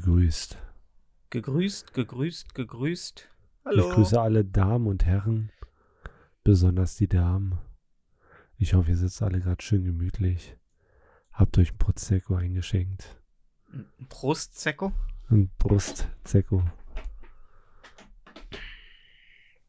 [0.00, 0.58] gegrüßt.
[1.30, 3.28] Gegrüßt, gegrüßt, gegrüßt.
[3.64, 3.88] Hallo.
[3.88, 5.50] Ich grüße alle Damen und Herren,
[6.44, 7.58] besonders die Damen.
[8.58, 10.54] Ich hoffe, ihr sitzt alle gerade schön gemütlich.
[11.32, 13.16] Habt euch ein Prosecco eingeschenkt.
[14.10, 14.92] Brustzecko?
[15.30, 16.62] Ein Brustzecco.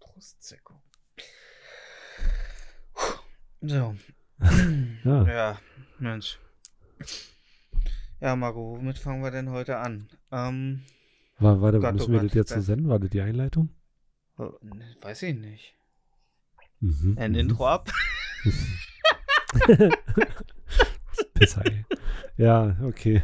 [0.01, 0.81] Brustzecko.
[3.61, 3.95] So.
[5.05, 5.23] Ja.
[5.25, 5.59] Ja,
[5.99, 6.37] Mensch.
[8.19, 10.09] Ja, Marco, womit fangen wir denn heute an?
[10.31, 10.83] Ähm,
[11.39, 12.89] War, warte, Gott, oh müssen wir Gott, das jetzt so senden?
[12.89, 13.69] War das die Einleitung?
[14.39, 14.43] äh,
[15.01, 15.73] weiß ich nicht.
[16.79, 17.15] Mhm.
[17.17, 17.39] Ein mhm.
[17.39, 17.91] Intro ab?
[21.33, 21.85] Pisser, ey.
[22.37, 23.23] Ja, okay.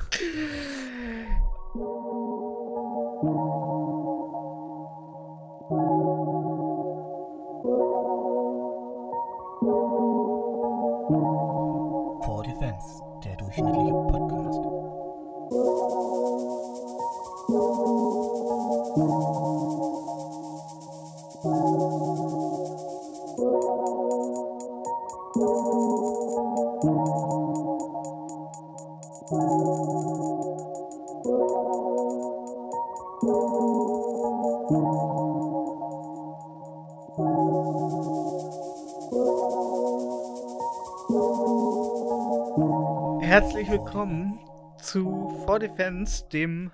[43.94, 44.40] Willkommen
[44.82, 46.72] zu For Defense, dem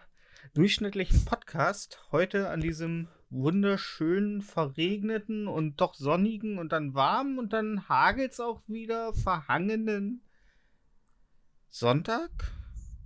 [0.53, 2.01] durchschnittlichen Podcast.
[2.13, 8.61] Heute an diesem wunderschönen, verregneten und doch sonnigen und dann warmen und dann hagelt's auch
[8.69, 10.21] wieder verhangenen
[11.67, 12.29] Sonntag.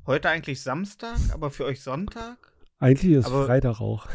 [0.06, 2.38] Heute eigentlich Samstag, aber für euch Sonntag.
[2.78, 4.08] Eigentlich ist Aber- Freitag auch.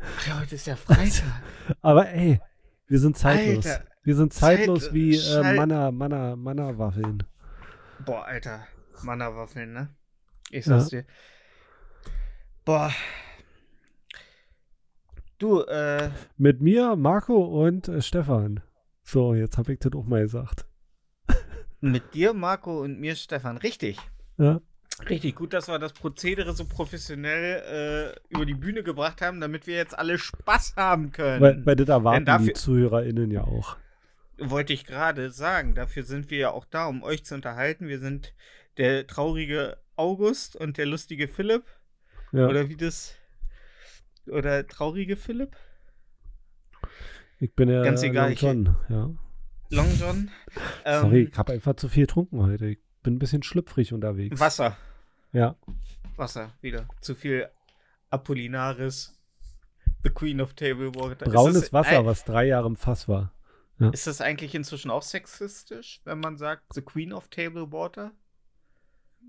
[0.00, 1.42] Ach ja, heute ist ja Freitag.
[1.80, 2.40] Aber ey,
[2.88, 3.66] wir sind zeitlos.
[3.66, 7.22] Alter, wir sind zeitlos Zeit- wie äh, Manna, Manna, Manna-Waffeln.
[8.04, 8.66] Boah, Alter.
[9.02, 9.88] Mannerwaffeln, ne?
[10.50, 11.04] Ich sag's dir.
[12.64, 12.92] Boah.
[15.38, 18.60] Du, äh, Mit mir, Marco und äh, Stefan.
[19.04, 20.66] So, jetzt habe ich das auch mal gesagt.
[21.80, 23.56] mit dir, Marco und mir, Stefan.
[23.58, 23.98] Richtig.
[24.36, 24.60] Ja,
[25.08, 29.68] Richtig gut, dass wir das Prozedere so professionell äh, über die Bühne gebracht haben, damit
[29.68, 31.40] wir jetzt alle Spaß haben können.
[31.40, 33.76] weil, weil das erwarten dafür- die ZuhörerInnen ja auch.
[34.38, 35.74] Wollte ich gerade sagen.
[35.74, 37.88] Dafür sind wir ja auch da, um euch zu unterhalten.
[37.88, 38.34] Wir sind
[38.76, 41.64] der traurige August und der lustige Philipp.
[42.32, 42.46] Ja.
[42.46, 43.14] Oder wie das.
[44.28, 45.56] Oder traurige Philipp?
[47.40, 49.10] ich bin ja Ganz egal, Long ich- John, ja.
[49.70, 50.30] Long John.
[50.84, 52.66] Ähm, Sorry, ich habe einfach zu viel getrunken heute.
[52.66, 54.38] Ich bin ein bisschen schlüpfrig unterwegs.
[54.40, 54.76] Wasser.
[55.32, 55.56] Ja,
[56.16, 56.88] Wasser, wieder.
[57.00, 57.48] Zu viel
[58.10, 59.14] Apollinaris.
[60.04, 61.26] The Queen of Table Water.
[61.26, 63.32] Braunes Wasser, was drei Jahre im Fass war.
[63.78, 68.12] Ist das eigentlich inzwischen auch sexistisch, wenn man sagt The Queen of Table Water?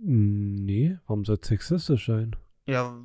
[0.02, 2.36] Nee, warum soll es sexistisch sein?
[2.66, 2.98] Ja,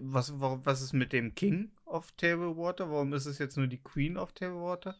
[0.00, 2.90] was, warum, was ist mit dem King of Table Water?
[2.90, 4.96] Warum ist es jetzt nur die Queen of Table Water?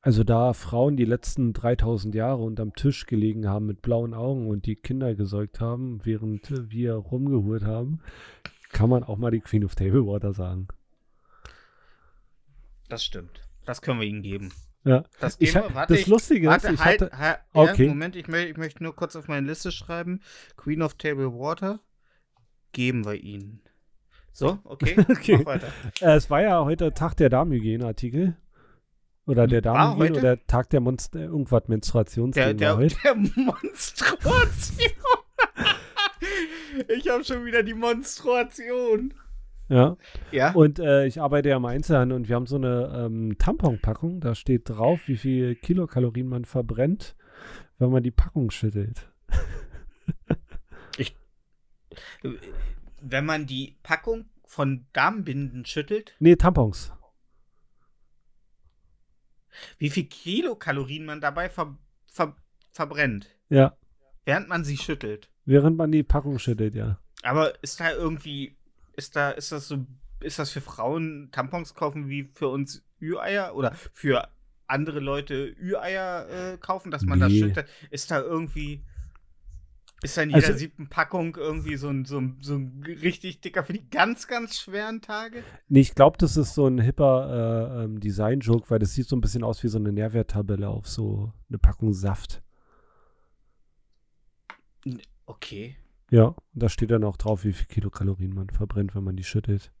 [0.00, 4.66] Also da Frauen die letzten 3000 Jahre unterm Tisch gelegen haben mit blauen Augen und
[4.66, 8.00] die Kinder gesäugt haben, während äh, wir rumgehurt haben,
[8.70, 10.68] kann man auch mal die Queen of Table Water sagen.
[12.88, 13.47] Das stimmt.
[13.68, 14.50] Das können wir ihnen geben.
[14.84, 15.04] Ja.
[15.20, 15.74] Das Ich geben ha- wir.
[15.74, 17.82] Warte, das ich- Lustige ist, warte, ich halt, hatte- halt, Okay.
[17.84, 20.20] ja, Moment, ich, mö ich möchte nur kurz auf meine Liste schreiben.
[20.56, 21.80] Queen of Table Water
[22.72, 23.60] geben wir ihnen.
[24.32, 25.44] So, okay, Okay.
[26.00, 28.36] Äh, es war ja heute Tag der Darmhygiene-Artikel.
[29.26, 30.20] Oder der Darmhygiene heute?
[30.20, 32.96] oder Tag der Monster, irgendwas Der, Menstruationsding der, heute.
[33.04, 34.48] der Monstration.
[36.88, 39.12] ich habe schon wieder die Monstration.
[39.68, 39.96] Ja.
[40.32, 44.20] Ja, Und äh, ich arbeite ja im Einzelhandel und wir haben so eine ähm, Tamponpackung.
[44.20, 47.16] Da steht drauf, wie viel Kilokalorien man verbrennt,
[47.78, 49.08] wenn man die Packung schüttelt.
[53.00, 56.92] wenn man die Packung von Darmbinden schüttelt, Nee, Tampons.
[59.78, 62.36] wie viel Kilokalorien man dabei ver ver
[62.72, 63.76] verbrennt, Ja.
[64.24, 65.30] während man sie schüttelt.
[65.44, 67.00] Während man die Packung schüttelt, ja.
[67.22, 68.56] Aber ist da irgendwie,
[68.98, 69.86] ist da, ist das so,
[70.20, 74.28] ist das für Frauen Tampons kaufen wie für uns Ü-Eier oder für
[74.66, 77.40] andere Leute Ü-Eier äh, kaufen, dass man das Nee.
[77.40, 77.66] schüttet?
[77.90, 78.84] Ist da irgendwie,
[80.02, 83.40] ist da in jeder Also- siebten Packung irgendwie so ein, so, ein, so ein richtig
[83.40, 85.42] dicker für die ganz, ganz schweren Tage?
[85.68, 89.16] Nee, ich glaube, das ist so ein hipper äh, ähm, Design-Joke, weil das sieht so
[89.16, 92.42] ein bisschen aus wie so eine Nährwerttabelle auf so eine Packung Saft.
[95.26, 95.76] Okay.
[96.10, 99.72] Ja, da steht dann auch drauf, wie viel Kilokalorien man verbrennt, wenn man die schüttelt.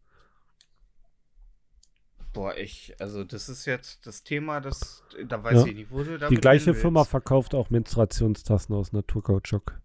[2.34, 5.66] Boah, ich, also das ist jetzt das Thema, das, da weiß Ja.
[5.66, 9.80] ich nicht, wo du Die damit gleiche hin Firma verkauft auch Menstruationstassen aus Naturkautschuk.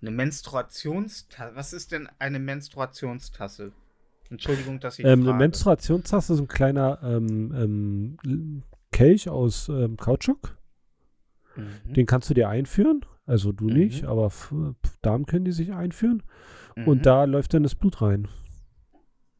[0.00, 1.56] Eine Menstruationstasse.
[1.56, 3.72] Was ist denn eine Menstruationstasse?
[4.30, 5.38] Entschuldigung, dass ich Ähm, eine frage.
[5.38, 8.62] Menstruationstasse ist ein kleiner ähm, ähm,
[8.92, 10.56] Kelch aus ähm, Kautschuk.
[11.56, 11.94] Mhm.
[11.94, 13.04] Den kannst du dir einführen.
[13.26, 13.74] Also du Mhm.
[13.74, 14.30] nicht, aber
[15.02, 16.22] Damen können die sich einführen.
[16.76, 16.88] Mhm.
[16.88, 18.28] Und da läuft dann das Blut rein.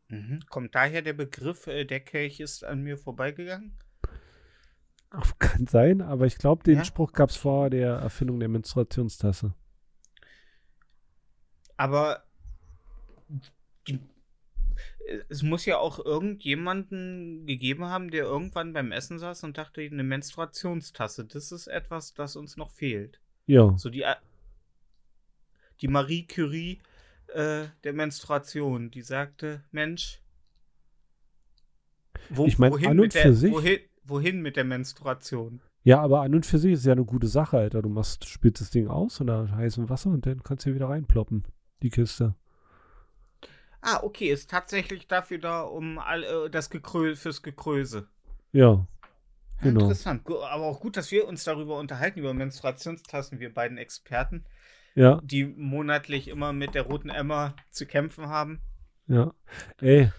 [0.09, 0.41] Mhm.
[0.49, 3.79] Kommt daher der Begriff, äh, der Kelch ist an mir vorbeigegangen?
[5.11, 6.85] Ach, Kann sein, aber ich glaube, den Ja?
[6.85, 9.55] Spruch gab es vor der Erfindung der Menstruationstasse.
[11.77, 12.25] Aber
[13.87, 14.01] die,
[15.29, 20.03] es muss ja auch irgendjemanden gegeben haben, der irgendwann beim Essen saß und dachte, eine
[20.03, 23.21] Menstruationstasse, das ist etwas, das uns noch fehlt.
[23.47, 23.77] Ja.
[23.77, 24.17] So die, A-
[25.81, 26.81] die Marie Curie
[27.29, 30.21] äh, der Menstruation, die sagte, Mensch,
[32.31, 35.61] wo, Ich mein, wohin, an und mit der, für sich- wohin, wohin mit der Menstruation?
[35.83, 37.83] Ja, aber an und für sich ist ja eine gute Sache, Alter.
[37.83, 40.89] Du machst, spielst das Ding aus unter heißem Wasser und dann kannst du hier wieder
[40.89, 41.45] reinploppen.
[41.83, 42.35] Die Kiste.
[43.83, 48.09] Ah, okay, ist tatsächlich dafür da, um all, äh, das Gekrö fürs Gekröse.
[48.53, 48.87] Ja.
[49.59, 49.81] Ja, Genau.
[49.83, 50.23] Interessant.
[50.27, 54.45] Aber auch gut, dass wir uns darüber unterhalten, über Menstruationstassen, wir beiden Experten,
[54.95, 58.61] Ja, die monatlich immer mit der roten Emma zu kämpfen haben.
[59.07, 59.33] ja.
[59.81, 60.11] Ey.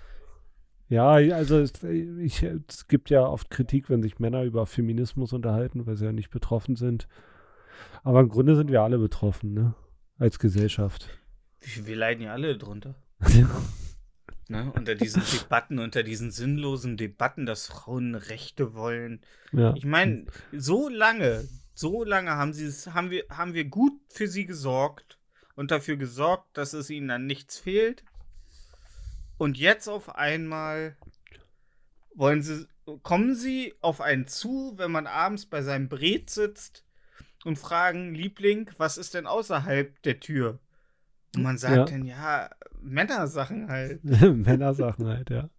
[0.87, 5.87] Ja, also es, ich, es gibt ja oft Kritik, wenn sich Männer über Feminismus unterhalten,
[5.87, 7.07] weil sie ja nicht betroffen sind.
[8.03, 9.73] Aber im Grunde sind wir alle betroffen, ne?
[10.19, 11.09] Als Gesellschaft.
[11.59, 12.95] Wir, wir leiden ja alle drunter.
[14.47, 14.71] Ne?
[14.75, 19.21] Unter diesen Debatten, unter diesen sinnlosen Debatten, dass Frauen Rechte wollen.
[19.51, 19.73] ja.
[19.75, 24.27] Ich meine, so lange, so lange haben sie es, haben wir, haben wir gut für
[24.27, 25.17] sie gesorgt
[25.55, 28.03] und dafür gesorgt, dass es ihnen an nichts fehlt.
[29.37, 30.95] Und jetzt auf einmal
[32.13, 32.67] wollen sie,
[33.03, 36.85] kommen sie auf einen zu, wenn man abends bei seinem Bret sitzt
[37.43, 40.59] und fragen, Liebling, was ist denn außerhalb der Tür?
[41.35, 41.85] Und man sagt Ja.
[41.85, 42.49] dann, ja,
[42.81, 44.03] Männersachen halt.
[44.03, 45.49] Männersachen halt, ja.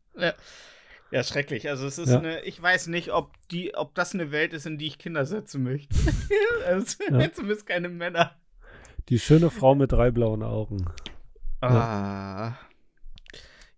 [1.11, 1.69] Ja, schrecklich.
[1.69, 2.19] Also es ist Ja.
[2.19, 5.25] eine, ich weiß nicht, ob die, ob das eine Welt ist, in die ich Kinder
[5.27, 5.95] setzen möchte.
[6.67, 7.33] also, Ja.
[7.33, 8.37] Zumindest keine Männer.
[9.09, 10.87] Die schöne Frau mit drei blauen Augen.
[11.61, 12.55] Ah.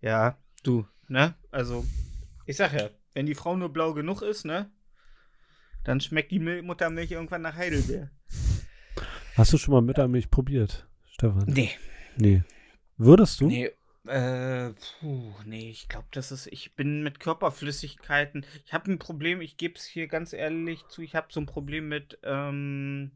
[0.01, 1.35] Ja, du, ne?
[1.51, 1.85] Also,
[2.45, 4.71] ich sag ja, wenn die Frau nur blau genug ist, ne?
[5.83, 8.09] Dann schmeckt die Mil Muttermilch irgendwann nach Heidelbeer.
[9.35, 10.87] Hast du schon mal Muttermilch probiert,
[11.19, 11.43] Stefan?
[11.47, 11.71] Nee.
[12.15, 12.43] Nee.
[12.97, 13.47] Würdest du?
[13.47, 13.71] Nee.
[14.07, 19.41] Äh, puh, nee, ich glaube, das ist, ich bin mit Körperflüssigkeiten, ich habe ein Problem,
[19.41, 23.11] ich gebe es hier ganz ehrlich zu, ich habe so ein Problem mit ähm,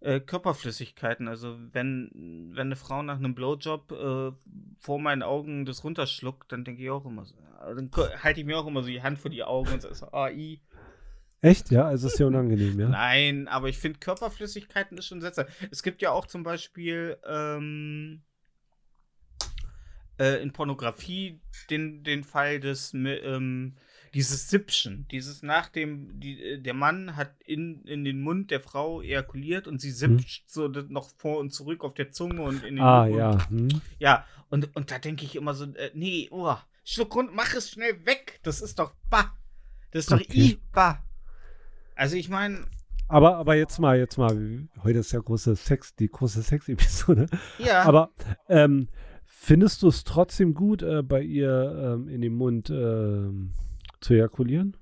[0.00, 1.26] äh, Körperflüssigkeiten.
[1.26, 2.10] Also wenn,
[2.54, 4.32] wenn eine Frau nach einem Blowjob äh,
[4.78, 7.90] vor meinen Augen das runterschluckt, dann denke ich auch immer so, dann
[8.22, 10.28] halte ich mir auch immer so die Hand vor die Augen und sage so, ah,
[10.28, 10.60] i.
[11.44, 11.70] Echt?
[11.70, 12.88] Ja, also ist dir unangenehm, ja?
[12.88, 15.46] Nein, aber ich finde Körperflüssigkeiten ist schon seltsam.
[15.70, 18.22] Es gibt ja auch zum Beispiel ähm,
[20.18, 23.74] äh, in Pornografie den, den Fall des ähm,
[24.14, 28.60] dieses Sippschen, dieses nach dem die, äh, der Mann hat in, in den Mund der
[28.60, 32.62] Frau ejakuliert und sie sippt so das noch vor und zurück auf der Zunge und
[32.64, 33.18] in den Ah, Mund.
[33.18, 33.48] ja.
[33.48, 33.68] Hm?
[33.98, 36.54] Ja, und, und da denke ich immer so, äh, nee, oh,
[36.84, 38.38] Schluck rund, mach es schnell weg.
[38.44, 39.36] Das ist doch bah.
[39.90, 40.38] Das ist doch Okay.
[40.40, 41.02] i bah.
[41.94, 42.64] Also ich meine,
[43.08, 47.26] Aber, aber jetzt mal, jetzt mal, heute ist ja große Sex, die große Sex-Episode.
[47.58, 47.82] ja.
[47.82, 48.10] Aber
[48.48, 48.88] ähm,
[49.24, 53.52] findest du es trotzdem gut, äh, bei ihr ähm, in den Mund ähm,
[54.00, 54.76] zu ejakulieren?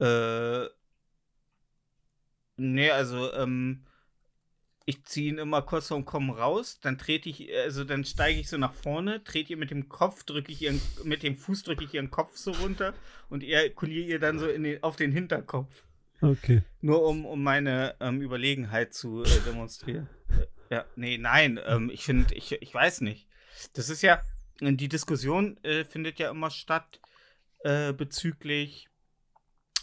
[0.00, 0.64] Äh,
[2.56, 3.84] nee, also, ähm,
[4.86, 8.48] ich ziehe ihn immer kurz vorm Kommen raus, dann trete ich, also dann steige ich
[8.48, 11.84] so nach vorne, trete ihr mit dem Kopf, drücke ich ihren, mit dem Fuß drücke
[11.84, 12.94] ich ihren Kopf so runter
[13.28, 15.84] und ejakuliere ihr dann so den, auf den Hinterkopf.
[16.22, 16.62] Okay.
[16.80, 20.08] Nur um, um meine ähm, Überlegenheit zu äh, demonstrieren.
[20.28, 23.26] Äh, ja, nee, nein, ähm, ich finde, ich, ich weiß nicht.
[23.74, 24.22] Das ist ja,
[24.60, 27.00] die Diskussion äh, findet ja immer statt
[27.60, 28.88] äh, bezüglich,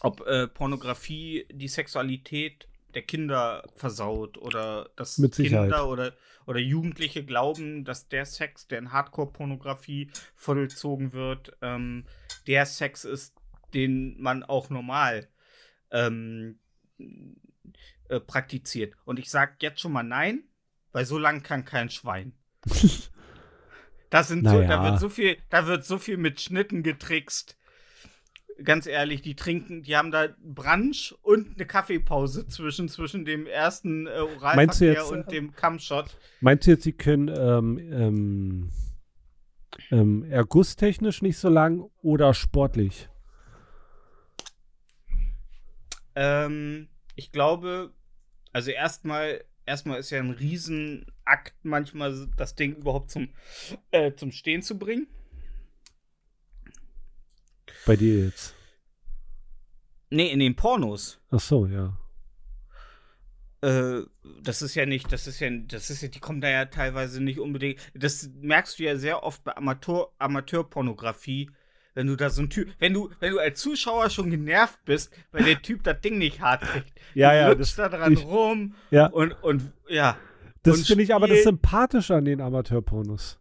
[0.02, 5.20] ob äh, Pornografie die Sexualität der Kinder versaut oder dass.
[5.68, 6.14] Kinder oder,
[6.48, 12.06] oder Jugendliche glauben, dass der Sex, der in Hardcore-Pornografie vollzogen wird, ähm,
[12.48, 13.36] der Sex ist,
[13.76, 15.28] den man auch normal
[15.92, 16.58] ähm,
[18.10, 18.96] äh, praktiziert.
[19.06, 20.46] Und ich sage jetzt schon mal nein,
[20.92, 22.34] weil so lang kann kein Schwein.
[24.10, 24.84] Das sind so, da Naja.
[24.86, 27.58] wird so viel, da wird so viel mit Schnitten getrickst.
[28.64, 34.08] Ganz ehrlich, die trinken, die haben da Brunch und eine Kaffeepause zwischen, zwischen dem ersten
[34.08, 36.18] äh, Meinst du Oralverkehr jetzt, und äh, dem Kammshot.
[36.42, 38.72] Meinst du jetzt, sie können ähm, ähm,
[39.92, 43.10] ähm, ergusstechnisch nicht so lang oder sportlich?
[46.16, 47.94] Ähm, ich glaube,
[48.54, 53.30] Also erstmal, erstmal ist ja ein Riesenakt manchmal das Ding überhaupt zum,
[53.92, 55.06] äh, zum Stehen zu bringen.
[57.88, 58.54] Bei dir jetzt.
[60.10, 61.22] Nee, in den Pornos.
[61.32, 61.98] Ach so, ja.
[63.62, 64.02] Äh,
[64.44, 67.24] das ist ja nicht, das ist ja, das ist ja, die kommen da ja teilweise
[67.24, 67.80] nicht unbedingt.
[67.96, 71.50] Das merkst du ja sehr oft bei Amateur, Amateurpornografie,
[71.94, 75.12] wenn du da so ein Typ, wenn du, wenn du als Zuschauer schon genervt bist,
[75.32, 76.92] weil der Typ das Ding nicht hart kriegt.
[77.14, 77.56] Ja, ja.
[77.56, 79.08] Das, da dran ich, rum ja.
[79.08, 80.18] und, und ja.
[80.62, 83.40] Das finde ich aber das Sympathische an den Amateurpornos.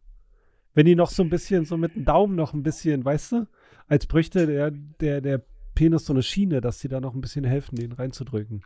[0.73, 3.47] Wenn die noch so ein bisschen, so mit dem Daumen noch ein bisschen, weißt du,
[3.89, 5.43] als bräuchte der, der, der
[5.75, 8.65] Penis so eine Schiene, dass die da noch ein bisschen helfen, den reinzudrücken.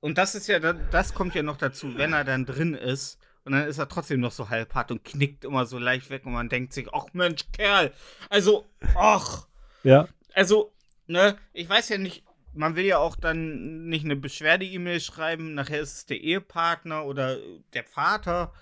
[0.00, 3.52] Und das ist ja, das kommt ja noch dazu, wenn er dann drin ist und
[3.52, 6.48] dann ist er trotzdem noch so halbhart und knickt immer so leicht weg und man
[6.48, 7.92] denkt sich, ach Mensch, Kerl,
[8.28, 9.46] also, ach.
[9.84, 10.08] Ja.
[10.34, 10.72] Also,
[11.06, 12.24] ne, ich weiß ja nicht,
[12.54, 17.38] man will ja auch dann nicht eine Beschwerde-E-Mail schreiben, nachher ist es der Ehepartner oder
[17.74, 18.52] der Vater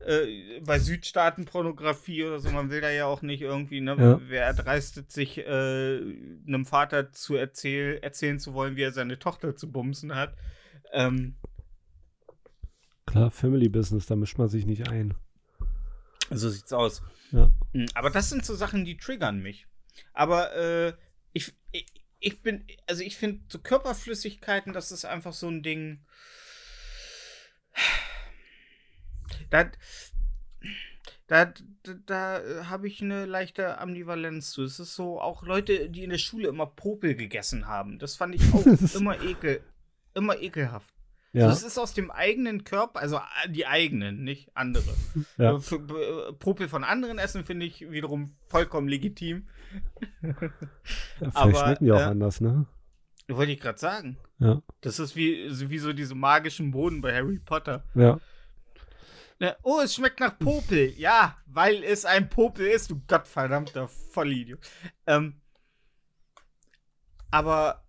[0.00, 4.20] äh, bei Südstaatenpornografie oder so, man will da ja auch nicht irgendwie, ne, ja.
[4.28, 6.00] wer erdreistet sich, äh,
[6.46, 10.34] einem Vater zu erzähl erzählen zu wollen, wie er seine Tochter zu bumsen hat.
[10.92, 11.36] Ähm,
[13.06, 15.14] Klar, Family Business, da mischt man sich nicht ein.
[16.30, 17.02] So sieht's aus.
[17.32, 17.50] Ja.
[17.72, 19.66] Hm, aber das sind so Sachen, die triggern mich.
[20.12, 20.92] Aber äh,
[21.32, 21.86] ich, ich,
[22.20, 26.04] ich bin, also ich finde so Körperflüssigkeiten, das ist einfach so ein Ding.
[29.50, 29.70] Da,
[31.26, 31.52] da,
[31.82, 34.62] da, da habe ich eine leichte Ambivalenz zu.
[34.62, 37.98] Es ist so, auch Leute, die in der Schule immer Popel gegessen haben.
[37.98, 38.64] Das fand ich auch
[38.94, 39.60] immer ekel,
[40.14, 40.92] immer ekelhaft.
[41.32, 41.46] Ja.
[41.46, 44.94] So, es ist aus dem eigenen Körper, also äh, die eigenen, nicht andere.
[45.36, 45.56] Ja.
[45.56, 49.48] Äh, äh, Popel von anderen essen finde ich wiederum vollkommen legitim.
[51.20, 52.66] Ja, vielleicht Aber, schmecken die auch äh, anders, ne?
[53.26, 54.16] Wollte ich gerade sagen.
[54.38, 54.62] Ja.
[54.80, 57.84] Das ist wie, wie so diese magischen Boden bei Harry Potter.
[57.94, 58.18] Ja.
[59.40, 60.92] Ne, oh, es schmeckt nach Popel.
[60.96, 64.58] Ja, weil es ein Popel ist, du gottverdammter Vollidiot.
[65.06, 65.40] Ähm,
[67.30, 67.84] aber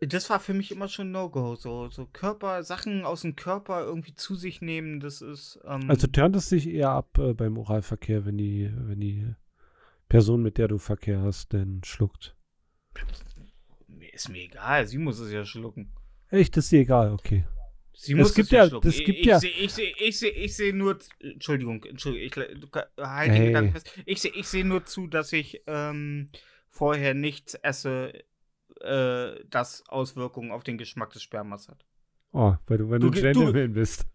[0.00, 1.54] das war für mich immer schon No-Go.
[1.54, 5.60] So, so Körper, Sachen aus dem Körper irgendwie zu sich nehmen, das ist.
[5.64, 9.34] Ähm also turnt es sich eher ab äh, beim Oralverkehr, wenn die, wenn die
[10.08, 12.36] Person, mit der du Verkehr hast, denn schluckt.
[14.12, 15.90] Ist mir egal, sie muss es ja schlucken.
[16.28, 17.46] Echt, ist dir egal, okay.
[17.94, 18.88] Sie muss es gibt ja, schlucken.
[18.88, 19.36] Es gibt ich, ja.
[19.36, 20.98] Ich sehe ich seh, ich seh nur.
[21.20, 23.46] Entschuldigung, Entschuldigung, ich halte hey.
[23.48, 23.90] Gedanken fest.
[24.06, 26.28] Ich sehe ich seh nur zu, dass ich ähm,
[26.68, 28.12] vorher nichts esse,
[28.80, 31.84] äh, das Auswirkungen auf den Geschmack des Spermas hat.
[32.32, 34.06] Oh, weil du, wenn du, du Gentleman bist.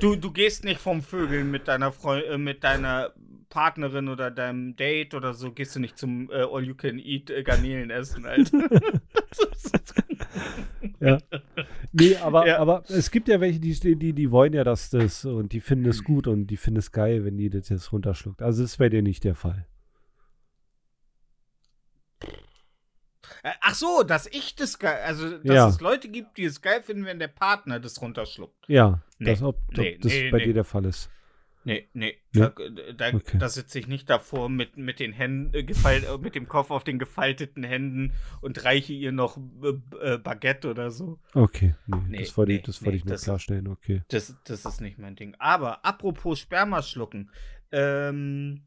[0.00, 3.12] Du, du gehst nicht vom Vögeln mit deiner Freund, äh, mit deiner
[3.48, 7.30] Partnerin oder deinem Date oder so, gehst du nicht zum äh, All You Can Eat
[7.30, 8.68] äh, Garnelen essen, Alter.
[11.00, 11.18] ja.
[11.92, 12.58] Nee, aber, ja.
[12.58, 15.88] aber es gibt ja welche, die, die, die wollen ja das, das und die finden
[15.88, 18.42] es gut und die finden es geil, wenn die das jetzt runterschluckt.
[18.42, 19.66] Also das wäre dir nicht der Fall.
[23.42, 25.68] Äh, ach so, dass ich das geil, also dass ja.
[25.68, 28.68] es Leute gibt, die es geil finden, wenn der Partner das runterschluckt.
[28.68, 31.10] Ja, nee, das, ob, ob nee, das nee, bei dir der Fall ist.
[31.66, 32.52] Nee, nee, da,
[32.96, 33.38] da, okay.
[33.38, 36.70] da sitze ich nicht davor mit, mit den Händen äh, gefeilt, äh, mit dem Kopf
[36.70, 41.18] auf den gefalteten Händen und reiche ihr noch äh, äh Baguette oder so.
[41.34, 44.04] Okay, nee, nee das wollte, nee, das wollte ich nur das, klarstellen, okay.
[44.06, 45.34] Das, das ist nicht mein Ding.
[45.40, 47.32] Aber apropos Spermaschlucken,
[47.72, 48.62] ähm,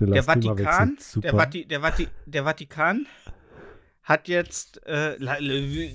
[0.00, 3.06] der Vatikan, der, Vati, der, Vati, der Vatikan
[4.06, 5.18] hat jetzt äh,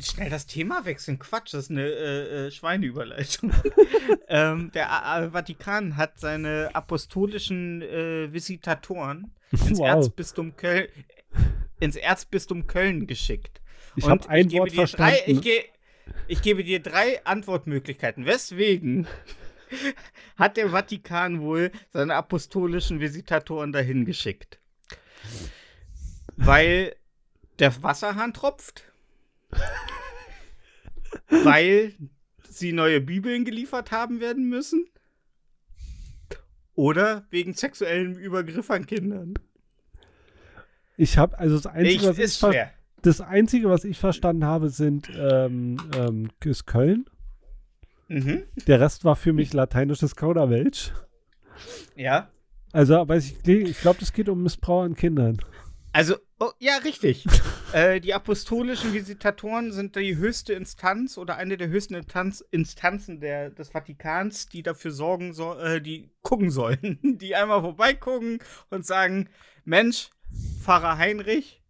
[0.01, 1.17] schnell das Thema wechseln.
[1.17, 3.53] Quatsch, das ist eine äh, äh Schweineüberleitung.
[4.27, 9.87] ähm, der A Vatikan hat seine apostolischen äh, Visitatoren ins wow.
[9.87, 10.87] Erzbistum Köln
[11.79, 13.61] ins Erzbistum Köln geschickt.
[13.95, 15.15] Ich habe ein ich Wort verstanden.
[15.15, 15.63] Drei, ich, ge
[16.27, 18.25] ich gebe dir drei Antwortmöglichkeiten.
[18.25, 19.07] Weswegen
[20.35, 24.59] hat der Vatikan wohl seine apostolischen Visitatoren dahin geschickt.
[26.35, 26.95] Weil
[27.61, 28.83] der Wasserhahn tropft.
[31.29, 31.93] weil
[32.49, 34.87] sie neue Bibeln geliefert haben werden müssen.
[36.75, 39.35] Oder wegen sexuellem Übergriff an Kindern.
[40.97, 42.57] Ich habe also das Einzige, ich, was ich
[43.01, 47.05] das Einzige, was ich verstanden habe, sind ähm, ähm, ist Köln.
[48.07, 48.43] Mhm.
[48.67, 50.91] Der Rest war für mich lateinisches Kauderwelsch.
[51.95, 52.29] Ja.
[52.71, 55.37] Also, aber ich, ich glaube, es geht um Missbrauch an Kindern.
[55.93, 57.25] Also, oh, ja, richtig.
[57.73, 63.49] äh, die apostolischen Visitatoren sind die höchste Instanz oder eine der höchsten Instanz, Instanzen der,
[63.49, 66.99] des Vatikans, die dafür sorgen, so, äh, die gucken sollen.
[67.21, 69.29] Die einmal vorbeigucken und sagen:
[69.63, 70.09] Mensch,
[70.61, 71.61] Pfarrer Heinrich,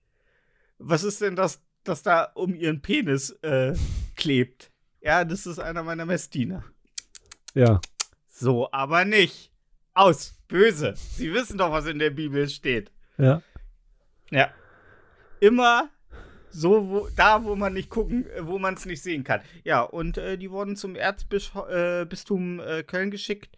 [0.78, 3.74] was ist denn das das da um ihren Penis äh,
[4.16, 4.72] klebt.
[5.02, 6.64] Ja, das ist einer meiner Messdiener.
[7.54, 7.82] Ja.
[8.28, 9.52] So, aber nicht.
[9.94, 10.36] Aus.
[10.48, 10.94] Böse.
[10.96, 12.92] Sie wissen doch, was in der Bibel steht.
[13.18, 13.42] Ja.
[14.32, 14.52] Ja.
[15.42, 15.90] Immer
[16.50, 19.42] so, wo, da, wo man nicht gucken, äh, wo man es nicht sehen kann.
[19.64, 23.58] Ja, und äh, die wurden zum Erzbistum äh, äh, Köln geschickt,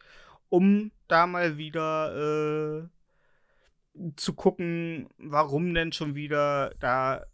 [0.49, 7.25] um da mal wieder äh, zu gucken, warum denn schon wieder da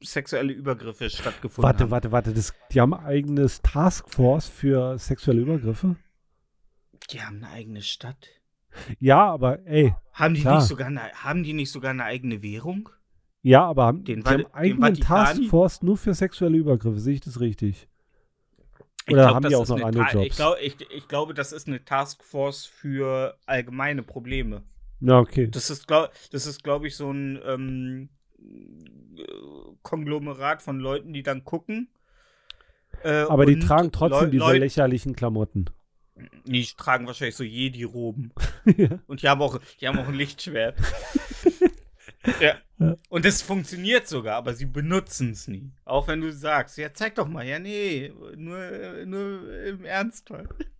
[0.00, 1.90] sexuelle Übergriffe stattgefunden Warte, haben.
[1.90, 2.32] warte, warte.
[2.32, 5.96] Das, die haben ein eigenes Taskforce für sexuelle Übergriffe?
[7.10, 8.28] Die haben eine eigene Stadt.
[8.98, 9.94] Ja, aber ey.
[10.12, 10.56] Haben die, Klar.
[10.56, 12.88] nicht sogar eine, haben die nicht sogar eine eigene Währung?
[13.42, 15.24] Ja, aber haben, Den die haben den eigenen Vatikan?
[15.36, 17.00] Taskforce nur für sexuelle Übergriffe.
[17.00, 17.88] Sehe ich das richtig?
[19.06, 20.26] Ich Oder glaub, haben die auch noch andere Ta- Jobs?
[20.26, 24.62] Ich, glaub, ich, ich glaube, das ist eine Taskforce für allgemeine Probleme.
[25.00, 25.48] Ja, okay.
[25.48, 26.12] Das ist, glaube
[26.62, 28.08] glaub ich, so ein ähm,
[28.38, 29.24] äh,
[29.82, 31.88] Konglomerat von Leuten, die dann gucken.
[33.02, 35.64] Äh, Aber die tragen trotzdem Leu- diese Leut- lächerlichen Klamotten.
[36.44, 38.32] Die tragen wahrscheinlich so Jedi-Roben.
[38.76, 39.00] ja.
[39.08, 40.78] Und die haben auch, die haben auch ein Lichtschwert.
[42.40, 42.54] ja.
[42.78, 42.96] Ja.
[43.08, 45.70] Und das funktioniert sogar, aber sie benutzen es nie.
[45.84, 47.46] Auch wenn du sagst, ja, zeig doch mal.
[47.46, 48.58] Ja, nee, nur,
[49.06, 50.28] nur im Ernst.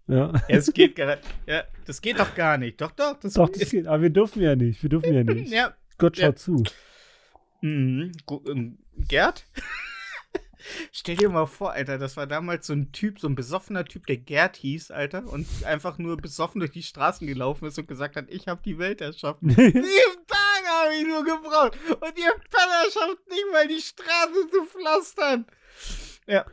[0.08, 0.42] Ja, ja.
[0.48, 2.80] es geht gar Ja, das geht doch gar nicht.
[2.80, 3.20] Doch, doch.
[3.20, 3.86] Das Doch, das geht.
[3.86, 4.82] Aber wir dürfen ja nicht.
[4.82, 5.52] Wir dürfen ja nicht.
[5.52, 5.74] Ja.
[5.98, 6.26] Gott Ja.
[6.26, 6.64] schaut zu.
[7.60, 8.10] Mhm.
[8.48, 9.46] Ähm, Gerd?
[10.92, 14.06] Stell dir mal vor, Alter, das war damals so ein Typ, so ein besoffener Typ,
[14.06, 18.14] der Gerd hieß, Alter, und einfach nur besoffen durch die Straßen gelaufen ist und gesagt
[18.16, 19.50] hat, ich habe die Welt erschaffen.
[20.92, 25.46] Habe ich nur gebraucht und ihr Penner schafft nicht mal die Straße zu pflastern.
[26.26, 26.44] Ja.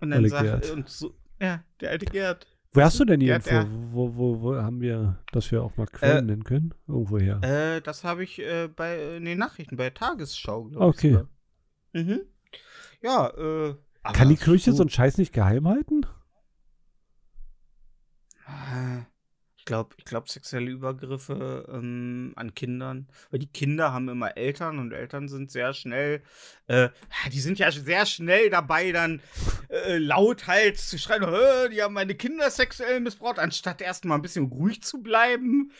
[0.00, 2.46] Und dann sagt und so, ja, der alte Gerd.
[2.72, 3.50] Wo hast du denn die Info?
[3.92, 6.74] Wo, wo, wo haben wir, dass wir auch mal Quellen Äh, nennen können?
[6.88, 7.40] Irgendwo her.
[7.42, 10.88] Äh, das habe ich äh, bei äh, in den Nachrichten, bei der Tagesschau, glaube ich.
[10.96, 11.10] Okay.
[11.12, 11.28] sogar.
[11.92, 12.20] Mhm.
[13.00, 13.76] Ja, äh.
[14.12, 16.04] Kann die Kirche so- so einen Scheiß nicht geheim halten?
[19.64, 24.78] Ich glaube, ich glaub, sexuelle Übergriffe ähm, an Kindern, weil die Kinder haben immer Eltern
[24.78, 26.22] und Eltern sind sehr schnell,
[26.66, 26.90] äh,
[27.32, 29.22] die sind ja sehr schnell dabei, dann
[29.70, 34.48] äh, lauthals zu schreien, "Hä, die haben meine Kinder sexuell missbraucht, anstatt erstmal ein bisschen
[34.48, 35.72] ruhig zu bleiben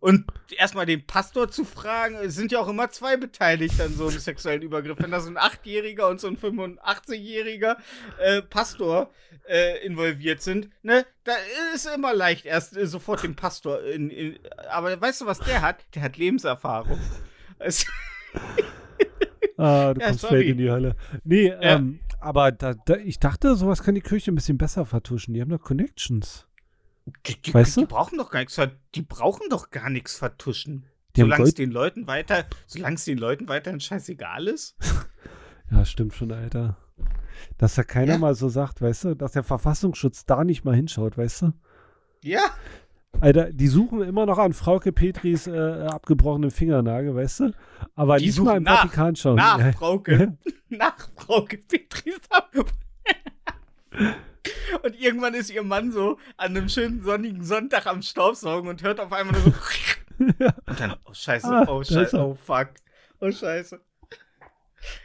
[0.00, 0.24] und
[0.56, 2.16] erstmal den Pastor zu fragen.
[2.16, 4.98] Es sind ja auch immer zwei beteiligt an so einem sexuellen Übergriff.
[4.98, 7.76] Wenn da so ein Achtjähriger und so ein 85-jähriger
[8.18, 9.10] äh, Pastor
[9.48, 11.32] äh, involviert sind, ne, da
[11.74, 14.38] ist immer leicht erst äh, sofort den Pastor in, in,
[14.70, 15.84] aber weißt du, was der hat?
[15.94, 16.98] Der hat Lebenserfahrung.
[17.58, 17.86] Es,
[19.56, 20.48] Ah, du Ja, kommst sorry.
[20.48, 20.96] in die Hölle.
[21.22, 25.34] Nee, ähm, aber da, da, ich dachte, sowas kann die Kirche ein bisschen besser vertuschen.
[25.34, 26.46] Die haben doch Connections.
[27.26, 27.86] Die, die, Weißt die du?
[27.86, 28.60] brauchen doch gar nichts,
[28.94, 30.84] die brauchen doch gar nichts vertuschen.
[31.16, 34.76] Die Solange es den Leuten weiter, solange es den Leuten weiterhin scheißegal ist.
[35.72, 36.76] Ja, stimmt schon, Alter.
[37.56, 38.18] Dass da keiner Ja.
[38.18, 41.52] mal so sagt, weißt du, dass der Verfassungsschutz da nicht mal hinschaut, weißt du?
[42.24, 42.40] Ja.
[43.20, 47.52] Alter, die suchen immer noch an Frauke Petris äh, abgebrochenen Fingernagel, weißt du?
[47.94, 49.36] Aber Die nicht suchen mal im nach- Vatikan schauen.
[49.36, 49.72] Nach.
[49.74, 50.36] Frauke.
[50.70, 52.18] nach Frauke Petris
[54.82, 59.00] Und irgendwann ist ihr Mann so an einem schönen sonnigen Sonntag am Staubsaugen und hört
[59.00, 59.54] auf einmal nur so.
[60.66, 62.68] Und dann, oh Scheiße, Ah, oh Scheiße, oh fuck.
[63.20, 63.80] Oh Scheiße.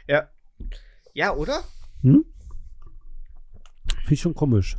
[0.06, 0.28] Ja.
[1.14, 1.62] Ja, oder?
[2.02, 2.26] Hm?
[3.88, 4.76] Finde ich schon komisch.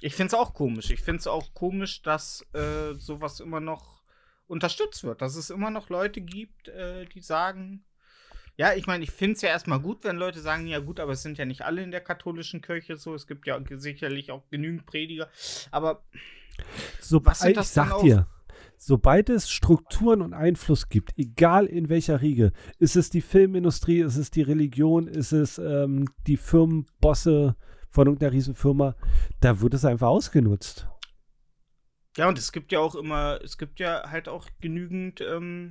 [0.00, 0.90] Ich find's auch komisch.
[0.90, 4.02] Ich find's auch komisch, dass äh, sowas immer noch
[4.48, 5.22] unterstützt wird.
[5.22, 7.84] Dass es immer noch Leute gibt, äh, die sagen,
[8.56, 11.22] ja, ich meine, ich find's ja erstmal gut, wenn Leute sagen, ja gut, aber es
[11.22, 13.14] sind ja nicht alle in der katholischen Kirche so.
[13.14, 15.28] Es gibt ja sicherlich auch genügend Prediger.
[15.70, 16.02] Aber
[17.00, 18.26] So, Was sind ich das dann sag dir,
[18.76, 24.16] sobald es Strukturen und Einfluss gibt, egal in welcher Riege, ist es die Filmindustrie, ist
[24.16, 27.56] es die Religion, ist es ähm, die Firmenbosse
[27.88, 28.96] von irgendeiner Riesenfirma,
[29.40, 30.88] da wird es einfach ausgenutzt.
[32.16, 35.70] Ja, und es gibt ja auch immer, es gibt ja halt auch genügend ähm,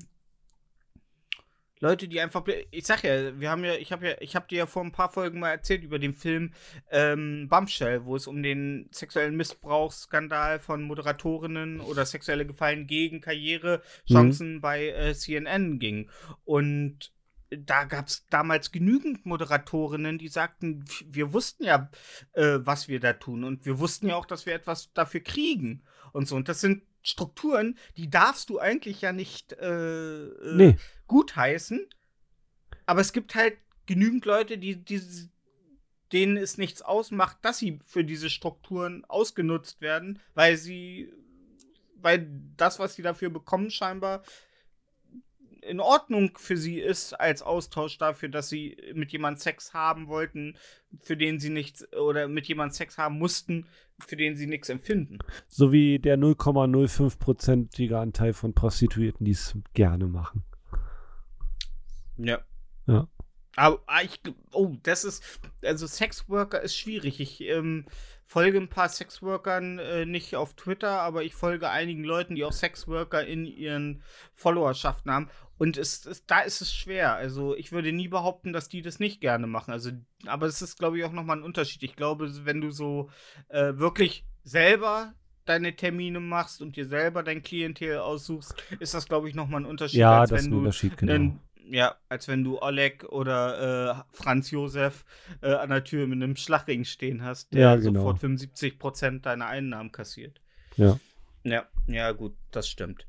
[1.81, 4.59] Leute, die einfach, ich sag ja, wir haben ja, ich habe ja, ich habe dir
[4.59, 6.53] ja vor ein paar Folgen mal erzählt über den Film
[6.91, 14.61] ähm, Bombshell, wo es um den sexuellen Missbrauchsskandal von Moderatorinnen oder sexuelle Gefallen gegen Karrierechancen
[14.61, 16.09] bei äh, CNN ging.
[16.45, 17.11] Und
[17.49, 21.89] da gab es damals genügend Moderatorinnen, die sagten, wir wussten ja,
[22.33, 25.83] äh, was wir da tun und wir wussten ja auch, dass wir etwas dafür kriegen
[26.13, 26.35] und so.
[26.35, 30.77] Und das sind Strukturen, die darfst du eigentlich ja nicht äh, äh, Nee.
[31.07, 31.87] gutheißen.
[32.85, 35.01] Aber es gibt halt genügend Leute, die, die
[36.11, 41.13] denen es nichts ausmacht, dass sie für diese Strukturen ausgenutzt werden, weil sie,
[41.95, 44.23] weil das, was sie dafür bekommen, scheinbar
[45.61, 50.57] in Ordnung für sie ist als Austausch dafür, dass sie mit jemandem Sex haben wollten,
[50.99, 53.67] für den sie nichts oder mit jemandem Sex haben mussten,
[53.99, 55.19] für den sie nichts empfinden.
[55.47, 60.43] So wie der 0,05-prozentige Anteil von Prostituierten, die es gerne machen.
[62.17, 62.39] Ja.
[62.87, 63.07] Ja.
[63.55, 64.19] Aber ah, ich,
[64.53, 65.23] oh, das ist,
[65.63, 67.19] also Sexworker ist schwierig.
[67.19, 67.85] Ich ähm,
[68.25, 72.53] folge ein paar Sexworkern äh, nicht auf Twitter, aber ich folge einigen Leuten, die auch
[72.53, 75.29] Sexworker in ihren Followerschaften haben.
[75.61, 77.13] Und es, es, da ist es schwer.
[77.13, 79.69] Also ich würde nie behaupten, dass die das nicht gerne machen.
[79.69, 79.91] Also,
[80.25, 81.83] aber es ist, glaube ich, auch nochmal ein Unterschied.
[81.83, 83.11] Ich glaube, wenn du so
[83.49, 85.13] äh, wirklich selber
[85.45, 89.67] deine Termine machst und dir selber dein Klientel aussuchst, ist das, glaube ich, nochmal ein
[89.67, 91.13] Unterschied, Ja, als das wenn ist ein du Unterschied, genau.
[91.13, 95.05] einen ja, als wenn du Oleg oder äh, Franz Josef
[95.41, 97.99] äh, an der Tür mit einem Schlagring stehen hast, der Ja, genau.
[97.99, 100.41] sofort 75 Prozent deiner Einnahmen kassiert.
[100.75, 100.99] Ja.
[101.43, 103.05] Ja, ja, gut, das stimmt.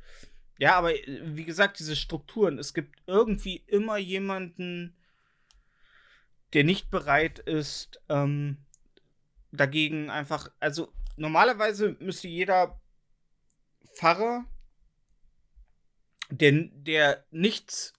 [0.59, 4.97] Ja, aber äh, wie gesagt, diese Strukturen, es gibt irgendwie immer jemanden,
[6.53, 8.59] der nicht bereit ist, ähm,
[9.51, 12.81] dagegen einfach, also normalerweise müsste jeder
[13.95, 14.45] Pfarrer,
[16.31, 17.93] der, der nichts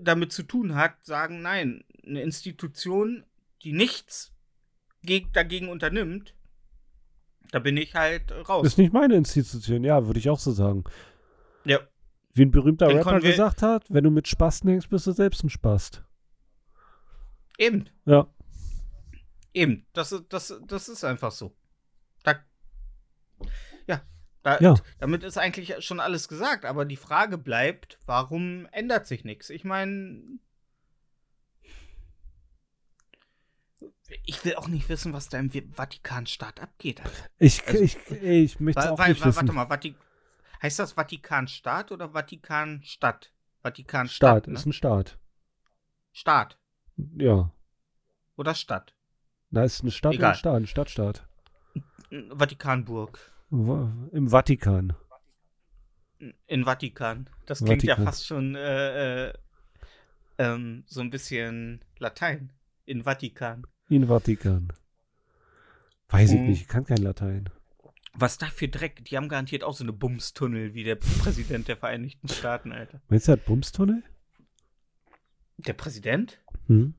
[0.00, 3.24] damit zu tun hat, sagen, nein, eine Institution,
[3.62, 4.32] die nichts
[5.02, 6.34] geg dagegen unternimmt,
[7.50, 8.66] da bin ich halt raus.
[8.66, 10.84] Ist nicht meine Institution, ja, würde ich auch so sagen.
[11.64, 11.80] Ja.
[12.34, 15.42] Wie ein berühmter Dann Rapper gesagt hat, wenn du mit Spasten hängst, bist du selbst
[15.42, 16.04] ein Spast.
[17.58, 18.28] Eben, Ja.
[19.54, 19.86] eben.
[19.92, 21.56] Das, ist- das, das ist einfach so.
[22.22, 22.36] Da,
[23.88, 24.02] ja,
[24.42, 24.74] da, Ja.
[25.00, 29.50] damit ist eigentlich schon alles gesagt, aber die Frage bleibt, warum ändert sich nichts?
[29.50, 30.22] Ich meine,
[34.24, 37.00] ich will auch nicht wissen, was da im Vatikanstaat abgeht.
[37.00, 37.12] Alter.
[37.38, 39.36] Ich, Also- ich, ich möchte Wa- auch wa- nicht wa- wissen.
[39.36, 39.94] Warte mal, Vati
[40.62, 43.32] heißt das Vatikanstaat oder Vatikanstadt?
[43.62, 44.44] Vatikanstadt.
[44.44, 44.54] Staat, ne?
[44.54, 45.18] ist ein Staat.
[46.12, 46.58] Staat
[47.16, 47.52] Ja.
[48.36, 48.94] oder Stadt?
[49.50, 50.32] Da ist eine Stadt und Egal.
[50.32, 51.28] ein Staat, ein Stadtstaat.
[52.30, 53.32] Vatikanburg.
[53.50, 54.94] Im Vatikan.
[56.46, 57.30] In Vatikan.
[57.46, 58.04] Das klingt ja Vatikan.
[58.04, 59.32] fast schon äh, äh,
[60.38, 62.52] ähm, so ein bisschen Latein.
[62.84, 63.66] In Vatikan.
[63.88, 64.72] In Vatikan.
[66.08, 66.46] Weiß ich Mhm.
[66.48, 67.48] nicht, ich kann kein Latein.
[68.20, 69.04] Was da für Dreck?
[69.04, 73.00] Die haben garantiert auch so eine Bumstunnel wie der Präsident der Vereinigten Staaten, Alter.
[73.08, 74.02] Meinst du, hat Bumstunnel?
[75.58, 76.40] Der Präsident?
[76.66, 76.94] Hm?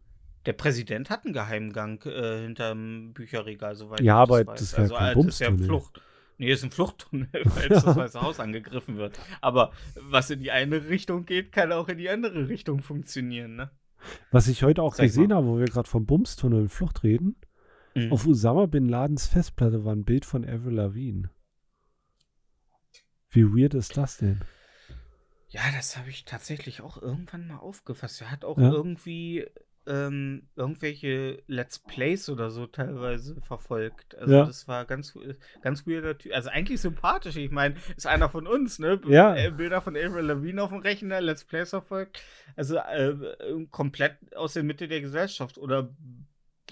[0.45, 4.59] Der Präsident hat einen Geheimgang äh, hinterm Bücherregal, soweit Ja, ich aber weiß.
[4.59, 5.67] das also, kein äh, das ist ja Bumstunnel.
[5.67, 6.01] Flucht.
[6.37, 9.19] Nee, ist ein Fluchttunnel, weil das Weiße Haus angegriffen wird.
[9.41, 13.71] Aber was in die eine Richtung geht, kann auch in die andere Richtung funktionieren, ne?
[14.31, 15.35] Was ich heute auch Sag gesehen mal.
[15.35, 17.35] habe, wo wir gerade vom Bumstunnel und Flucht reden,
[17.95, 18.11] Mhm.
[18.13, 21.29] auf Usama Bin Ladens Festplatte war ein Bild von Avril Lavigne.
[23.31, 24.41] Wie weird ist das denn?
[25.49, 28.21] Ja, das habe ich tatsächlich auch irgendwann mal aufgefasst.
[28.21, 28.71] Er hat auch Ja.
[28.71, 29.47] irgendwie
[29.87, 34.13] ähm, irgendwelche Let's Plays oder so teilweise verfolgt.
[34.15, 34.45] Also Ja.
[34.45, 35.17] das war ganz,
[35.61, 36.31] ganz weirder Typ.
[36.35, 37.37] Also eigentlich sympathisch.
[37.37, 39.01] Ich meine, ist einer von uns, ne?
[39.07, 39.35] Ja.
[39.35, 42.21] Äh, Bilder von Avril Lavigne auf dem Rechner, Let's Plays verfolgt.
[42.55, 43.15] Also äh,
[43.71, 45.89] komplett aus der Mitte der Gesellschaft oder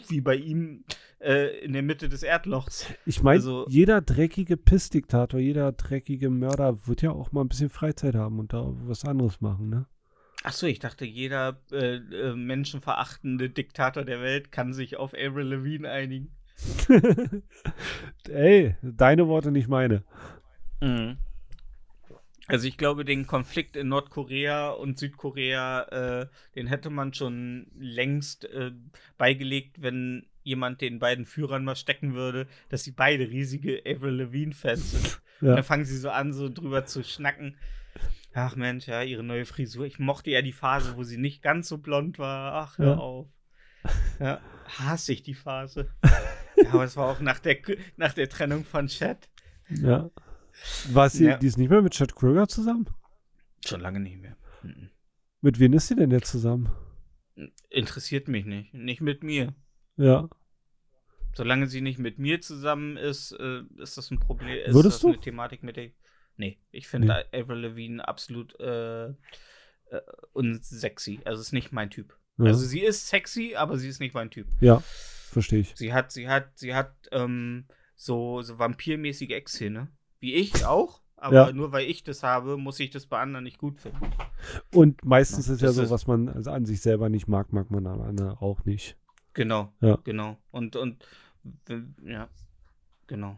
[0.08, 0.84] wie bei ihm
[1.20, 2.86] äh, in der Mitte des Erdlochs.
[3.06, 7.70] Ich meine, Also- jeder dreckige Pissdiktator, jeder dreckige Mörder wird ja auch mal ein bisschen
[7.70, 9.86] Freizeit haben und da was anderes machen, ne?
[10.44, 15.90] Achso, ich dachte, jeder äh, äh, menschenverachtende Diktator der Welt kann sich auf Avril Lavigne
[15.90, 16.30] einigen.
[18.30, 20.04] Ey, deine Worte, nicht meine.
[22.48, 28.46] Also ich glaube, den Konflikt in Nordkorea und Südkorea, äh, den hätte man schon längst
[28.46, 28.72] äh,
[29.18, 34.92] beigelegt, wenn jemand den beiden Führern mal stecken würde, dass sie beide riesige Avril Lavigne-Fans
[34.92, 35.22] sind.
[35.42, 35.56] Und Ja.
[35.56, 37.58] dann fangen sie so an, so drüber zu schnacken.
[38.34, 39.86] Ach Mensch, ja, ihre neue Frisur.
[39.86, 42.54] Ich mochte ja die Phase, wo sie nicht ganz so blond war.
[42.54, 42.98] Ach, hör Ja.
[42.98, 43.28] auf.
[44.20, 44.42] Ja,
[44.80, 45.90] hasse ich die Phase.
[46.58, 47.58] ja, aber es war auch nach der,
[47.98, 49.30] nach der Trennung von Chat.
[49.70, 50.10] ja.
[50.91, 51.38] War sie, Ja.
[51.38, 52.88] die ist nicht mehr mit Chad Kröger zusammen?
[53.65, 54.38] Schon lange nicht mehr.
[54.63, 54.89] Mhm.
[55.41, 56.70] Mit wem ist sie denn jetzt zusammen?
[57.70, 58.74] Interessiert mich nicht.
[58.74, 59.54] Nicht mit mir.
[59.98, 60.30] Ja.
[61.36, 64.58] Solange sie nicht mit mir zusammen ist, äh, ist das ein Problem.
[64.65, 65.08] Ist Würdest das du?
[65.10, 65.91] eine Thematik mit der.
[66.36, 69.13] Nee, ich finde Avril Lavigne absolut äh, äh,
[70.34, 71.20] unsexy.
[71.26, 72.17] Also ist nicht mein Typ.
[72.38, 74.48] Ja, Also sie ist sexy, aber sie ist nicht mein Typ.
[74.62, 74.82] ja
[75.30, 75.74] verstehe ich.
[75.76, 77.65] Sie hat, sie hat, sie hat ähm,
[77.96, 79.89] so, so vampirmäßige Ex-Szene.
[80.20, 81.02] Wie ich auch.
[81.20, 81.52] Aber Ja.
[81.52, 84.06] nur weil ich das habe, muss ich das bei anderen nicht gut finden.
[84.74, 87.52] Und meistens Ja, ist ja so, ist- was man also an sich selber nicht mag,
[87.54, 88.96] mag man an anderen auch nicht.
[89.34, 89.74] Genau.
[89.82, 89.98] Ja.
[90.04, 90.38] Genau.
[90.52, 91.04] Und, und
[92.06, 92.30] ja,
[93.08, 93.38] genau.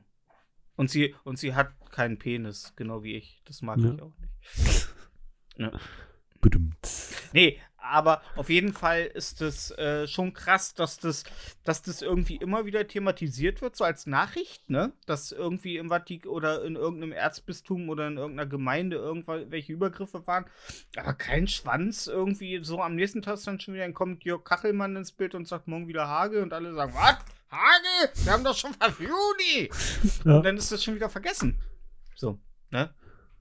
[0.75, 3.41] Und sie, und sie hat keinen Penis, genau wie ich.
[3.45, 3.93] Das mag Ja.
[3.93, 4.89] ich auch nicht.
[5.57, 5.71] Ja.
[6.41, 6.77] Bedummt.
[7.33, 11.23] Nee, aber auf jeden Fall ist es äh, schon krass, dass das,
[11.63, 14.93] dass das irgendwie immer wieder thematisiert wird, so als Nachricht, ne?
[15.05, 20.45] Dass irgendwie im Vatikan oder in irgendeinem Erzbistum oder in irgendeiner Gemeinde irgendwelche Übergriffe waren.
[20.95, 22.59] Aber kein Schwanz irgendwie.
[22.63, 25.87] So am nächsten Tag dann schon wieder kommt Jörg Kachelmann ins Bild und sagt morgen
[25.87, 27.17] wieder Hage und alle sagen, was?
[27.51, 28.13] Hage?
[28.23, 29.69] Wir haben doch schon fast Juni.
[30.23, 30.37] Ja.
[30.37, 31.59] Und dann ist das schon wieder vergessen.
[32.15, 32.93] So, ne?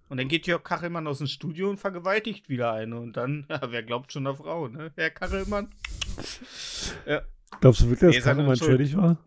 [0.09, 2.99] Und dann geht Jörg Kachelmann aus dem Studio und vergewaltigt wieder eine.
[2.99, 4.93] Und dann, ja, wer glaubt schon der Frau, ne?
[4.97, 5.69] Herr Kachelmann?
[7.07, 7.23] Ja.
[7.61, 8.71] Glaubst du wirklich, Nee, dass seid Kachelmann schuld.
[8.71, 9.19] schuldig war?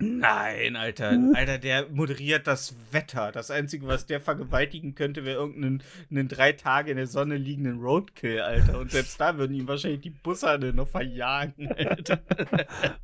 [0.00, 1.16] Nein, Alter.
[1.34, 3.30] Alter, der moderiert das Wetter.
[3.30, 7.80] Das Einzige, was der vergewaltigen könnte, wäre irgendeinen einen drei Tage in der Sonne liegenden
[7.80, 8.80] Roadkill, Alter.
[8.80, 12.20] Und selbst da würden ihm wahrscheinlich die Bussarde noch verjagen, Alter.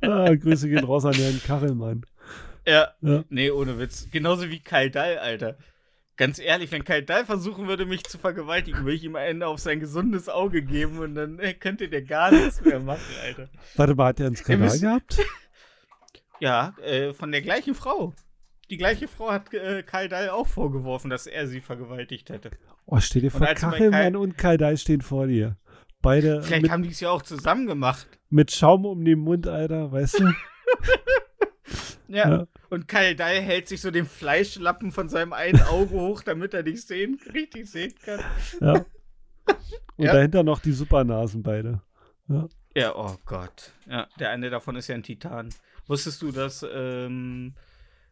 [0.01, 2.05] Ah, Grüße gehen raus an Herrn Kachelmann.
[2.67, 2.89] Ja.
[3.01, 3.23] Ja.
[3.29, 4.09] Nee, ohne Witz.
[4.11, 5.57] Genauso wie Kaldal, Alter.
[6.17, 9.79] Ganz ehrlich, wenn Kaldal versuchen würde, mich zu vergewaltigen, würde ich ihm Ende auf sein
[9.79, 13.49] gesundes Auge geben und dann äh, könnte der gar nichts mehr machen, Alter.
[13.75, 15.19] Warte mal, hat er einen Skandal gehabt?
[16.39, 18.13] Ja, äh, von der gleichen Frau.
[18.71, 22.49] Die gleiche Frau hat äh, Kaldal auch vorgeworfen, dass er sie vergewaltigt hätte.
[22.87, 25.57] Oh, stell dir vor, Kachelmann Kai- und Kaldai stehen vor dir.
[26.01, 28.07] Beide Vielleicht mit, haben die es ja auch zusammen gemacht.
[28.29, 30.33] mit Schaum um den Mund, Alter, weißt du?
[32.07, 32.29] Ja.
[32.29, 32.47] Ja.
[32.69, 36.85] Und Kaldal hält sich so den Fleischlappen von seinem einen Auge hoch, damit er dich
[36.85, 38.19] sehen, richtig sehen kann.
[38.59, 38.73] Ja.
[39.97, 40.13] Und Ja.
[40.13, 41.81] dahinter noch die Supernasen beide.
[42.75, 43.71] Ja, oh Gott.
[43.89, 45.49] Ja, der eine davon ist ja ein Titan.
[45.87, 47.53] Wusstest du, dass ähm,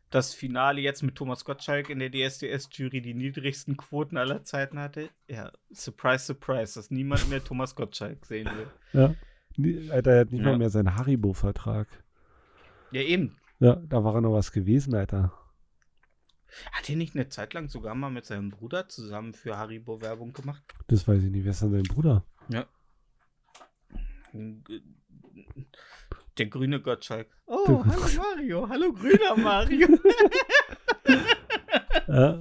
[0.09, 5.09] das Finale jetzt mit Thomas Gottschalk in der DSDS-Jury die niedrigsten Quoten aller Zeiten hatte?
[5.27, 8.67] Ja, surprise, surprise, dass niemand mehr Thomas Gottschalk sehen will.
[8.93, 9.91] Ja.
[9.93, 10.51] Alter, er hat nicht Ja.
[10.51, 11.87] mal mehr seinen Haribo-Vertrag.
[12.91, 13.35] Ja, eben.
[13.59, 15.33] Ja, da war er noch was gewesen, Alter.
[16.71, 20.33] Hat er nicht eine Zeit lang sogar mal mit seinem Bruder zusammen für Haribo Werbung
[20.33, 20.63] gemacht?
[20.87, 21.43] Das weiß ich nicht.
[21.43, 22.23] Wer ist denn sein Bruder?
[26.37, 27.27] Der grüne Gottschalk.
[27.45, 28.69] Oh, Der- hallo Mario.
[28.69, 29.87] Hallo grüner Mario.
[32.07, 32.39] Ja.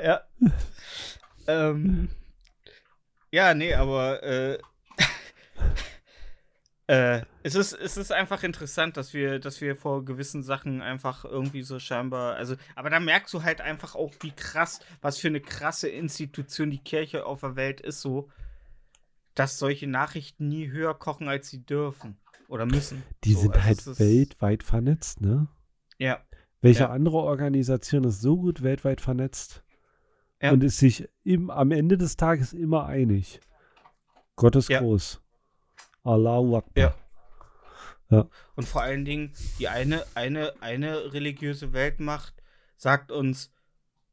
[0.00, 0.20] ja.
[1.48, 2.08] ähm,
[3.32, 4.58] ja, nee, aber äh,
[6.88, 11.24] äh, es, ist, es ist einfach interessant, dass wir, dass wir vor gewissen Sachen einfach
[11.24, 15.28] irgendwie so scheinbar, also, aber da merkst du halt einfach auch, wie krass, was für
[15.28, 18.30] eine krasse Institution die Kirche auf der Welt ist, so,
[19.34, 22.16] dass solche Nachrichten nie höher kochen, als sie dürfen
[22.48, 23.04] oder müssen.
[23.24, 25.46] Die so, sind also halt weltweit vernetzt, ne?
[25.98, 26.24] Ja,
[26.60, 26.90] Welche Ja.
[26.90, 29.62] andere Organisation ist so gut weltweit vernetzt
[30.40, 30.52] Ja.
[30.52, 33.40] und ist sich im, am Ende des Tages immer einig?
[34.36, 34.80] Gott ist Ja.
[34.80, 35.20] groß.
[36.04, 36.96] Allahu Akbar.
[38.10, 38.28] Ja.
[38.54, 42.34] Und vor allen Dingen, die eine, eine, eine religiöse Weltmacht
[42.76, 43.52] sagt uns,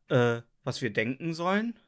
[0.09, 1.79] äh, was wir denken sollen.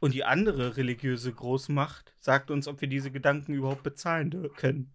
[0.00, 4.94] Und die andere religiöse Großmacht sagt uns, ob wir diese Gedanken überhaupt bezahlen können.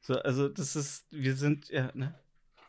[0.00, 2.14] So, also das ist, wir sind, ja, ne?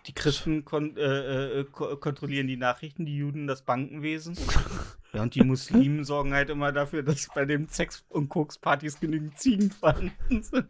[0.08, 4.38] Die Christen kon äh, äh, ko kontrollieren die Nachrichten, die Juden das Bankenwesen.
[5.14, 9.38] Ja, und die Muslimen sorgen halt immer dafür, dass bei den Sex- und Kokspartys genügend
[9.40, 10.68] Ziegen vorhanden sind.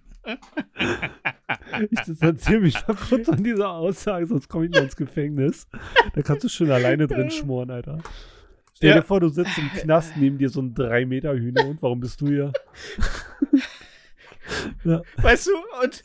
[1.92, 5.68] Ich distanziere mich mal kurz von dieser Aussage, sonst komme ich noch ins Gefängnis.
[6.14, 8.00] Da kannst du schon alleine drin schmoren, Alter.
[8.76, 8.96] Stell Ja.
[8.98, 12.00] dir vor, du sitzt im Knast neben dir so ein 3 Meter Hühner und warum
[12.00, 12.52] bist du hier?
[14.84, 15.02] ja.
[15.18, 15.52] Weißt du,
[15.84, 16.02] und,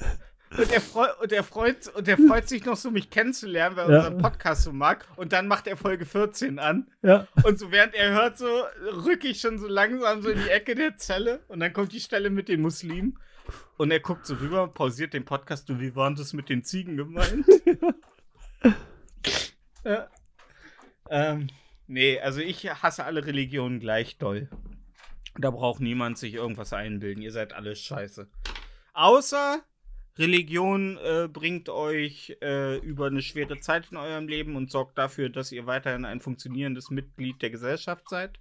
[0.57, 3.87] und, er freu, und, er freut, und er freut sich noch so, mich kennenzulernen, weil
[3.87, 3.99] er Ja.
[3.99, 5.07] unseren Podcast so mag.
[5.17, 6.89] Und dann macht er Folge 14 an.
[7.03, 7.27] ja.
[7.43, 8.47] Und so während er hört, so
[9.05, 11.41] rücke ich schon so langsam so in die Ecke der Zelle.
[11.49, 13.19] Und dann kommt die Stelle mit den Muslimen.
[13.77, 15.69] Und er guckt so rüber, pausiert den Podcast.
[15.69, 17.45] Du, wie waren das mit den Ziegen gemeint?
[19.85, 20.09] ja.
[21.11, 21.49] Ähm,
[21.87, 24.49] nee, also ich hasse alle Religionen gleich doll.
[25.37, 27.23] Da braucht niemand sich irgendwas einbilden.
[27.23, 28.29] Ihr seid alle scheiße.
[28.95, 29.63] Außer
[30.17, 35.29] Religion äh, bringt euch äh, über eine schwere Zeit in eurem Leben und sorgt dafür,
[35.29, 38.39] dass ihr weiterhin ein funktionierendes Mitglied der Gesellschaft seid.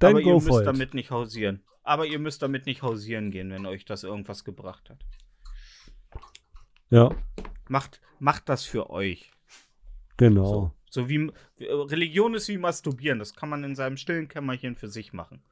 [0.00, 0.66] Dann Aber ihr müsst it.
[0.66, 1.62] damit nicht hausieren.
[1.84, 4.98] Aber ihr müsst damit nicht hausieren gehen, wenn euch das irgendwas gebracht hat.
[6.90, 7.10] Ja,
[7.68, 9.30] Macht, macht das für euch.
[10.16, 10.44] genau.
[10.44, 13.18] So, so wie äh, Religion ist wie Masturbieren.
[13.18, 15.42] Das kann man in seinem stillen Kämmerchen für sich machen.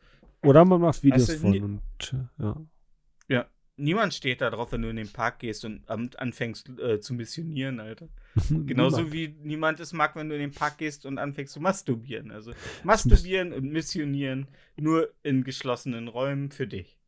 [0.42, 2.56] Oder man macht Videos du, von und ja.
[3.80, 7.80] Niemand steht da drauf, wenn du in den Park gehst und anfängst äh, zu missionieren,
[7.80, 8.08] Alter.
[8.50, 12.30] Genauso wie niemand es mag, wenn du in den Park gehst und anfängst zu masturbieren.
[12.30, 12.52] Also
[12.84, 16.98] masturbieren und missionieren nur in geschlossenen Räumen für dich.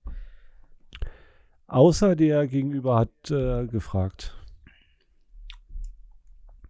[1.67, 4.35] Außer der Gegenüber hat äh, gefragt.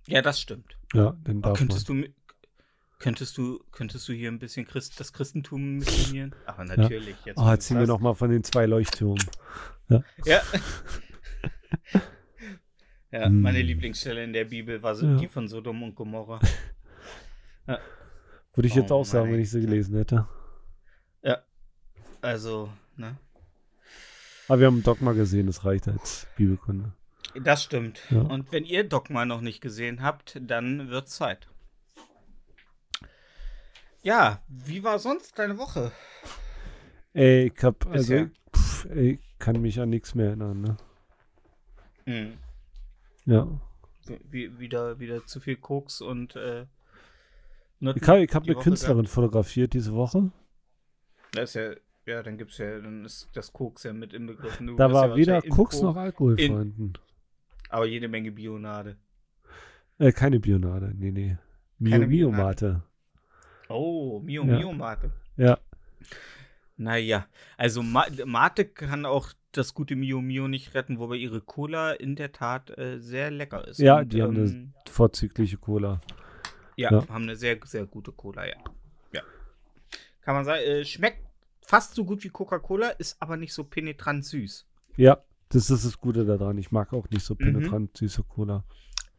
[0.06, 0.76] Ja, das stimmt.
[0.94, 1.68] Ja, dann Aber darf man.
[1.68, 2.12] könntest du, mi-
[3.02, 6.34] Könntest du, könntest du hier ein bisschen Christ, das Christentum missionieren?
[6.46, 7.16] Aber natürlich.
[7.24, 9.18] Jetzt Oh, erzähl mir noch mal von den zwei Leuchttürmen.
[9.88, 10.02] Ja.
[13.10, 13.42] ja, Hm.
[13.42, 15.16] meine Lieblingsstelle in der Bibel war so Ja.
[15.16, 16.40] die von Sodom und Gomorra.
[18.54, 20.28] Würde ich jetzt Oh, auch sagen, wenn ich sie gelesen hätte.
[22.20, 23.16] Also, ne?
[24.46, 26.92] Aber wir haben Dogma gesehen, das reicht als Bibelkunde.
[27.42, 28.00] Das stimmt.
[28.10, 28.20] Ja.
[28.20, 31.48] Und wenn ihr Dogma noch nicht gesehen habt, dann wird Zeit.
[34.02, 35.92] Ja, wie war sonst deine Woche?
[37.12, 38.30] Ey, ich hab, also, Bisher.
[38.54, 40.76] pff, ey, kann mich an nichts mehr erinnern, ne?
[42.06, 42.32] Hm.
[43.26, 43.46] Ja.
[44.28, 46.66] Wie, wieder, wieder zu viel Koks und äh,
[47.78, 50.18] Nutten Ich habe hab eine Woche Künstlerin fotografiert diese Woche.
[50.20, 50.32] gehabt?
[51.34, 51.74] Das ist ja,
[52.06, 54.66] ja, dann gibt's ja, dann ist das Koks ja mit inbegriffen.
[54.66, 56.92] Du Da war ja weder Koks Ko- noch Alkohol in- vorhanden.
[57.68, 58.96] Aber jede Menge Bionade.
[59.98, 61.36] Äh, keine Bionade, nee, nee.
[61.78, 62.30] Mio Mio.
[62.30, 62.82] Mate.
[63.72, 64.56] Oh, Mio Ja.
[64.58, 65.10] Mio Mate.
[65.36, 65.58] Ja.
[66.76, 71.92] Naja, also Ma Mate kann auch das gute Mio Mio nicht retten, wobei ihre Cola
[71.92, 73.78] in der Tat äh, sehr lecker ist.
[73.78, 76.00] Ja, die haben eine- ähm, Vorzügliche Cola.
[76.76, 77.08] Ja, Ja.
[77.08, 78.56] haben eine sehr, sehr gute Cola, ja.
[79.12, 79.20] Ja.
[80.22, 81.18] Kann man sagen, äh, schmeckt
[81.60, 84.66] fast so gut wie Coca-Cola, ist aber nicht so penetrant süß.
[84.96, 86.56] Ja, das ist das Gute daran.
[86.58, 87.38] Ich mag auch nicht so Mhm.
[87.38, 88.64] penetrant süße Cola.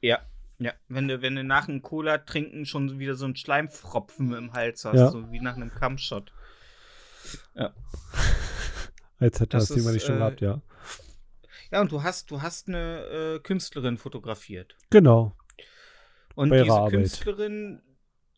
[0.01, 0.19] Ja.
[0.63, 4.53] Ja, wenn du, wenn du nach einem Cola trinken schon wieder so einen Schleimfropfen im
[4.53, 5.09] Hals hast, Ja.
[5.11, 6.31] so wie nach einem Kampfshot.
[7.55, 7.73] Als
[9.39, 10.61] hätte Das das Thema nicht schon äh, gehabt, ja.
[11.71, 14.75] Ja, und du hast, du hast eine äh, Künstlerin fotografiert.
[14.89, 15.35] Genau.
[16.35, 16.91] Und Bei diese Arbeit.
[16.91, 17.81] Künstlerin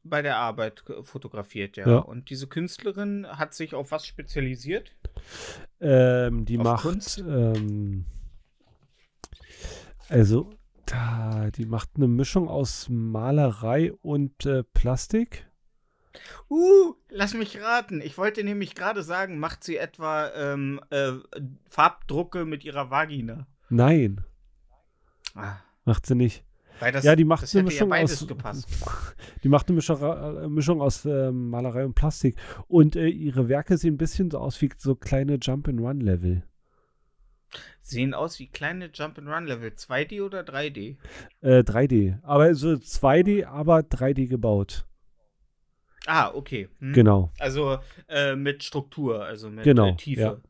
[0.08, 1.88] bei der Arbeit fotografiert, ja.
[1.88, 1.98] Ja.
[1.98, 4.92] Und diese Künstlerin hat sich auf was spezialisiert?
[5.82, 8.06] Ähm, die Auf macht, ähm,
[10.08, 10.52] also,
[10.86, 15.50] da, die macht eine Mischung aus Malerei und äh, Plastik.
[16.50, 18.00] Uh, lass mich raten.
[18.02, 21.12] Ich wollte nämlich gerade sagen, macht sie etwa ähm, äh,
[21.68, 23.48] Farbdrucke mit ihrer Vagina?
[23.70, 24.24] Nein,
[25.34, 26.46] Ah, macht sie nicht.
[26.80, 28.28] weil das, ja, die macht das eine hätte Mischung ja beides aus.
[28.28, 28.68] gepasst.
[29.44, 32.36] Die macht eine Mischung, äh, Mischung aus ähm, Malerei und Plastik.
[32.68, 36.44] Und äh, ihre Werke sehen ein bisschen so aus wie so kleine Jump-and-Run-Level.
[37.88, 39.70] Sehen aus wie kleine Jump-and-Run-Level.
[39.70, 40.98] 2D oder 3D?
[41.42, 42.18] Äh, 3D.
[42.24, 44.86] Aber so 2D, aber 3D gebaut.
[46.08, 46.68] Ah, okay.
[46.80, 46.94] Hm.
[46.94, 47.32] Genau.
[47.38, 47.78] Also
[48.10, 50.42] äh, mit Struktur, also mit Genau, äh, Tiefe.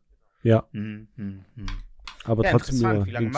[0.44, 0.50] ja.
[0.50, 1.66] Ja, Hm, hm, hm.
[2.24, 3.32] aber Ja, trotzdem interessant, wie lange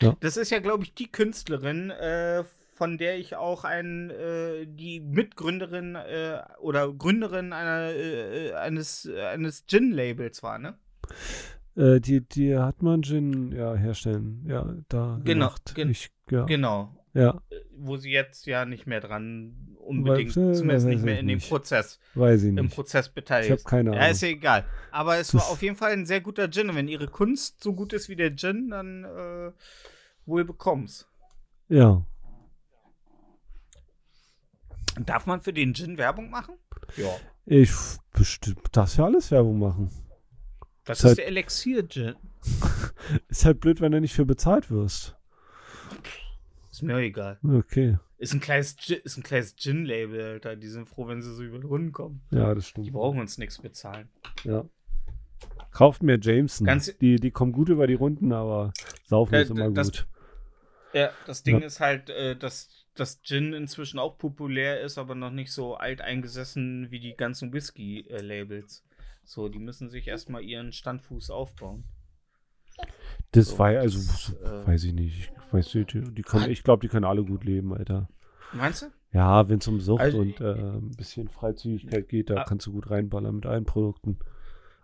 [0.00, 0.16] Ja.
[0.20, 2.44] Das ist ja, glaube ich, die Künstlerin, äh,
[2.76, 9.66] von der ich auch ein, äh, die Mitgründerin äh, oder Gründerin einer, äh, eines, eines
[9.66, 10.78] Gin-Labels war, ne?
[11.78, 14.44] Äh, die, die hat man Gin ja, herstellen.
[14.46, 16.94] Ja, da Genau, gen- ich, ja, Genau.
[17.14, 17.40] ja,
[17.76, 21.20] Wo sie jetzt ja nicht mehr dran unbedingt, Weiß- äh, zumindest weiß nicht mehr ich
[21.20, 21.48] in dem nicht.
[21.48, 22.74] Prozess, weiß ich im nicht.
[22.74, 23.64] Prozess Ich beteiligt habe ist.
[23.66, 24.10] keine Ja, Ahnung.
[24.10, 24.64] ist ja egal.
[24.90, 26.68] Aber es war Das- auf jeden Fall ein sehr guter Gin.
[26.68, 29.52] Und wenn ihre Kunst so gut ist wie der Gin, dann äh,
[30.26, 31.06] wohl bekomm's.
[31.68, 32.04] Ja,
[35.06, 36.54] Darf man für den Gin Werbung machen?
[36.96, 37.10] Ja.
[37.46, 37.70] ich
[38.12, 39.90] bestimmt, darfst ja alles Werbung machen.
[40.88, 42.14] Das Ist ist halt- der Elixier-Gin.
[43.28, 45.16] Ist halt blöd, wenn du nicht für bezahlt wirst.
[46.70, 47.38] Ist mir egal.
[47.42, 50.56] Okay, Ist ein kleines, Gin- ist ein kleines Gin-Label, Alter.
[50.56, 52.22] Die sind froh, wenn sie so über den Runden kommen.
[52.30, 52.92] ja, das Die stimmt.
[52.92, 54.08] brauchen uns nichts bezahlen.
[54.44, 54.64] Ja.
[55.72, 56.66] Kauft mir Jameson.
[56.66, 58.72] Ganz- die, die kommen gut über die Runden, aber
[59.06, 60.06] saufen Äh, ist immer das- gut.
[60.94, 61.66] Ja, das Ding Ja.
[61.66, 66.00] ist halt, äh, dass das Gin inzwischen auch populär ist, aber noch nicht so alt
[66.00, 68.84] eingesessen wie die ganzen Whisky-Labels.
[69.28, 71.84] So, die müssen sich erstmal ihren Standfuß aufbauen.
[73.32, 75.18] Das so, war das, also, äh, weiß ich nicht.
[75.18, 78.08] Ich, weiß nicht, die Hat- ich glaube, die können alle gut leben, Alter.
[78.54, 78.86] Meinst du?
[79.12, 82.44] Ja, wenn es um Sucht Also, und äh, ein bisschen Freizügigkeit geht, da Ah.
[82.44, 84.18] kannst du gut reinballern mit allen Produkten.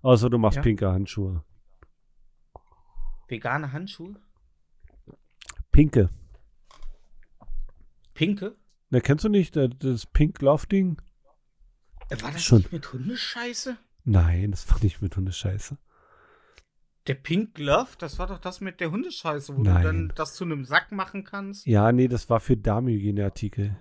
[0.02, 0.62] Außer du machst Ja.
[0.62, 1.42] pinke Handschuhe.
[3.28, 4.16] Vegane Handschuhe?
[5.72, 6.10] Pinke.
[8.12, 8.56] Pinke?
[8.90, 11.00] Na, kennst du nicht äh, das Pink Love Ding?
[12.10, 12.58] Äh, War das Schon.
[12.58, 13.78] nicht mit Hundescheiße?
[14.04, 15.76] Nein, das war nicht mit Hundescheiße.
[17.06, 19.76] Der Pink Glove, das war doch das mit der Hundescheiße, wo Nein.
[19.76, 21.66] du dann das zu einem Sack machen kannst.
[21.66, 23.76] Ja, nee, das war für Darmhygieneartikel.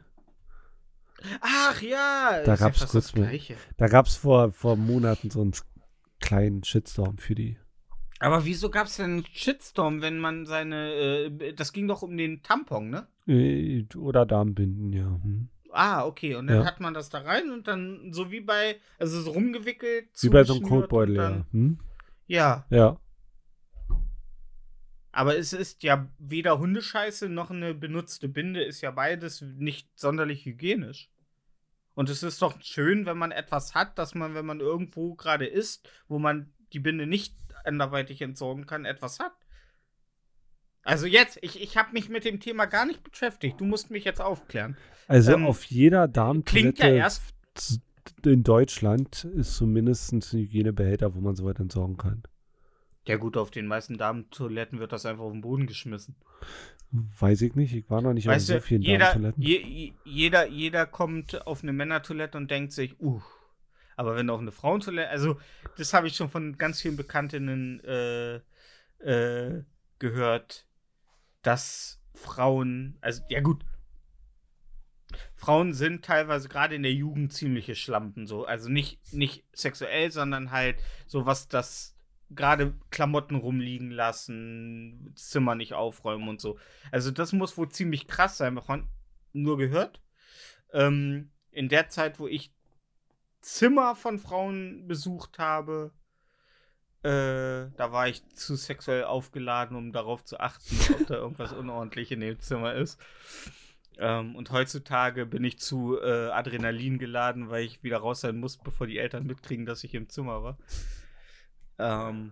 [1.39, 3.55] Ach ja, Da gab's fast kurz Gleiche.
[3.77, 5.53] Da gab es vor, vor Monaten so einen
[6.19, 7.57] kleinen Shitstorm für die.
[8.19, 12.15] Aber wieso gab es denn einen Shitstorm, wenn man seine, äh, das ging doch um
[12.15, 13.07] den Tampon, ne?
[13.27, 15.19] Äh, Oder Darmbinden, ja.
[15.21, 15.49] Hm.
[15.73, 16.35] Ah, okay.
[16.35, 16.65] Und dann Ja.
[16.65, 20.07] hat man das da rein und dann so wie bei, also so rumgewickelt.
[20.21, 21.45] Wie bei so einem Kotbeutel, ja.
[21.51, 21.79] Hm?
[22.27, 22.97] Ja, Ja.
[25.11, 30.45] aber es ist ja weder Hundescheiße noch eine benutzte Binde, ist ja beides nicht sonderlich
[30.45, 31.09] hygienisch.
[31.95, 35.45] Und es ist doch schön, wenn man etwas hat, dass man, wenn man irgendwo gerade
[35.45, 39.33] ist, wo man die Binde nicht anderweitig entsorgen kann, etwas hat.
[40.83, 43.59] Also jetzt, ich, ich habe mich mit dem Thema gar nicht beschäftigt.
[43.59, 44.77] Du musst mich jetzt aufklären.
[45.07, 47.21] Also Ähm, auf jeder Klingt ja Darmtoilette erst.
[48.25, 52.23] in Deutschland ist zumindest ein Hygienebehälter, wo man so weit entsorgen kann.
[53.05, 56.15] Ja gut, auf den meisten Damentoiletten wird das einfach auf den Boden geschmissen.
[56.91, 59.41] Weiß ich nicht, ich war noch nicht Weißt auf du, so vielen jeder, Darmtoiletten.
[59.43, 63.21] je, je- jeder, jeder kommt auf eine Männertoilette und denkt sich, uh.
[63.95, 65.37] Aber wenn auf eine Frauentoilette, also
[65.77, 68.35] das habe ich schon von ganz vielen Bekanntinnen äh,
[68.99, 69.63] äh,
[69.99, 70.65] gehört,
[71.43, 73.63] dass Frauen, also ja gut,
[75.35, 78.45] Frauen sind teilweise gerade in der Jugend ziemliche Schlampen, so.
[78.45, 81.95] Also nicht, nicht sexuell, sondern halt so was das
[82.31, 86.57] gerade Klamotten rumliegen lassen, Zimmer nicht aufräumen und so.
[86.91, 88.87] Also das muss wohl ziemlich krass sein, davon
[89.33, 90.01] nur gehört.
[90.71, 92.51] Ähm, in der Zeit, wo ich
[93.41, 95.91] Zimmer von Frauen besucht habe,
[97.03, 102.11] äh, da war ich zu sexuell aufgeladen, um darauf zu achten, ob da irgendwas unordentlich
[102.11, 102.99] in dem Zimmer ist.
[103.97, 108.57] Ähm, und heutzutage bin ich zu äh, Adrenalin geladen, weil ich wieder raus sein muss,
[108.57, 110.57] bevor die Eltern mitkriegen, dass ich im Zimmer war.
[111.77, 112.31] Ähm,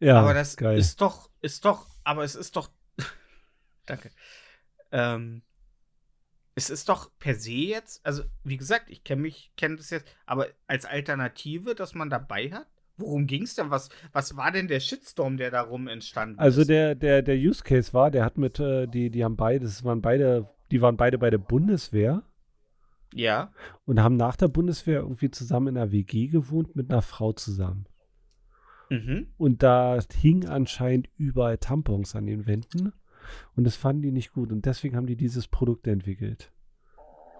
[0.00, 0.76] ja, aber das geil.
[0.76, 2.70] ist doch, ist doch, aber es ist doch.
[3.86, 4.10] Danke.
[4.90, 5.42] Ähm,
[6.54, 10.06] es ist doch per se jetzt, also wie gesagt, ich kenne mich, kenne das jetzt,
[10.26, 12.66] aber als Alternative, dass man dabei hat?
[12.96, 13.70] Worum ging es denn?
[13.70, 16.70] Was, was war denn der Shitstorm, der darum entstanden Also ist?
[16.70, 19.82] der, der, der Use Case war, der hat mit, äh, die, die haben beide, das
[19.82, 22.22] waren beide, die waren beide bei der Bundeswehr
[23.12, 23.52] Ja.
[23.84, 27.86] und haben nach der Bundeswehr irgendwie zusammen in einer WG gewohnt mit einer Frau zusammen.
[28.90, 29.26] Mhm.
[29.38, 32.92] Und da hingen anscheinend überall Tampons an den Wänden.
[33.56, 34.52] Und das fanden die nicht gut.
[34.52, 36.52] Und deswegen haben die dieses Produkt entwickelt.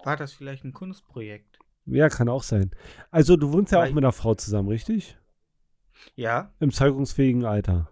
[0.03, 1.59] War das vielleicht ein Kunstprojekt?
[1.85, 2.71] Ja, kann auch sein.
[3.11, 5.17] Also, du wohnst ja auch mit einer Frau zusammen, richtig?
[6.15, 7.89] Ja, Im zeugungsfähigen Alter.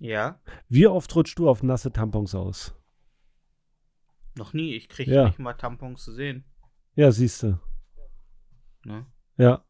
[0.00, 0.40] ja.
[0.68, 2.74] Wie oft rutschst du auf nasse Tampons aus?
[4.36, 4.74] Noch nie.
[4.74, 5.24] Ich kriege Ja.
[5.26, 6.44] nicht mal Tampons zu sehen.
[6.94, 7.58] Ja, siehst du.
[8.84, 9.06] Ne?
[9.36, 9.64] Ja.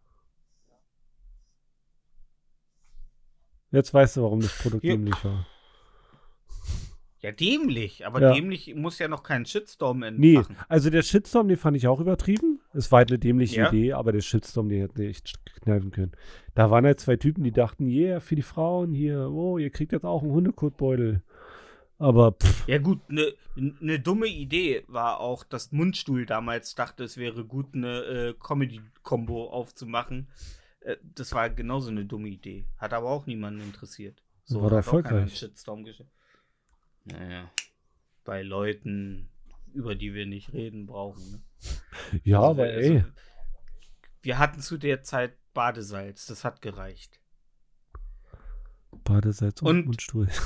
[3.71, 4.93] Jetzt weißt du, warum das Produkt Ja.
[4.93, 5.47] dämlich war.
[7.21, 8.07] Ja, dämlich.
[8.07, 8.33] Aber Ja.
[8.35, 10.57] dämlich muss ja noch keinen Shitstorm Nee, entfachen.
[10.69, 12.61] also der Shitstorm, den fand ich auch übertrieben.
[12.75, 13.69] Es war halt eine dämliche Ja.
[13.69, 16.13] Idee, aber der Shitstorm, den hätten die echt kneifen können.
[16.55, 19.93] Da waren halt zwei Typen, die dachten, yeah, für die Frauen hier, oh, ihr kriegt
[19.93, 21.23] jetzt auch einen Hundekotbeutel.
[21.99, 27.17] Aber pff, Ja, gut, eine ne dumme Idee war auch, dass Mundstuhl damals dachte, es
[27.17, 30.29] wäre gut, eine äh, Comedy-Kombo aufzumachen.
[30.81, 32.67] Äh, das war genauso eine dumme Idee.
[32.77, 34.23] Hat aber auch niemanden interessiert.
[34.45, 35.35] So War einen erfolgreich.
[35.37, 36.11] Shitstorm geschafft.
[37.07, 37.51] Naja,
[38.25, 39.29] bei Leuten,
[39.73, 41.23] über die wir nicht reden brauchen.
[41.33, 42.21] Ne?
[42.25, 43.05] ja, Also, aber also, ey,
[44.23, 47.21] Wir hatten zu der Zeit Badesalz, das hat gereicht.
[49.05, 50.29] Badesalz und, Und- Mundstuhl.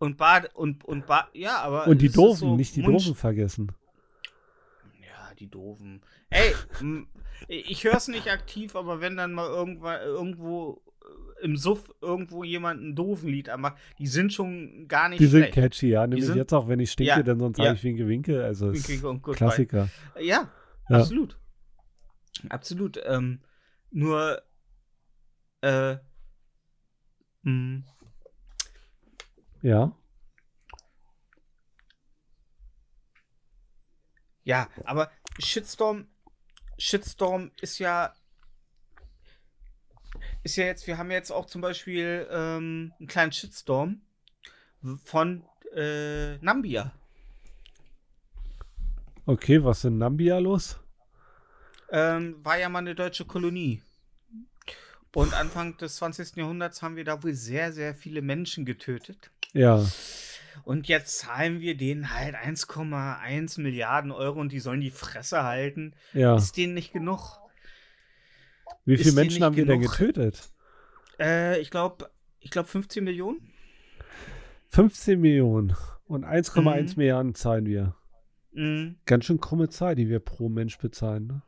[0.00, 3.16] Und Bade und und ba ja, aber Und die Doofen, so nicht die Mund- Doofen
[3.16, 3.72] vergessen.
[5.04, 6.02] Ja, die Doofen.
[6.30, 6.54] Ey,
[7.48, 10.80] ich höre es nicht aktiv, aber wenn dann mal irgendwann irgendwo
[11.42, 15.42] im Suff irgendwo jemand ein doofen Lied anmacht, die sind schon gar nicht Die sind
[15.42, 15.54] schlecht.
[15.54, 16.06] catchy, ja.
[16.06, 17.64] Nämlich sind- jetzt auch, wenn ich stinke, Ja, denn sonst ja.
[17.66, 18.44] sage ich Winke Winke.
[18.44, 19.22] Also Wink, ist wink und.
[19.22, 19.88] Klassiker.
[20.20, 20.50] Ja,
[20.88, 20.98] Ja.
[20.98, 21.38] absolut.
[22.48, 23.00] Absolut.
[23.04, 23.40] Ähm,
[23.90, 24.42] nur
[25.60, 25.96] äh,
[27.42, 27.82] mh,
[29.62, 29.92] Ja.
[34.44, 36.06] Ja, aber Shitstorm,
[36.78, 38.14] Shitstorm ist ja,
[40.42, 44.00] ist ja jetzt, wir haben jetzt auch zum Beispiel ähm, einen kleinen Shitstorm
[45.04, 46.92] von äh, Nambia.
[49.26, 50.78] Okay, was ist in Nambia los?
[51.90, 53.82] Ähm, war ja mal eine deutsche Kolonie.
[55.14, 56.36] Und Anfang des 20.
[56.36, 59.30] Jahrhunderts haben wir da wohl sehr, sehr viele Menschen getötet.
[59.52, 59.84] Ja.
[60.64, 65.94] Und jetzt zahlen wir denen halt 1,1 Milliarden Euro und die sollen die Fresse halten.
[66.12, 66.36] Ja.
[66.36, 67.38] Ist denen nicht genug?
[68.88, 69.96] Wie viele Menschen haben wir denn genug?
[69.98, 70.48] getötet?
[71.20, 72.10] Äh, ich glaube,
[72.40, 73.52] ich glaube 15 Millionen.
[74.68, 75.76] 15 Millionen.
[76.06, 76.94] Und 1,1 Mhm.
[76.96, 77.94] Milliarden zahlen wir.
[78.52, 78.96] Mhm.
[79.04, 81.26] Ganz schön krumme Zahl, die wir pro Mensch bezahlen.
[81.26, 81.42] Ne?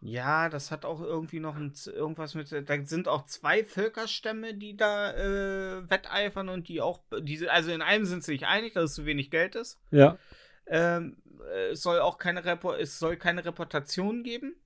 [0.00, 2.50] Ja, das hat auch irgendwie noch ein, irgendwas mit.
[2.50, 7.00] Da sind auch zwei Völkerstämme, die da äh, wetteifern und die auch.
[7.22, 9.80] Diese, also in einem sind sie sich einig, dass es zu wenig Geld ist.
[9.92, 10.18] Ja.
[10.66, 11.16] Ähm,
[11.54, 14.56] äh, es soll auch keine Repo es soll keine Reportation geben.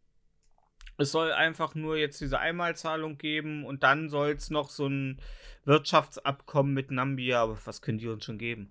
[0.99, 5.19] Es soll einfach nur jetzt diese Einmalzahlung geben und dann soll es noch so ein
[5.65, 8.69] Wirtschaftsabkommen mit Nambia, aber was können die uns schon geben?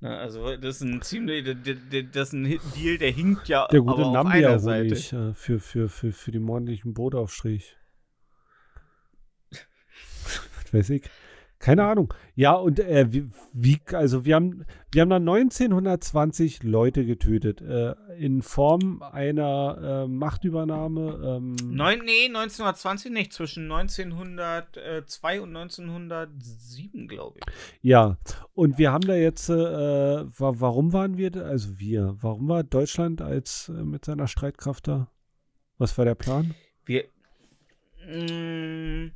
[0.00, 1.44] Ne, also das ist ein ziemlich,
[2.12, 4.94] das ist ein Deal, der hinkt ja Der gute aber auf Nambia einer hole Seite.
[4.94, 7.76] ich äh, für, für, für, für den morgendlichen Brotaufstrich.
[9.52, 11.02] Was weiß ich.
[11.60, 12.12] Keine Ahnung.
[12.34, 17.94] Ja, und äh, wie, wie, also wir haben, wir haben da 1920 Leute getötet, äh,
[18.18, 21.20] in Form einer äh, Machtübernahme.
[21.22, 27.54] Ähm, Neun, nee, 1920 nicht, zwischen 1902 und 1907, glaube ich.
[27.82, 28.16] Ja,
[28.54, 33.20] und wir haben da jetzt, äh, wa warum waren wir, also wir, warum war Deutschland
[33.20, 35.10] als äh, mit seiner Streitkraft da?
[35.76, 36.54] Was war der Plan?
[36.86, 37.04] Wir,
[38.08, 39.10] mh,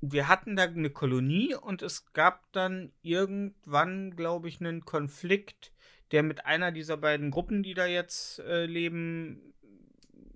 [0.00, 5.72] wir hatten da eine Kolonie und es gab dann irgendwann, glaube ich, einen Konflikt,
[6.12, 9.54] der mit einer dieser beiden Gruppen, die da jetzt äh, leben,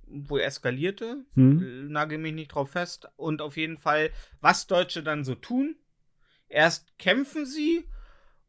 [0.06, 1.24] wohl eskalierte.
[1.34, 1.62] Hm?
[1.62, 3.08] Äh, Nagel mich nicht drauf fest.
[3.16, 4.10] Und auf jeden Fall,
[4.40, 5.76] was Deutsche dann so tun.
[6.48, 7.84] Erst kämpfen sie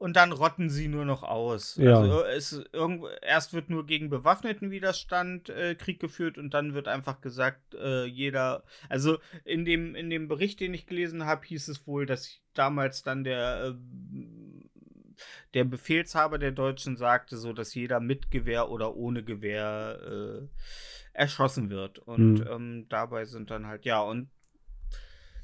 [0.03, 1.77] und dann rotten sie nur noch aus.
[1.77, 1.97] Ja.
[1.97, 6.89] Also es, irgendwo, erst wird nur gegen bewaffneten Widerstand äh, Krieg geführt und dann wird
[6.89, 8.65] einfach gesagt, äh, jeder.
[8.89, 13.03] Also in dem, in dem Bericht, den ich gelesen habe, hieß es wohl, dass damals
[13.03, 13.63] dann der.
[13.63, 13.73] Äh,
[15.53, 20.47] der Befehlshaber der Deutschen sagte so, dass jeder mit Gewehr oder ohne Gewehr äh,
[21.13, 21.99] erschossen wird.
[21.99, 22.47] Und Hm.
[22.51, 24.27] ähm, dabei sind dann halt, ja, und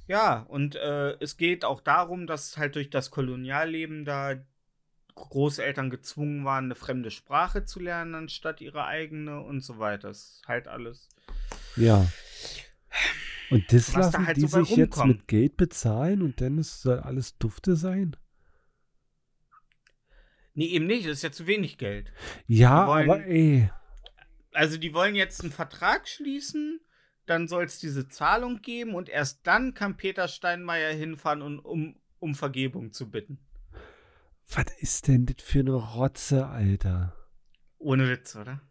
[0.10, 4.36] ja, und äh, es geht auch darum, dass halt durch das Kolonialleben da
[5.16, 10.08] Großeltern gezwungen waren, eine fremde Sprache zu lernen, anstatt ihre eigene und so weiter.
[10.08, 11.08] Das ist halt alles.
[11.76, 12.08] Ja.
[13.52, 15.18] Und das Was da lassen halt die so sich jetzt rumkommt.
[15.20, 18.16] mit Geld bezahlen und dann soll alles dufte sein?
[20.54, 22.12] Nee, eben nicht, das ist ja zu wenig Geld.
[22.48, 23.70] Ja, wollen- aber ey.
[24.54, 26.80] Also die wollen jetzt einen Vertrag schließen,
[27.30, 31.96] dann soll es diese Zahlung geben und erst dann kann Peter Steinmeier hinfahren, und, um,
[32.20, 33.40] um Vergebung zu bitten.
[34.52, 37.14] Was ist denn das für eine Rotze, Alter?
[37.78, 38.62] Ohne Witz, oder?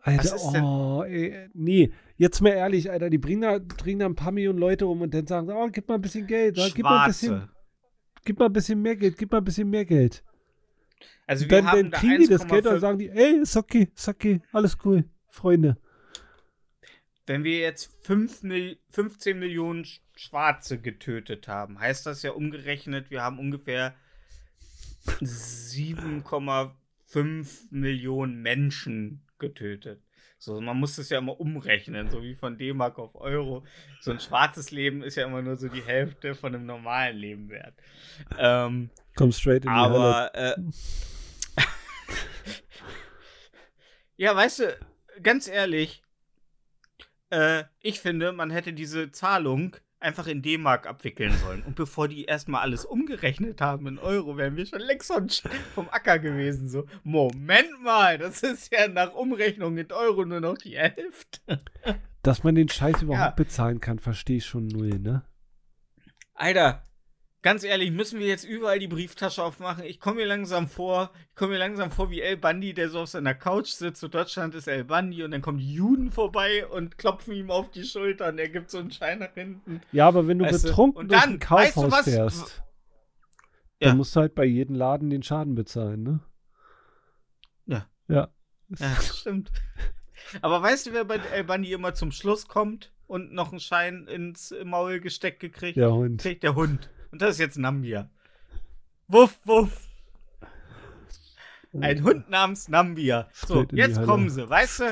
[0.00, 4.32] Alter, oh, ey, nee, jetzt mal ehrlich, Alter, die bringen da, bringen da ein paar
[4.32, 6.84] Millionen Leute um und dann sagen, sie, oh, gib mal ein bisschen Geld, ja, gib
[6.84, 7.48] mal ein bisschen,
[8.22, 10.22] gib mal ein bisschen mehr Geld, gib mal ein bisschen mehr Geld.
[11.26, 13.40] Also wir dann, haben dann da kriegen die das Geld und 1,5 sagen die, ey,
[13.40, 15.78] ist okay, ist okay, alles cool, Freunde.
[17.26, 23.10] Wenn wir jetzt 5 Mil 15 Millionen Sch- Schwarze getötet haben, heißt das ja umgerechnet,
[23.10, 23.94] wir haben ungefähr
[25.06, 30.02] 7,5 Millionen Menschen getötet.
[30.38, 33.64] So, man muss das ja immer umrechnen, so wie von D-Mark auf Euro.
[34.00, 37.48] So ein schwarzes Leben ist ja immer nur so die Hälfte von einem normalen Leben
[37.48, 37.74] wert.
[38.38, 40.54] Ähm, Komm straight in die aber äh,
[44.16, 44.78] ja, weißt du,
[45.22, 46.02] ganz ehrlich,
[47.34, 51.62] äh, ich finde, man hätte diese Zahlung einfach in D-Mark abwickeln sollen.
[51.62, 55.28] Und bevor die erstmal alles umgerechnet haben in Euro, wären wir schon längst vom,
[55.74, 56.68] vom Acker gewesen.
[56.68, 61.60] So, Moment mal, das ist ja nach Umrechnung in Euro nur noch die Hälfte.
[62.22, 63.44] Dass man den Scheiß überhaupt Ja.
[63.44, 65.24] bezahlen kann, verstehe ich schon null, ne?
[66.34, 66.83] Alter,
[67.44, 69.84] ganz ehrlich, müssen wir jetzt überall die Brieftasche aufmachen?
[69.84, 73.00] Ich komme mir langsam vor, ich komme mir langsam vor wie El Bandi, der so
[73.00, 74.00] auf seiner Couch sitzt.
[74.00, 77.70] So Deutschland ist El Bandi und dann kommen die Juden vorbei und klopfen ihm auf
[77.70, 79.82] die Schulter und er gibt so einen Schein nach hinten.
[79.92, 82.04] Ja, aber wenn du Weißt du, betrunken und durch dann, ein Kaufhaus weißt du was?
[82.06, 82.62] fährst,
[83.80, 83.88] Ja.
[83.88, 86.20] dann musst du halt bei jedem Laden den Schaden bezahlen, ne?
[87.66, 87.86] Ja.
[88.08, 88.28] Ja.
[88.78, 89.52] Ja, stimmt.
[90.40, 94.06] Aber weißt du, wer bei El Bandi immer zum Schluss kommt und noch einen Schein
[94.06, 95.76] ins Maul gesteckt gekriegt?
[95.76, 96.22] Der Hund.
[96.22, 96.88] Kriegt der Hund.
[97.14, 98.10] Und das ist jetzt Nambia.
[99.06, 99.86] Wuff, wuff.
[101.80, 103.28] Ein Hund namens Nambia.
[103.32, 104.84] So, jetzt kommen sie, weißt du?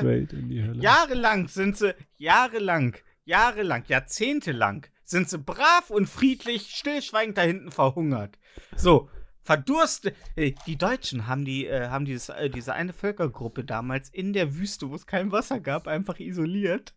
[0.81, 2.95] Jahrelang sind sie, jahrelang,
[3.25, 8.39] jahrelang, jahrzehntelang sind sie brav und friedlich, stillschweigend da hinten verhungert.
[8.77, 9.09] So,
[9.41, 10.15] verdurstet.
[10.37, 14.55] äh, Die Deutschen haben die, äh, haben dieses, äh, diese eine Völkergruppe damals in der
[14.55, 16.95] Wüste, wo es kein Wasser gab, einfach isoliert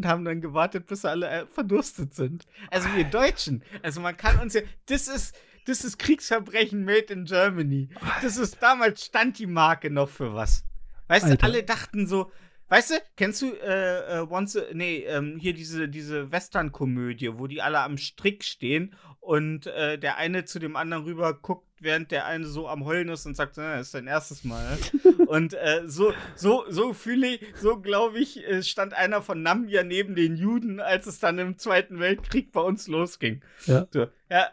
[0.00, 2.46] und haben dann gewartet, bis alle äh, verdurstet sind.
[2.70, 5.36] Also wir Deutschen, also man kann uns ja, das ist,
[5.66, 7.90] das ist Kriegsverbrechen made in Germany.
[8.22, 10.64] Das ist, damals stand die Marke noch für was.
[11.08, 11.36] Weißt Alter.
[11.36, 12.32] du, alle dachten so,
[12.68, 17.60] weißt du, kennst du, äh, äh, Once, nee, ähm, hier diese, diese Western-Komödie, wo die
[17.60, 22.26] alle am Strick stehen und äh, der eine zu dem anderen rüber guckt, während der
[22.26, 24.78] eine so am Heulen ist und sagt, na, das ist dein erstes Mal.
[25.26, 29.82] Und äh, so, so, so fühle ich, so glaube ich, äh, stand einer von Nambia
[29.82, 33.42] neben den Juden, als es dann im Zweiten Weltkrieg bei uns losging.
[33.66, 33.86] Ja.
[33.92, 34.48] So, ja,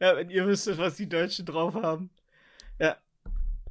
[0.00, 2.10] ja, wenn ihr wüsstet, was die Deutschen drauf haben.
[2.78, 2.96] Ja.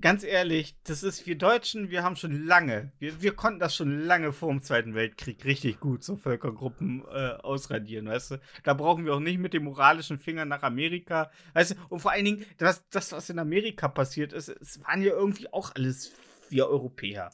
[0.02, 4.06] Ganz ehrlich, das ist wir Deutschen, wir haben schon lange, wir, wir konnten das schon
[4.06, 8.42] lange vor dem Zweiten Weltkrieg richtig gut, so Völkergruppen äh, ausradieren, weißt du?
[8.64, 11.76] Da brauchen wir auch nicht mit dem moralischen Finger nach Amerika, weißt du?
[11.90, 15.52] Und vor allen Dingen, das, das was in Amerika passiert ist, es waren ja irgendwie
[15.54, 16.12] auch alles
[16.50, 17.30] wir Europäer.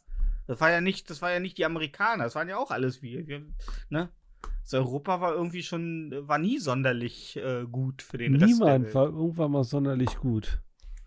[0.45, 3.01] Das war ja nicht, das war ja nicht die Amerikaner, das waren ja auch alles
[3.01, 3.43] wir, wir
[3.89, 4.09] ne?
[4.61, 8.93] Also Europa war irgendwie schon, war nie sonderlich äh, gut für den Rest der Niemand
[8.93, 10.61] war irgendwann mal sonderlich gut.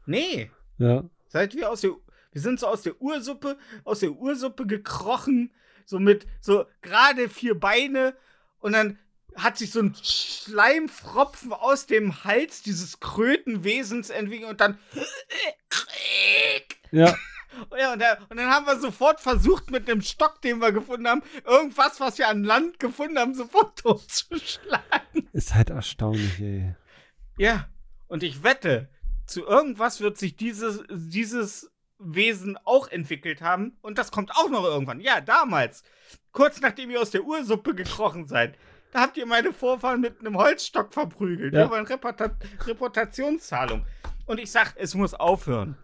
[0.06, 1.04] Nee, Ja.
[1.30, 1.92] Seit wir aus der,
[2.32, 5.52] wir sind so aus der Ursuppe, aus der Ursuppe gekrochen,
[5.86, 8.16] so mit so gerade vier Beine
[8.58, 8.98] und dann
[9.36, 14.78] hat sich so ein Schleimfropfen aus dem Hals dieses Krötenwesens entwickelt und dann
[16.90, 17.14] Ja,
[17.78, 21.06] ja, und, da, und dann haben wir sofort versucht, mit dem Stock, den wir gefunden
[21.06, 25.28] haben, irgendwas, was wir an Land gefunden haben, sofort totzuschlagen.
[25.32, 26.74] ist halt erstaunlich, ey.
[27.38, 27.68] Ja,
[28.08, 28.88] und ich wette,
[29.30, 33.76] zu irgendwas wird sich dieses, dieses Wesen auch entwickelt haben.
[33.82, 35.00] Und das kommt auch noch irgendwann.
[35.00, 35.84] Ja, damals.
[36.32, 38.56] Kurz nachdem ihr aus der Ursuppe gekrochen seid.
[38.92, 41.54] Da habt ihr meine Vorfahren mit einem Holzstock verprügelt.
[41.54, 41.60] Ja.
[41.60, 43.86] Wir wollen Reputa Reputationszahlung.
[44.26, 45.76] Und ich sag, es muss aufhören.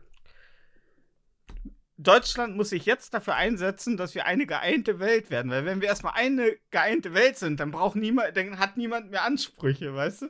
[1.99, 5.51] Deutschland muss sich jetzt dafür einsetzen, dass wir eine geeinte Welt werden.
[5.51, 9.25] Weil wenn wir erstmal eine geeinte Welt sind, dann braucht niemand, dann hat niemand mehr
[9.25, 10.29] Ansprüche, weißt du?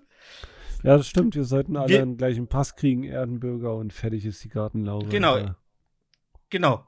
[0.83, 1.35] Ja, das stimmt.
[1.35, 5.07] Wir sollten alle Wir- einen gleichen Pass kriegen, Erdenbürger und fertig ist die Gartenlaube.
[5.09, 5.55] Genau.
[6.51, 6.85] Genau.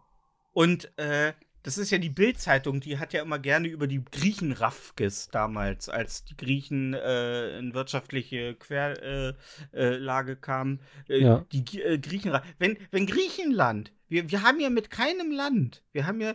[0.52, 1.32] Und äh,
[1.64, 5.88] das ist ja die Bild-Zeitung, die hat ja immer gerne über die Griechen Raffges damals,
[5.88, 9.36] als die Griechen äh, in wirtschaftliche Querlage
[9.72, 10.80] äh, Lage kamen.
[11.08, 11.44] Äh, Ja.
[11.52, 16.20] Die äh, Griechen wenn, wenn Griechenland, wir, wir haben ja mit keinem Land, wir haben
[16.20, 16.34] ja,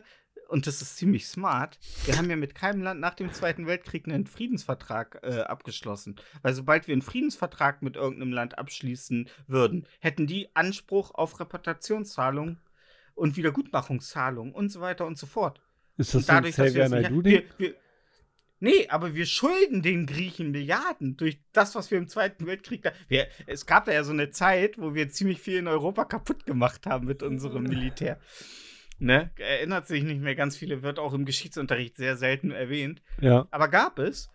[0.54, 4.08] und das ist ziemlich smart, wir haben ja mit keinem Land nach dem Zweiten Weltkrieg
[4.08, 6.16] einen Friedensvertrag äh, abgeschlossen.
[6.44, 12.60] Weil sobald wir einen Friedensvertrag mit irgendeinem Land abschließen würden, hätten die Anspruch auf Reputationszahlungen
[13.16, 15.60] und Wiedergutmachungszahlungen und so weiter und so fort.
[15.98, 17.76] Ist Und das so ein das nicht- Naidoo wir, wir,
[18.60, 22.94] Nee, aber wir schulden den Griechen Milliarden durch das, was wir im Zweiten Weltkrieg da.
[23.10, 26.46] Wir, es gab da ja so eine Zeit, wo wir ziemlich viel in Europa kaputt
[26.46, 28.22] gemacht haben mit unserem Militär.
[29.00, 29.32] Ne?
[29.38, 33.02] Erinnert sich nicht mehr ganz viele, wird auch im Geschichtsunterricht sehr selten erwähnt.
[33.20, 34.30] Ja, Aber gab es.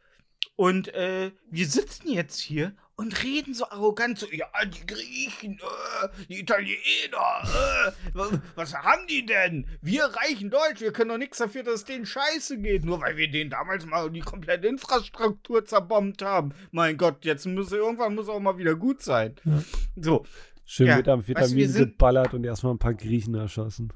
[0.57, 6.09] Und äh, wir sitzen jetzt hier und reden so arrogant, so, ja, die Griechen, äh,
[6.29, 9.67] die Italiener, äh, wa- was haben die denn?
[9.81, 13.17] Wir reichen Deutsch, wir können doch nichts dafür, dass es denen scheiße geht, nur weil
[13.17, 16.53] wir denen damals mal die komplette Infrastruktur zerbombt haben.
[16.73, 19.37] Mein Gott, jetzt muss irgendwann muss auch mal wieder gut sein.
[19.45, 19.63] Ja.
[19.97, 20.27] So,
[20.67, 23.93] schön Ja, mit Amphetamin weißt du, geballert und erstmal ein paar Griechen erschossen.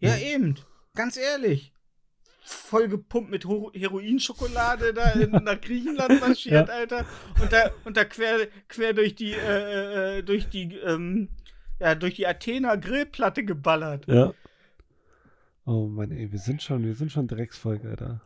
[0.00, 0.34] Ja, Ja.
[0.34, 0.56] eben,
[0.94, 1.72] ganz ehrlich.
[2.42, 6.74] Voll gepumpt mit Ho Heroinschokolade da in, nach Griechenland marschiert, Ja.
[6.74, 7.04] Alter.
[7.40, 11.28] Und da, und da quer, quer durch die, äh, äh, durch die, ähm,
[11.78, 14.06] ja, durch die Athener Grillplatte geballert.
[14.08, 14.32] Ja.
[15.64, 18.20] Oh Mann, ey, wir sind schon, wir sind schon Drecksvolk, Alter.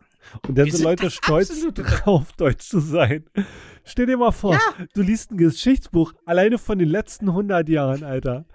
[0.47, 3.25] Und dann sind Leute stolz darauf, deutsch zu sein.
[3.83, 4.59] Stell dir mal vor,
[4.95, 8.45] du liest ein Geschichtsbuch alleine von den letzten 100 Jahren, Alter.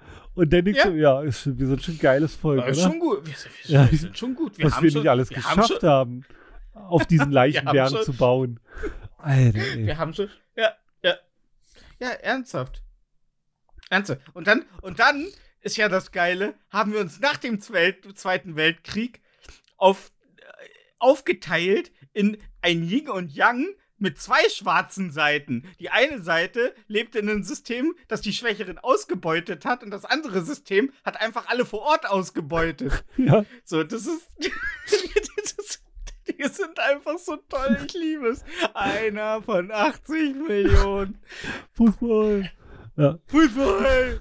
[0.41, 0.85] Und dann Ja.
[0.87, 2.81] du, ja, ist, wir sind schon ein geiles Volk, Aber oder?
[2.81, 3.27] schon gut.
[3.27, 3.91] Wir, wir, Ja.
[3.91, 4.57] wir sind schon gut.
[4.57, 6.25] Wir Was wir schon, nicht alles wir geschafft haben
[6.73, 8.59] haben, auf diesen Leichenbergen zu bauen.
[9.19, 9.87] Alter, ey.
[9.87, 10.31] Wir haben schon.
[10.57, 10.73] Ja,
[11.03, 11.17] ja.
[11.99, 12.83] Ja, ernsthaft.
[13.91, 14.23] Ernsthaft.
[14.33, 15.27] Und dann, und dann
[15.61, 19.21] ist ja das Geile, haben wir uns nach dem Zwel Zweiten Weltkrieg
[19.77, 20.43] auf, äh,
[21.01, 23.67] aufgeteilt in ein Yin und Yang
[24.01, 25.65] mit zwei schwarzen Seiten.
[25.79, 30.43] Die eine Seite lebte in einem System, das die Schwächeren ausgebeutet hat, und das andere
[30.43, 33.05] System hat einfach alle vor Ort ausgebeutet.
[33.17, 34.27] Ja, So, das ist.
[34.39, 35.83] das ist
[36.27, 38.45] die sind einfach so toll, ich liebe es.
[38.73, 41.19] Einer von 80 Millionen.
[41.75, 42.51] Fußball.
[42.97, 44.21] Ja, Fußball!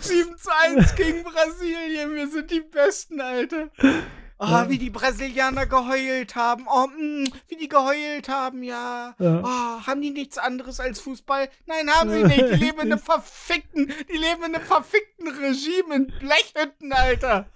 [0.00, 3.70] 7 zu 1 gegen Brasilien, wir sind die Besten, Alter.
[4.38, 6.66] Oh, wie die Brasilianer geheult haben.
[6.68, 9.14] Oh, mh, wie die geheult haben, ja.
[9.18, 9.40] Ja.
[9.44, 11.48] Oh, haben die nichts anderes als Fußball?
[11.66, 12.40] Nein, haben sie nicht.
[12.40, 17.46] Die leben in einem verfickten, die leben in einem verfickten Regime in Blechhütten, Alter.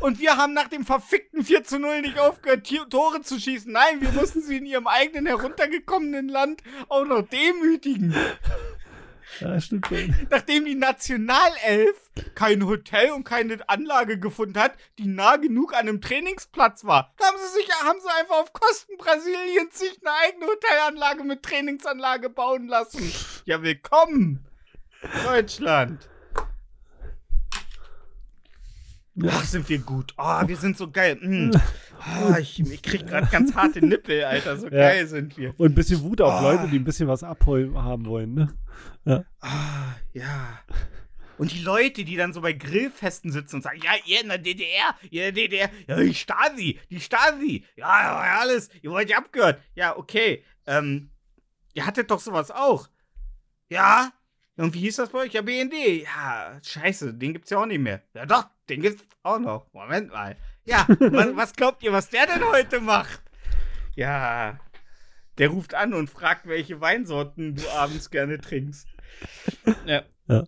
[0.00, 3.72] Und wir haben nach dem verfickten 4 zu 0 nicht aufgehört, Tore zu schießen.
[3.72, 8.14] Nein, wir mussten sie in ihrem eigenen heruntergekommenen Land auch noch demütigen.
[9.40, 10.14] Ja stimmt schon.
[10.30, 16.00] Nachdem die Nationalelf kein Hotel und keine Anlage gefunden hat, die nah genug an einem
[16.00, 21.24] Trainingsplatz war, haben sie sich haben sie einfach auf Kosten Brasiliens sich eine eigene Hotelanlage
[21.24, 23.12] mit Trainingsanlage bauen lassen.
[23.44, 24.44] Ja, willkommen,
[25.24, 26.08] Deutschland.
[29.28, 30.14] Ach, sind wir gut.
[30.16, 31.16] Oh, wir sind so geil.
[31.20, 31.50] Mm.
[32.04, 34.56] Ah, ich, ich krieg gerade ganz harte Nippel, Alter.
[34.56, 34.72] So Ja.
[34.88, 35.54] geil sind wir.
[35.56, 36.40] Und ein bisschen Wut auf Ah.
[36.42, 38.52] Leute, die ein bisschen was abholen haben wollen, ne?
[39.40, 40.60] Ah, ja.
[41.38, 44.38] Und die Leute, die dann so bei Grillfesten sitzen und sagen, ja, ihr in der
[44.38, 49.10] DDR, ihr in der DDR, ja, die Stasi, die Stasi, ja, ja, alles, ihr wollt
[49.10, 49.60] ja abgehört.
[49.74, 51.10] Ja, okay, ähm,
[51.74, 52.88] ihr hattet doch sowas auch.
[53.70, 54.12] Ja,
[54.56, 55.32] und wie hieß das bei euch?
[55.32, 56.04] Ja, BND.
[56.04, 58.02] Ja, scheiße, den gibt's ja auch nicht mehr.
[58.14, 59.66] Ja doch, den gibt's auch noch.
[59.72, 60.36] Moment mal.
[60.64, 63.20] Ja, was, was glaubt ihr, was der denn heute macht?
[63.96, 64.60] Ja,
[65.38, 68.86] der ruft an und fragt, welche Weinsorten du abends gerne trinkst.
[69.86, 70.02] Ja.
[70.28, 70.44] Ja.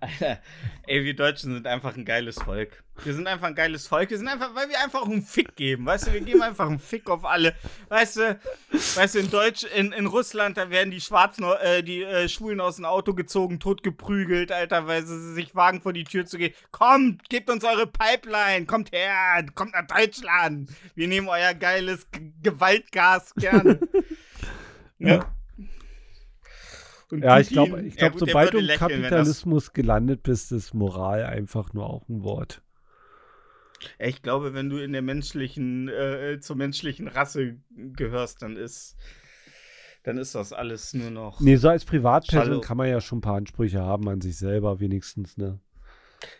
[0.00, 0.40] Alter,
[0.86, 2.82] ey, wir Deutschen sind einfach ein geiles Volk.
[3.04, 4.10] Wir sind einfach ein geiles Volk.
[4.10, 5.86] Wir sind einfach, weil wir einfach einen Fick geben.
[5.86, 7.54] Weißt du, wir geben einfach einen Fick auf alle.
[7.88, 8.40] Weißt du,
[8.70, 12.60] weißt du, in Deutsch, in, in Russland, da werden die Schwarzen, äh, die äh, Schwulen
[12.60, 16.38] aus dem Auto gezogen, tot geprügelt, Alter, weil sie sich wagen, vor die Tür zu
[16.38, 16.54] gehen.
[16.70, 20.70] Kommt, gebt uns eure Pipeline, kommt her, kommt nach Deutschland.
[20.94, 23.80] Wir nehmen euer geiles G Gewaltgas gerne.
[24.98, 25.35] ja.
[27.10, 30.52] Und Ja, ich glaube, ich ja glaub, gut, sobald du im lächeln, Kapitalismus gelandet bist,
[30.52, 32.62] ist Moral einfach nur auch ein Wort.
[33.98, 38.96] Ich glaube, wenn du in der menschlichen, äh, zur menschlichen Rasse gehörst, dann ist,
[40.02, 41.40] dann ist das alles nur noch.
[41.40, 42.60] Nee, so als Privatperson Schade.
[42.60, 45.60] kann man ja schon ein paar Ansprüche haben an sich selber, wenigstens, ne?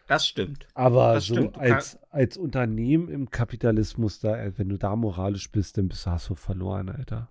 [0.07, 0.67] Das stimmt.
[0.75, 5.51] Aber Das so stimmt, als, als Unternehmen im Kapitalismus, da, äh, wenn du da moralisch
[5.51, 7.29] bist, dann bist du, hast du verloren, Alter.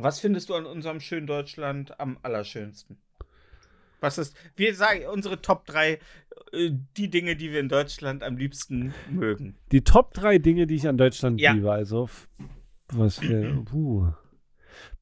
[0.00, 2.98] Was findest du an unserem schönen Deutschland am allerschönsten?
[4.00, 5.98] Was ist, wir sagen unsere Top 3,
[6.52, 9.56] äh, die Dinge, die wir in Deutschland am liebsten mögen.
[9.72, 11.52] Die Top 3 Dinge, die ich an Deutschland Ja.
[11.52, 12.08] liebe, also
[12.92, 14.12] was wir, uh.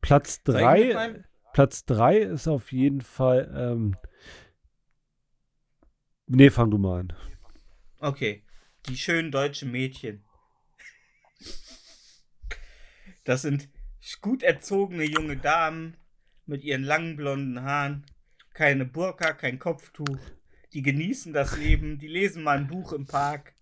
[0.01, 3.97] Platz Soll ich 3, mit meinem- Platz 3 ist auf jeden Fall, ähm,
[6.27, 7.13] nee, fang du mal an.
[7.99, 8.43] Okay.
[8.89, 10.25] Die schönen deutschen Mädchen.
[13.25, 13.69] Das sind
[14.21, 15.97] gut erzogene junge Damen
[16.47, 18.07] mit ihren langen blonden Haaren,
[18.55, 20.19] keine Burka, kein Kopftuch.
[20.73, 23.55] Die genießen das Leben, die lesen mal ein Buch im Park.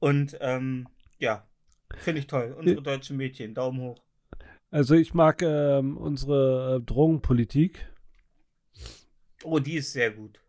[0.00, 0.88] Und ähm,
[1.18, 1.46] ja,
[1.98, 2.54] finde ich toll.
[2.58, 4.02] Unsere deutschen Mädchen, Daumen hoch.
[4.70, 7.86] Also ich mag ähm, unsere äh, Drogenpolitik.
[9.44, 10.40] Oh, die ist sehr gut.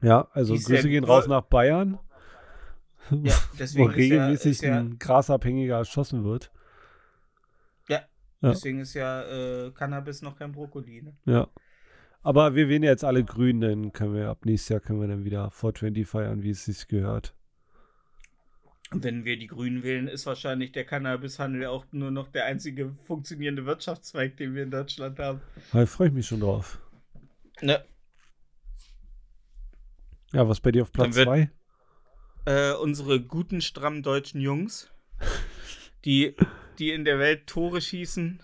[0.00, 1.98] Ja, also Grüße gehen raus nach Bayern,
[3.10, 3.34] Ja,
[3.74, 6.50] wo ja, regelmäßig ist ja, ein Grasabhängiger erschossen wird.
[8.42, 11.02] Ja, deswegen ist ja äh, Cannabis noch kein Brokkoli.
[11.02, 11.16] Ne?
[11.24, 11.48] Ja.
[12.22, 15.08] Aber wir wählen ja jetzt alle grün, dann können wir ab nächstes Jahr können wir
[15.08, 17.34] dann wieder 420 feiern, wie es sich gehört.
[18.94, 23.64] Wenn wir die Grünen wählen, ist wahrscheinlich der Cannabishandel auch nur noch der einzige funktionierende
[23.64, 25.40] Wirtschaftszweig, den wir in Deutschland haben.
[25.72, 26.78] Da freue ich mich schon drauf.
[27.62, 27.82] Ne.
[30.32, 31.50] Ja, was bei dir auf Platz Dann 2?
[32.44, 34.90] Äh, unsere guten, strammen deutschen Jungs,
[36.04, 36.34] die,
[36.78, 38.42] die in der Welt Tore schießen,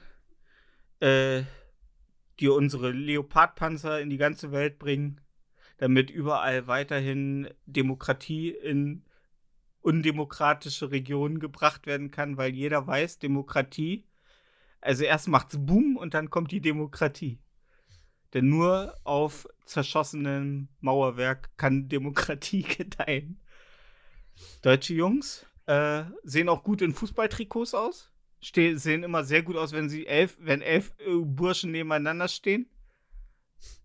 [1.00, 1.42] äh,
[2.40, 5.20] die unsere Leopardpanzer in die ganze Welt bringen,
[5.78, 9.04] damit überall weiterhin Demokratie in
[9.80, 14.04] undemokratische Regionen gebracht werden kann, weil jeder weiß, Demokratie,
[14.80, 17.38] also erst macht's Boom und dann kommt die Demokratie.
[18.34, 23.40] Denn nur auf zerschossenem Mauerwerk kann Demokratie gedeihen.
[24.62, 28.10] Deutsche Jungs äh, sehen auch gut in Fußballtrikots aus.
[28.40, 32.66] Ste sehen immer sehr gut aus, wenn sie elf, wenn elf äh, Burschen nebeneinander stehen.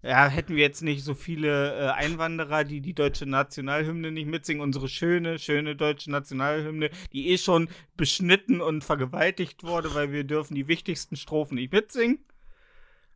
[0.03, 4.61] Ja, hätten wir jetzt nicht so viele äh, Einwanderer, die die deutsche Nationalhymne nicht mitsingen,
[4.61, 10.53] unsere schöne, schöne deutsche Nationalhymne, die eh schon beschnitten und vergewaltigt wurde, weil wir dürfen
[10.53, 12.19] die wichtigsten Strophen nicht mitsingen.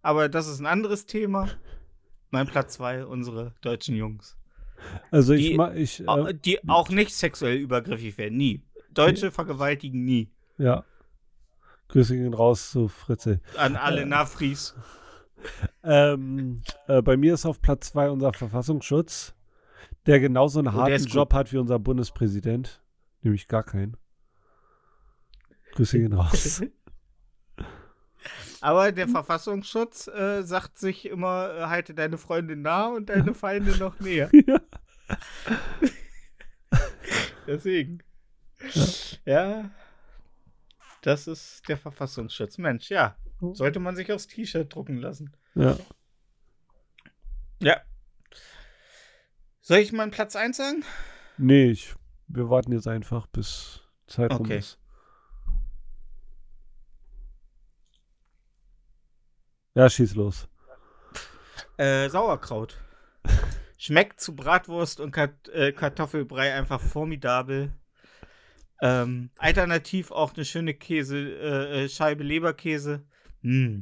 [0.02, 1.50] Aber das ist ein anderes Thema.
[2.32, 4.36] Mein Platz zwei, unsere deutschen Jungs.
[5.12, 8.62] Also ich, die- ich äh, die auch nicht sexuell übergriffig werden, nie.
[8.92, 10.30] Deutsche vergewaltigen nie.
[10.58, 10.84] ja.
[11.90, 13.40] Grüße gehen raus zu Fritze.
[13.58, 14.76] An alle Nafris.
[15.84, 19.34] Ähm, äh, bei mir ist auf Platz 2 unser Verfassungsschutz,
[20.06, 21.06] der genauso einen Oh, harten.
[21.06, 22.82] Job hat wie unser Bundespräsident.
[23.22, 23.98] Nämlich gar keinen.
[25.74, 26.62] Grüße gehen raus.
[28.60, 33.78] Aber der Verfassungsschutz äh, sagt sich immer, äh, halte deine Freundin nah und deine Feinde
[33.78, 34.30] noch näher.
[34.48, 34.60] Ja.
[37.48, 38.04] Deswegen.
[39.24, 39.72] Ja.
[41.02, 42.58] Das ist der Verfassungsschutz.
[42.58, 43.16] Mensch, ja.
[43.54, 45.36] Sollte man sich aufs T-Shirt drucken lassen.
[45.56, 45.78] ja.
[47.60, 47.82] Ja.
[49.62, 50.86] Soll ich meinen Platz 1 sagen?
[51.38, 51.94] Nee, ich,
[52.28, 54.60] wir warten jetzt einfach, bis Zeit rum Okay.
[54.60, 54.80] ist.
[59.76, 60.48] Ja, schieß los.
[61.78, 62.78] Äh, Sauerkraut.
[63.78, 67.72] Schmeckt zu Bratwurst und Kat äh, Kartoffelbrei einfach formidabel.
[68.82, 73.04] Ähm, alternativ auch eine schöne Käse, äh, äh, Scheibe Leberkäse.
[73.42, 73.82] Mm.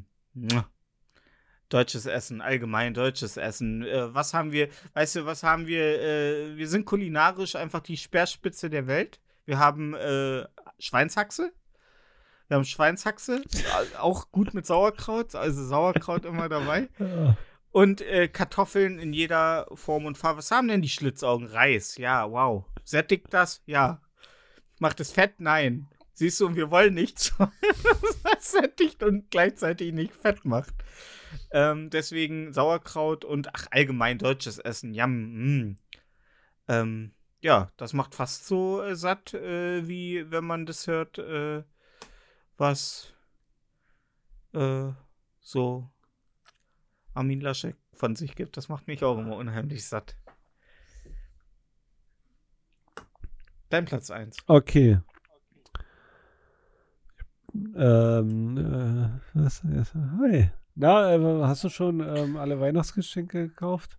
[1.69, 3.83] Deutsches Essen, allgemein deutsches Essen.
[3.83, 6.01] Äh, was haben wir, weißt du, was haben wir?
[6.01, 9.19] Äh, wir sind kulinarisch einfach die Speerspitze der Welt.
[9.45, 10.45] Wir haben äh,
[10.79, 11.51] Schweinshaxe.
[12.47, 13.41] Wir haben Schweinshaxe,
[13.99, 16.89] auch gut mit Sauerkraut, also Sauerkraut immer dabei.
[17.71, 20.37] Und äh, Kartoffeln in jeder Form und Farbe.
[20.37, 21.47] Was haben denn die Schlitzaugen?
[21.47, 22.63] Reis, ja, wow.
[22.85, 23.61] Sättigt das?
[23.65, 23.99] Ja.
[24.79, 25.39] Macht es fett?
[25.39, 25.87] Nein.
[26.13, 27.33] Siehst du, wir wollen nichts,
[28.23, 30.73] was sättigt und gleichzeitig nicht fett macht.
[31.51, 34.93] Ähm, deswegen Sauerkraut und ach, allgemein deutsches Essen.
[34.93, 35.67] Yum.
[35.67, 35.77] Mm.
[36.69, 37.11] Ähm,
[37.41, 41.63] ja, das macht fast so äh, satt, äh, wie wenn man das hört, äh,
[42.57, 43.13] was
[44.53, 44.91] äh,
[45.41, 45.89] so
[47.13, 48.57] Armin Laschek von sich gibt.
[48.57, 50.15] Das macht mich auch immer unheimlich satt.
[53.69, 54.37] Dein Platz 1.
[54.47, 54.99] Okay.
[57.75, 60.49] Ähm, äh, was, hi.
[60.75, 63.97] Na, äh, hast du schon ähm, alle Weihnachtsgeschenke gekauft?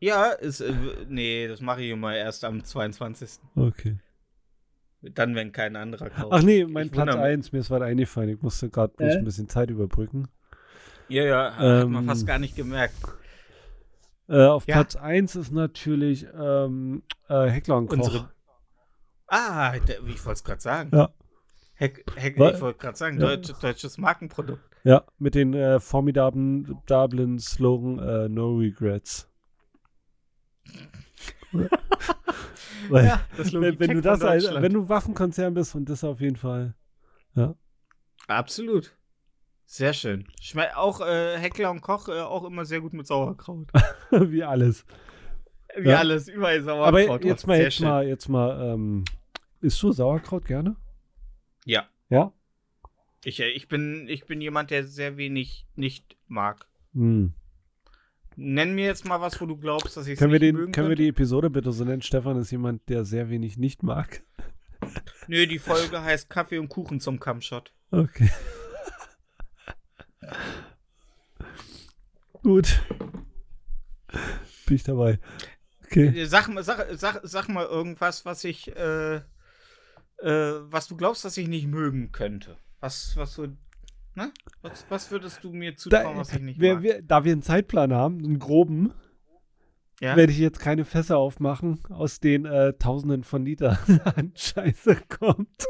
[0.00, 0.72] Ja, ist, äh,
[1.08, 3.38] nee, das mache ich immer erst am 22.
[3.54, 3.98] Okay.
[5.02, 6.32] Dann, wenn kein anderer kauft.
[6.32, 7.34] Ach nee, mein Ich Platz wundere mich.
[7.38, 8.30] 1, mir ist was eingefallen.
[8.30, 9.18] Ich musste gerade bloß Äh?
[9.18, 10.28] ein bisschen Zeit überbrücken.
[11.08, 12.94] Ja, ja, hat man Ähm, fast gar nicht gemerkt.
[14.28, 14.76] Äh, auf Ja.
[14.76, 17.98] Platz 1 ist natürlich ähm, äh, Heckler und Koch.
[17.98, 18.30] Unsere-
[19.26, 20.90] Ah, ich wollte es gerade sagen.
[20.94, 21.10] Ja.
[21.74, 23.28] Heck, Heck, ich wollte gerade sagen, Ja.
[23.36, 24.62] deutsch, deutsches Markenprodukt.
[24.84, 29.28] Ja, mit den äh, formidablen Slogan äh, No Regrets.
[32.90, 36.36] Weil, das wenn, wenn du das als, wenn du Waffenkonzern bist und das auf jeden
[36.36, 36.74] Fall.
[38.26, 38.94] Absolut.
[39.66, 40.26] Sehr schön.
[40.40, 43.68] Schmeckt auch äh, Heckler und Koch äh, auch immer sehr gut mit Sauerkraut.
[44.10, 44.84] wie alles.
[45.76, 45.98] Wie Ja.
[45.98, 46.88] alles, überall Sauerkraut.
[46.88, 47.88] Aber jetzt mal, jetzt schön.
[47.88, 49.04] mal, jetzt mal, ähm,
[49.60, 50.76] isst du Sauerkraut gerne?
[51.64, 51.88] Ja.
[52.10, 52.32] Ja?
[53.24, 56.66] Ich, äh, ich, bin, ich bin jemand, der sehr wenig nicht mag.
[56.92, 57.32] Hm.
[58.36, 60.56] Nenn mir jetzt mal was, wo du glaubst, dass ich es Können, wir, nicht den,
[60.56, 61.02] mögen können wir könnte.
[61.04, 62.02] die Episode bitte so nennen?
[62.02, 64.22] Stefan ist jemand, der sehr wenig nicht mag.
[65.28, 67.72] Nö, die Folge heißt Kaffee und Kuchen zum Kammshot.
[67.90, 68.28] Okay.
[72.42, 72.82] Gut.
[74.66, 75.18] Bin ich dabei.
[75.84, 76.22] Okay.
[76.22, 79.22] Äh, Sag, mal- sag, sag, sag mal irgendwas, was ich, äh, äh,
[80.22, 82.56] was du glaubst, dass ich nicht mögen könnte.
[82.80, 83.46] Was, was so,
[84.14, 84.32] ne?
[84.62, 87.42] Was, was würdest du mir zutrauen, Da, was ich nicht wer, wir, da wir einen
[87.42, 88.92] Zeitplan haben, einen groben,
[90.00, 90.16] ja?
[90.16, 93.78] werde ich jetzt keine Fässer aufmachen, aus denen äh, Tausenden von Litern
[94.16, 95.64] an Scheiße kommt.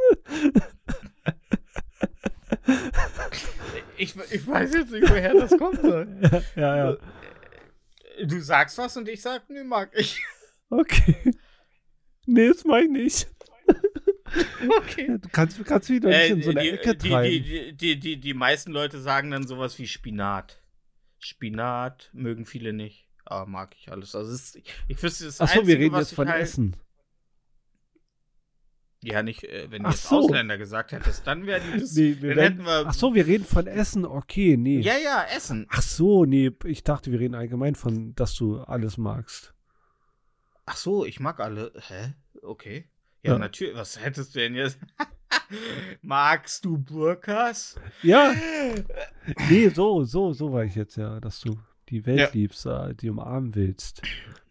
[3.97, 5.81] ich, ich weiß jetzt nicht, woher das kommt.
[5.81, 6.09] soll.
[6.57, 6.97] ja, ja.
[8.27, 10.23] Du sagst was und ich sag, nee, mag ich.
[10.71, 11.33] Okay.
[12.27, 13.29] Nee, das mach ich nicht.
[14.79, 15.19] Okay.
[15.21, 17.31] Du kannst, kannst nicht Äh, in so eine die, Ecke die, treiben.
[17.31, 20.61] die, die, die, die, die meisten Leute sagen dann sowas wie Spinat.
[21.19, 23.07] Spinat mögen viele nicht.
[23.25, 24.15] Aber mag ich alles.
[24.15, 24.57] Also ist,
[24.89, 26.77] ich wüsste das Achso, wir reden jetzt von halt, Essen.
[29.05, 30.21] Ja, nicht, äh, wenn du Ach jetzt so.
[30.21, 31.93] Ausländer gesagt hättest, dann wäre die das.
[31.95, 32.87] Nee, wir dann werden, hätten wir.
[32.89, 34.05] ach so, wir reden von Essen.
[34.05, 34.81] Okay, nee.
[34.81, 35.67] Ja, ja, Essen.
[35.71, 39.55] Ach so, nee, ich dachte, wir reden allgemein von, dass du alles magst.
[40.67, 41.73] Ach so, ich mag alle.
[41.89, 42.15] Hä?
[42.43, 42.89] Okay.
[43.23, 43.39] Ja, Ja.
[43.39, 43.75] natürlich.
[43.77, 44.79] Was hättest du denn jetzt?
[46.03, 47.77] Magst du Burkas?
[48.03, 48.33] Ja,
[49.51, 52.29] nee, so, so, so war ich jetzt ja, dass du die Welt Ja.
[52.33, 54.03] liebst, äh, die umarmen willst.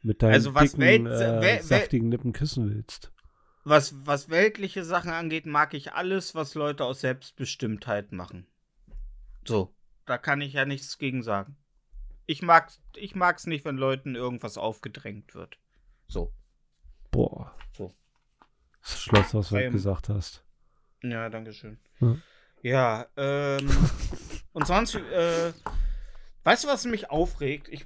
[0.01, 3.11] Mit deinen Also was dicken, Welt- äh, Wel- Wel- saftigen Lippen küssen willst.
[3.65, 8.45] Was, was weltliche Sachen angeht, mag ich alles, was Leute aus Selbstbestimmtheit machen.
[9.47, 9.73] So,
[10.05, 11.55] da kann ich ja nichts gegen sagen.
[12.25, 15.57] Ich mag ich mag's nicht, wenn Leuten irgendwas aufgedrängt wird.
[16.07, 16.33] So.
[17.11, 17.55] Boah.
[17.73, 17.93] So.
[18.81, 20.43] Das Schloss, was du Beim- gesagt hast.
[21.01, 21.77] Ja, danke schön.
[21.99, 22.17] Ja.
[22.61, 23.69] Ja, ähm.
[24.53, 25.53] und sonst, äh,
[26.43, 27.67] weißt du, was mich aufregt?
[27.69, 27.85] Ich,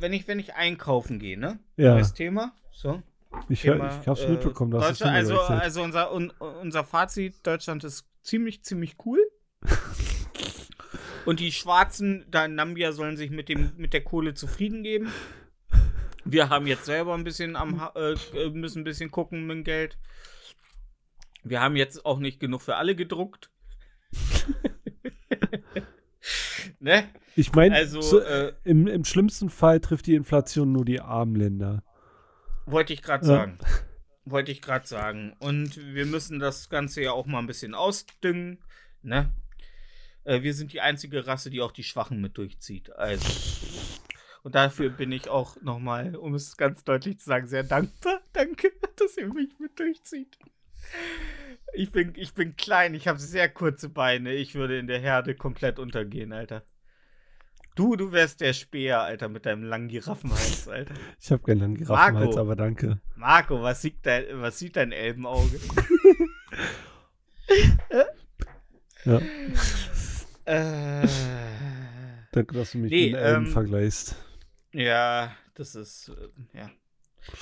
[0.00, 1.60] wenn ich, wenn ich einkaufen gehe, ne?
[1.76, 2.52] Ja, Neues Thema.
[2.72, 3.02] So.
[3.48, 6.30] Ich, hör- Thema, ich hab's äh, mitbekommen, dass es Deutschland, also, also unser, un,
[6.62, 9.20] unser Fazit, Deutschland ist ziemlich, ziemlich cool.
[11.26, 15.12] Und die Schwarzen da in Nambia sollen sich mit, dem, mit der Kohle zufrieden geben.
[16.24, 19.64] Wir haben jetzt selber ein bisschen am Ha- äh, müssen ein bisschen gucken mit dem
[19.64, 19.98] Geld.
[21.44, 23.50] Wir haben jetzt auch nicht genug für alle gedruckt.
[26.80, 27.08] ne?
[27.36, 31.34] Ich meine, Also, so, äh, im, im schlimmsten Fall trifft die Inflation nur die armen
[31.34, 31.82] Länder.
[32.70, 33.32] Wollte ich gerade Ja.
[33.34, 33.58] sagen.
[34.24, 35.34] Wollte ich gerade sagen.
[35.38, 38.62] Und wir müssen das Ganze ja auch mal ein bisschen ausdüngen.
[39.02, 39.32] Ne?
[40.24, 42.90] Äh, wir sind die einzige Rasse, die auch die Schwachen mit durchzieht.
[42.96, 43.26] Also.
[44.42, 48.20] Und dafür bin ich auch nochmal, um es ganz deutlich zu sagen, sehr dankbar.
[48.32, 50.38] Danke, dass ihr mich mit durchzieht.
[51.74, 54.32] Ich bin, ich bin klein, ich habe sehr kurze Beine.
[54.34, 56.64] Ich würde in der Herde komplett untergehen, Alter.
[57.76, 60.94] Du, du wärst der Speer, Alter, mit deinem langen Giraffenhals, Alter.
[61.20, 62.40] Ich habe keinen langen Giraffenhals, Marco.
[62.40, 63.00] aber danke.
[63.16, 65.58] Marco, was sieht dein, was sieht dein Elbenauge?
[69.04, 69.18] Ja.
[70.44, 71.08] äh,
[72.32, 74.14] Danke, dass du mich Nee, mit den Elben ähm, vergleichst.
[74.72, 76.70] ja, das ist, äh, ja.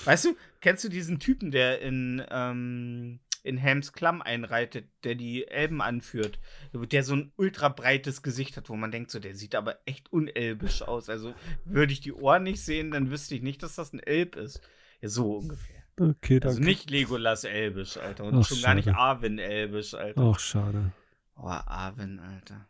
[0.05, 3.19] Weißt du, kennst du diesen Typen, der in, ähm,
[3.49, 6.39] in Helms Klamm einreitet, der die Elben anführt,
[6.73, 10.13] der so ein ultra breites Gesicht hat, wo man denkt, so, der sieht aber echt
[10.13, 11.09] unelbisch aus.
[11.09, 11.35] Also
[11.65, 14.61] würde ich die Ohren nicht sehen, dann wüsste ich nicht, dass das ein Elb ist.
[15.01, 15.83] Ja, so ungefähr.
[15.99, 16.49] Okay, danke.
[16.49, 18.25] Also nicht Legolas elbisch, Alter.
[18.25, 18.99] Und Ach, schon gar nicht schade.
[18.99, 20.23] Arwen elbisch, Alter.
[20.23, 20.93] Ach, schade.
[21.37, 22.67] Oh, Arwen, Alter.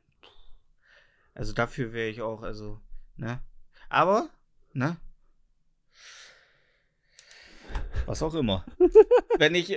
[1.34, 2.80] Also dafür wäre ich auch, also,
[3.16, 3.40] ne?
[3.88, 4.28] Aber,
[4.72, 4.96] ne?
[8.06, 8.64] Was auch immer.
[9.38, 9.76] wenn ich,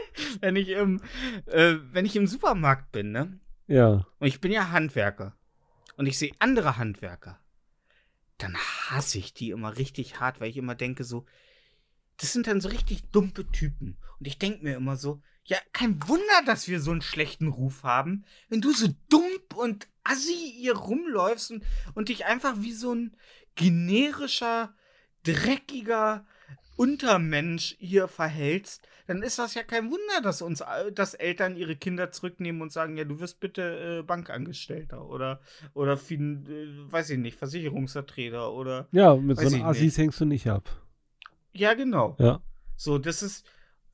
[0.40, 1.00] wenn ich im,
[1.46, 3.38] äh, wenn ich im Supermarkt bin, ne?
[3.66, 4.06] Ja.
[4.18, 5.36] Und ich bin ja Handwerker.
[5.96, 7.40] Und ich sehe andere Handwerker.
[8.38, 11.26] Dann hasse ich die immer richtig hart, weil ich immer denke so,
[12.18, 13.96] das sind dann so richtig dumme Typen.
[14.18, 17.82] Und ich denke mir immer so, ja, kein Wunder, dass wir so einen schlechten Ruf
[17.82, 19.24] haben, wenn du so dumm
[19.54, 23.16] und assi hier rumläufst und, und dich einfach wie so ein
[23.54, 24.74] generischer,
[25.24, 26.26] dreckiger
[26.78, 30.62] Untermensch hier verhältst, dann ist das ja kein Wunder, dass uns,
[30.94, 35.40] dass Eltern ihre Kinder zurücknehmen und sagen, ja, du wirst bitte äh, Bankangestellter oder,
[35.74, 39.98] oder fin, äh, weiß ich nicht, Versicherungsvertreter oder, Ja, mit so einem Assis nicht.
[39.98, 40.70] hängst du nicht ab.
[41.52, 42.16] ja, genau.
[42.20, 42.40] Ja.
[42.76, 43.44] So, das ist,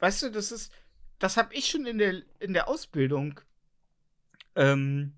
[0.00, 0.70] weißt du, das ist,
[1.18, 3.40] das habe ich schon in der, in der Ausbildung
[4.56, 5.14] ähm,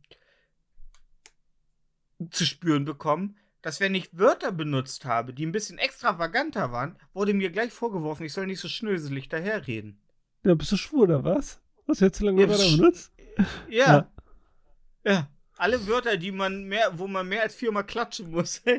[2.31, 3.37] zu spüren bekommen,
[3.67, 8.25] dass wenn ich Wörter benutzt habe, die ein bisschen extravaganter waren, wurde mir gleich vorgeworfen,
[8.25, 10.01] ich soll nicht so schnöselig daherreden.
[10.45, 11.61] Ja, bist du schwul oder was?
[11.89, 13.13] Was jetzt so lange Ja, Wörter benutzt?
[13.69, 14.09] Ja.
[15.05, 15.29] Ja.
[15.57, 18.63] Alle Wörter, die man mehr, wo man mehr als viermal klatschen muss.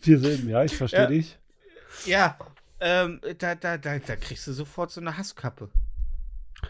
[0.00, 1.06] Vier Silben, ja, ich verstehe Ja.
[1.08, 1.38] dich.
[2.06, 2.38] ja.
[2.80, 5.68] Ähm, da, da, da, da kriegst du sofort so eine Hasskappe.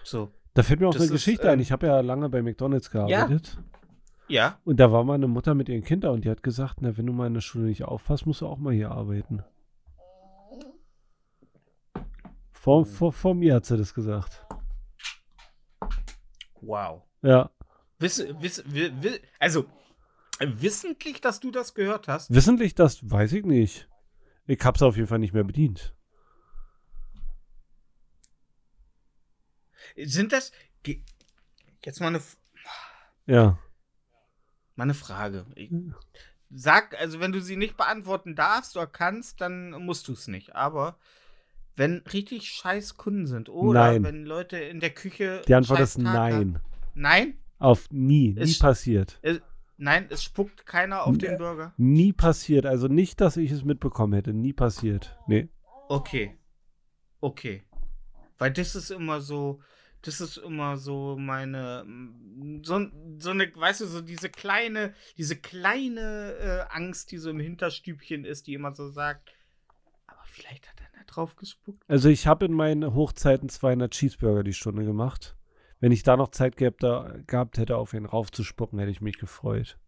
[0.02, 0.32] So.
[0.55, 1.61] Da fällt mir auch Das eine ist, Geschichte ähm, ein.
[1.61, 3.59] Ich habe ja lange bei McDonalds gearbeitet.
[4.28, 4.59] Ja.
[4.64, 7.07] Und da war mal eine Mutter mit ihren Kindern und die hat gesagt, na, wenn
[7.07, 9.42] du mal in der Schule nicht aufpasst, musst du auch mal hier arbeiten.
[12.52, 14.46] Vor, vor, vor mir hat sie das gesagt.
[16.62, 17.02] Wow.
[17.20, 17.50] Ja.
[17.98, 19.66] Wiss, wiss, wi, wi, also,
[20.38, 22.32] äh, wissentlich, dass du das gehört hast?
[22.32, 23.88] Wissentlich, das weiß ich nicht.
[24.46, 25.94] Ich hab's auf jeden Fall nicht mehr bedient.
[29.97, 30.53] Sind das.
[31.85, 32.20] Jetzt mal eine,
[33.26, 33.59] Ja.
[34.76, 35.47] mal eine Frage.
[35.55, 35.70] Ich,
[36.51, 40.55] sag, also, wenn du sie nicht beantworten darfst oder kannst, dann musst du es nicht.
[40.55, 40.99] Aber
[41.76, 44.05] wenn richtig scheiß Kunden sind oder Nein.
[44.05, 45.43] wenn Leute in der Küche.
[45.47, 46.61] Die Antwort ist Tag haben- nein.
[46.95, 47.39] Nein?
[47.59, 48.35] Auf nie.
[48.35, 49.20] Nie Ist- passiert.
[49.76, 51.18] Nein, es spuckt keiner auf Nee.
[51.18, 51.74] den Burger.
[51.76, 52.64] Nie passiert.
[52.64, 54.32] Also nicht, dass ich es mitbekommen hätte.
[54.32, 55.18] Nie passiert.
[55.26, 55.49] Nee.
[55.89, 56.39] Okay.
[57.20, 57.64] Okay.
[58.45, 59.62] Weil das ist immer so,
[60.03, 62.78] das ist immer so meine, mm, so,
[63.18, 68.26] so eine, weißt du, so diese kleine, diese kleine äh, Angst, die so im Hinterstübchen
[68.26, 69.32] ist, die immer so sagt,
[70.07, 71.82] aber vielleicht hat einer drauf gespuckt.
[71.88, 75.38] Also ich habe in meinen Hochzeiten 200 Cheeseburger die Stunde gemacht.
[75.80, 79.16] Wenn ich da noch Zeit gehabt, da, gehabt hätte, auf ihn raufzuspucken, hätte ich mich
[79.16, 79.78] gefreut.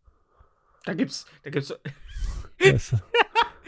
[0.86, 1.74] Da gibt's, da gibt's,
[2.59, 2.96] Weißt du?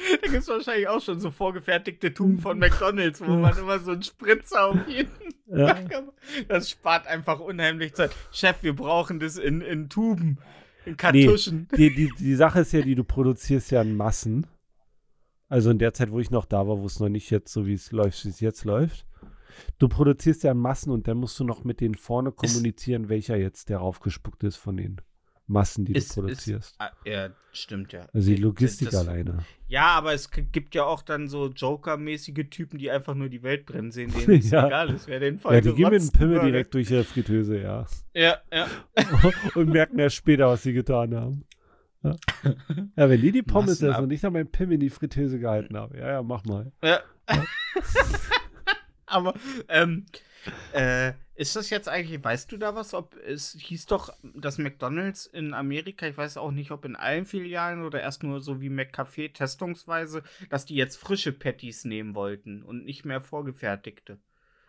[0.22, 4.02] da gibt's wahrscheinlich auch schon so vorgefertigte Tuben von McDonalds, wo man immer so einen
[4.02, 5.10] Spritzer auf jeden
[5.46, 5.78] Ja.
[6.48, 8.14] Das spart einfach unheimlich Zeit.
[8.32, 10.38] Chef, wir brauchen das in, in Tuben,
[10.84, 11.68] in Kartuschen.
[11.76, 14.46] Die, die, die Sache ist ja, die du produzierst ja in Massen.
[15.48, 17.66] Also in der Zeit, wo ich noch da war, wo es noch nicht jetzt so
[17.66, 19.06] wie es läuft, wie es jetzt läuft.
[19.78, 23.08] Du produzierst ja in Massen und dann musst du noch mit denen vorne Ist- kommunizieren,
[23.08, 25.00] welcher jetzt der raufgespuckt ist von den
[25.48, 26.74] Massen, die Ist- du produzierst.
[26.78, 28.06] Ah, ja, stimmt ja.
[28.12, 29.38] also die Logistik das- alleine.
[29.66, 33.66] Ja, aber es gibt ja auch dann so Joker-mäßige Typen, die einfach nur die Welt
[33.66, 34.66] brennen sehen, denen es Ja.
[34.66, 37.86] egal ist, wer den Ja, die gehen mit dem Pimmel direkt durch ihre Fritteuse, ja.
[38.14, 38.66] Ja, ja.
[39.54, 41.44] und merken erst später, was sie getan haben.
[42.02, 42.14] Ja,
[42.96, 45.76] ja wenn die die Pommes essen und ich dann meinen Pimmel in die Fritteuse gehalten
[45.76, 45.98] habe.
[45.98, 46.70] Ja, ja, mach mal.
[46.82, 47.00] ja.
[49.06, 49.34] aber,
[49.68, 50.06] ähm,
[50.72, 55.26] äh, ist das jetzt eigentlich, weißt du da was, ob es hieß doch, dass McDonalds
[55.26, 58.68] in Amerika, ich weiß auch nicht, ob in allen Filialen oder erst nur so wie
[58.70, 64.18] McCafé testungsweise, dass die jetzt frische Patties nehmen wollten und nicht mehr vorgefertigte.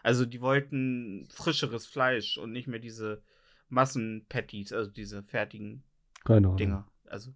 [0.03, 3.21] Also die wollten frischeres Fleisch und nicht mehr diese
[3.69, 5.83] Massen-Patties, also diese fertigen
[6.25, 6.57] Keine Ahnung.
[6.57, 6.87] Dinger.
[7.07, 7.33] Also,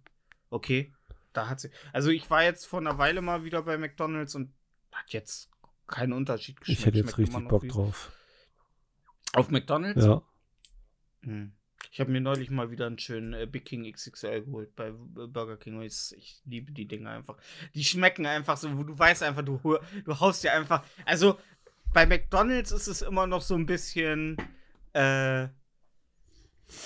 [0.50, 0.92] okay.
[1.32, 1.70] Da hat sie.
[1.92, 4.52] Also ich war jetzt vor einer Weile mal wieder bei McDonalds und
[4.92, 5.50] hat jetzt
[5.88, 6.78] keinen Unterschied geschmeckt.
[6.78, 8.12] Ich hätte jetzt Schmeckt richtig Bock wie- drauf.
[9.34, 10.04] Auf McDonalds?
[10.04, 10.22] Ja.
[11.22, 11.52] Hm.
[11.90, 15.26] Ich habe mir neulich mal wieder einen schönen äh, Big King XXL geholt bei äh,
[15.26, 15.80] Burger King.
[15.82, 17.36] Ich, ich liebe die Dinge einfach.
[17.74, 19.60] Die schmecken einfach so, wo du weißt einfach, du,
[20.04, 20.84] du haust dir einfach.
[21.04, 21.38] Also
[21.92, 24.36] bei McDonalds ist es immer noch so ein bisschen,
[24.92, 25.48] äh,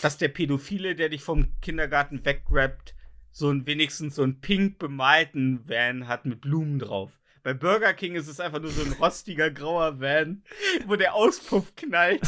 [0.02, 2.94] dass der Pädophile, der dich vom Kindergarten weggrappt,
[3.30, 7.17] so ein wenigstens so einen pink bemalten Van hat mit Blumen drauf.
[7.42, 10.42] Bei Burger King ist es einfach nur so ein rostiger grauer Van,
[10.86, 12.22] wo der Auspuff knallt.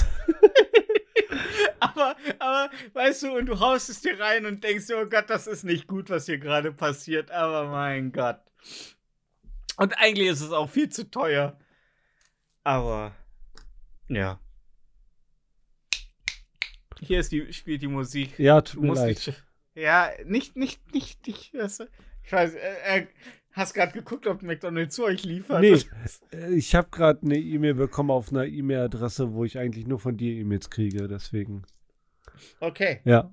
[1.81, 5.47] aber, aber, weißt du, und du haust es dir rein und denkst, oh Gott, das
[5.47, 8.41] ist nicht gut, was hier gerade passiert, aber mein Gott.
[9.77, 11.59] Und eigentlich ist es auch viel zu teuer.
[12.65, 13.15] Aber,
[14.09, 14.39] ja.
[17.01, 18.39] Hier ist die, spielt die Musik.
[18.39, 19.09] Ja, tut mir leid.
[19.09, 19.43] nicht.
[19.75, 21.55] Ja, nicht, nicht, nicht, nicht.
[22.23, 23.07] Ich weiß, äh, äh,
[23.53, 25.61] hast gerade geguckt, ob McDonald's zu euch liefert.
[25.61, 25.79] Nee,
[26.33, 30.17] äh, ich habe gerade eine E-Mail bekommen auf einer E-Mail-Adresse, wo ich eigentlich nur von
[30.17, 31.63] dir E-Mails kriege, deswegen.
[32.61, 33.33] Okay, Ja.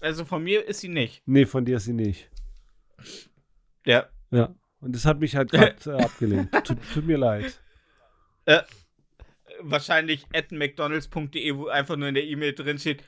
[0.00, 1.22] also von mir ist sie nicht.
[1.26, 2.30] Nee, von dir ist sie nicht.
[3.84, 4.08] Ja.
[4.30, 4.54] Ja.
[4.80, 6.54] Und das hat mich halt gerade äh, abgelenkt.
[6.64, 7.60] Tut, tut mir leid.
[9.60, 13.02] Wahrscheinlich at mcdonalds.de, wo einfach nur in der E-Mail drin steht,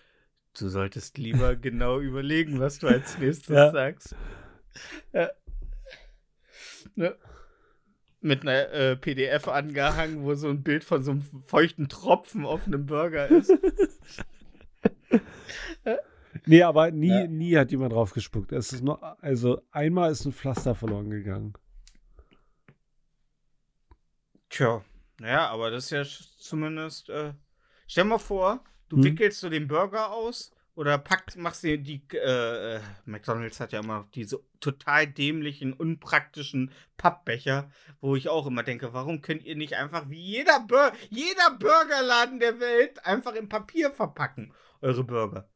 [0.58, 3.70] du solltest lieber genau überlegen, was du als nächstes Ja.
[3.70, 4.16] sagst.
[5.12, 5.30] Ja.
[7.00, 7.16] Ne?
[8.20, 12.66] Mit einer äh, PDF angehangen, wo so ein Bild von so einem feuchten Tropfen auf
[12.66, 13.52] einem Burger ist.
[16.46, 17.26] Nee, aber nie, Ja.
[17.26, 18.52] nie hat jemand drauf gespuckt.
[18.52, 21.54] Es ist nur, also einmal ist ein Pflaster verloren gegangen.
[24.48, 24.84] Tja,
[25.18, 26.04] naja, aber das ist ja
[26.38, 27.08] zumindest.
[27.10, 27.34] Äh,
[27.86, 29.04] stell mal vor, du Hm.
[29.04, 32.02] wickelst so den Burger aus oder packst, machst dir die.
[32.14, 37.70] Äh, äh, McDonalds hat ja immer diese total dämlichen, unpraktischen Pappbecher,
[38.00, 42.40] wo ich auch immer denke, warum könnt ihr nicht einfach wie jeder, Bur jeder Burgerladen
[42.40, 45.50] der Welt einfach in Papier verpacken, eure Burger?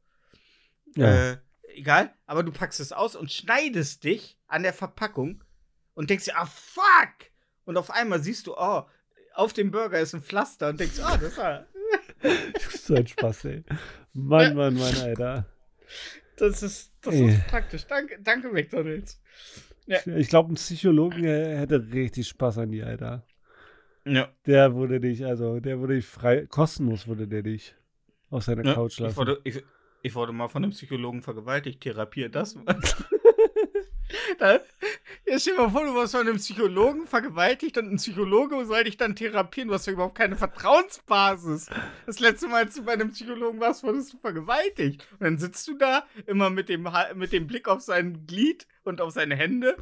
[0.95, 1.31] Ja.
[1.31, 1.37] Äh,
[1.73, 5.43] egal, aber du packst es aus und schneidest dich an der Verpackung
[5.95, 7.31] und denkst dir, ah, fuck!
[7.63, 8.83] Und auf einmal siehst du, oh,
[9.33, 11.65] auf dem Burger ist ein Pflaster und denkst, ah, das war.
[12.69, 13.63] so ein Spaß, ey.
[14.15, 15.45] Mann, Mann, Mann, Alter.
[16.37, 17.29] Das ist, das Ey.
[17.29, 17.85] ist praktisch.
[17.85, 19.21] Danke, danke, McDonalds.
[20.17, 23.23] Ich glaube, ein Psychologen äh, hätte richtig Spaß an dir, Alter.
[24.05, 27.75] Ja, Der würde dich, also, der würde dich frei, kostenlos würde der dich
[28.29, 29.17] auf seiner ja Couch ich, lassen.
[29.17, 29.63] wurde, ich,
[30.01, 31.81] ich wurde mal von einem Psychologen vergewaltigt.
[31.81, 32.65] Therapiere das mal.
[34.39, 34.59] da,
[35.25, 38.83] ja, stell dir mal vor, du wirst von einem Psychologen vergewaltigt und ein Psychologe soll
[38.83, 39.67] dich dann therapieren.
[39.69, 41.69] Du hast ja überhaupt keine Vertrauensbasis.
[42.05, 45.07] Das letzte Mal, als du bei einem Psychologen warst, wurdest du vergewaltigt.
[45.13, 48.67] Und dann sitzt du da, immer mit dem, Ha- mit dem Blick auf sein Glied
[48.83, 49.77] und auf seine Hände.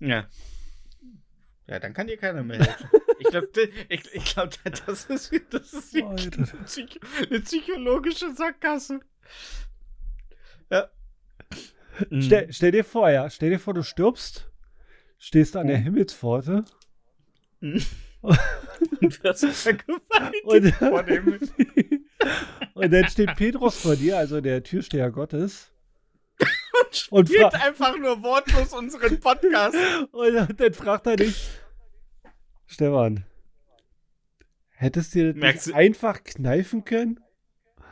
[0.00, 0.28] Ja.
[1.66, 2.90] Ja, dann kann dir keiner mehr helfen.
[3.20, 3.48] Ich glaube,
[3.88, 4.50] ich, ich glaub,
[4.86, 6.16] das ist, das ist eine,
[7.30, 9.00] eine psychologische Sackgasse.
[10.70, 10.88] Ja.
[12.08, 12.22] Mhm.
[12.22, 14.50] Stell, stell dir vor, ja, stell dir vor, du stirbst,
[15.18, 15.82] stehst an der Mhm.
[15.84, 16.64] Himmelspforte
[17.60, 21.38] Und wirst vergewaltigt und, vor dem.
[22.74, 25.72] und dann steht Petrus vor dir, also der Türsteher Gottes,
[27.10, 29.76] Und Und spielt fra- einfach nur wortlos unseren Podcast.
[30.12, 31.50] und dann fragt er dich,
[32.66, 33.24] Stefan,
[34.70, 37.20] hättest du Merkst das einfach kneifen können?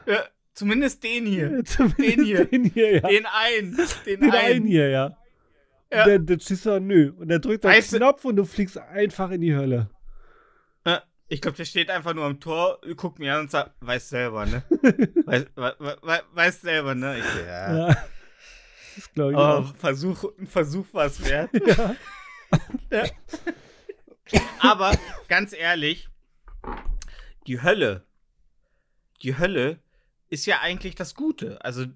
[0.06, 0.24] Ja,
[0.58, 1.64] zumindest den hier.
[1.64, 2.44] Zumindest Den hier.
[2.44, 3.08] Den hier, ja.
[3.08, 3.76] Den einen.
[4.06, 4.34] Den, Den einen.
[4.44, 5.16] einen hier, ja.
[5.92, 6.04] Ja.
[6.04, 7.12] Und dann, dann stehst du da, nö.
[7.16, 9.88] Und dann drückt du- Knopf und du fliegst einfach in die Hölle.
[10.86, 14.08] Ja, Ich glaube, der steht einfach nur am Tor, guckt mir an und sagt, weiß
[14.10, 14.62] selber, ne?
[15.24, 17.18] Weiß, we, we, weiß selber, ne?
[17.18, 17.88] Ich so, ja.
[17.88, 17.96] Ja.
[18.96, 19.74] Das glaube ich Aber auch.
[19.76, 21.50] Versuch, ein Versuch war es wert.
[22.90, 23.04] Ja.
[24.60, 24.92] Aber
[25.28, 26.08] ganz ehrlich,
[27.46, 28.04] die Hölle,
[29.22, 29.80] die Hölle
[30.30, 31.62] ist ja eigentlich das Gute.
[31.64, 31.86] Also,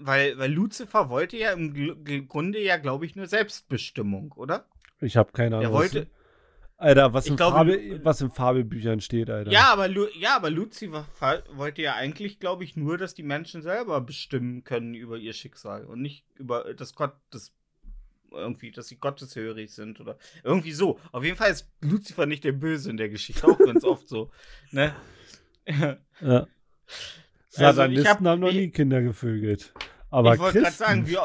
[0.00, 4.66] weil, weil Lucifer wollte ja im Gl- Grunde ja, glaube ich, nur Selbstbestimmung, oder?
[5.00, 5.70] Ich habe keine Ahnung.
[5.70, 6.06] Er wollte.
[6.76, 9.52] Alter, was in, glaube, Farbe, Lu- was in Fabelbüchern steht, Alter.
[9.52, 11.06] Ja, aber, Lu ja, aber Lucifer
[11.54, 15.84] wollte ja eigentlich, glaube ich, nur, dass die Menschen selber bestimmen können über ihr Schicksal
[15.84, 17.52] und nicht über das Gott, das
[18.32, 20.98] irgendwie, dass sie gotteshörig sind oder irgendwie so.
[21.12, 24.08] Auf jeden Fall ist Lucifer nicht der Böse in der Geschichte, auch wenn es oft
[24.08, 24.30] so,
[24.72, 24.94] ne?
[26.20, 26.46] Ja.
[27.56, 29.74] Also, Satanisten ich hab- haben noch ich- nie Kinder gevögelt.
[30.10, 31.16] Aber ich wollte gerade sagen, wie,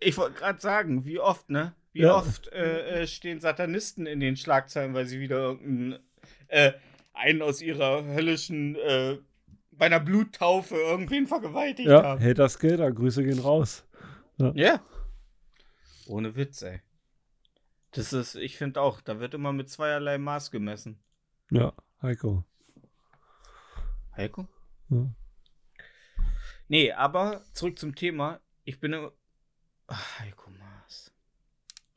[0.00, 1.74] ich wollte gerade sagen, wie oft, ne?
[1.92, 2.16] Wie Ja.
[2.16, 6.00] oft äh, äh, stehen Satanisten in den Schlagzeilen, weil sie wieder irgendeinen
[6.48, 6.72] äh,
[7.12, 9.18] einen aus ihrer höllischen äh,
[9.70, 12.20] bei einer Bluttaufe irgendwen vergewaltigt ja, haben.
[12.58, 13.84] Geld, dann Grüße gehen raus.
[14.38, 14.80] Ja.
[16.06, 16.80] Ohne Witz, ey.
[17.92, 20.98] Das ist, ich finde auch, da wird immer mit zweierlei Maß gemessen.
[21.50, 21.72] Ja,
[22.02, 22.44] Heiko.
[24.16, 24.46] Heiko?
[24.90, 25.06] Ja.
[26.68, 28.40] Nee, aber zurück zum Thema.
[28.64, 28.94] Ich bin.
[29.86, 31.12] Ach, Heiko Maas.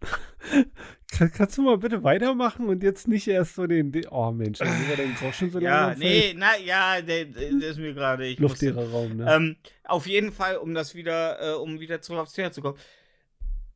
[1.10, 3.94] Kann, kannst du mal bitte weitermachen und jetzt nicht erst so den.
[4.12, 7.94] oh Mensch, dann über den Groschen so Ja, nee, na ja, der, der ist mir
[7.94, 8.34] gerade.
[8.34, 9.34] Luftleerer Raum, ne?
[9.34, 12.78] Ähm, auf jeden Fall, um das wieder, äh, um wieder zurück aufs Thema zu kommen.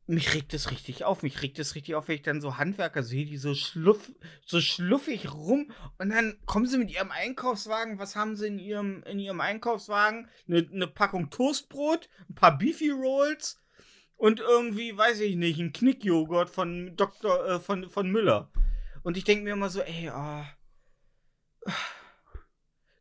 [0.06, 1.22] Mich regt es richtig auf.
[1.22, 4.10] Mich regt es richtig auf, wenn ich dann so Handwerker sehe, die so, schluff,
[4.44, 7.98] so schluffig rum und dann kommen sie mit ihrem Einkaufswagen.
[7.98, 10.28] Was haben sie in ihrem, in ihrem Einkaufswagen?
[10.48, 13.60] Eine ne Packung Toastbrot, ein paar Beefy Rolls
[14.16, 17.44] und irgendwie, weiß ich nicht, ein Knickjoghurt von Dr.
[17.46, 18.50] Äh, von, von Müller.
[19.02, 20.46] Und ich denke mir immer so, ey, ah.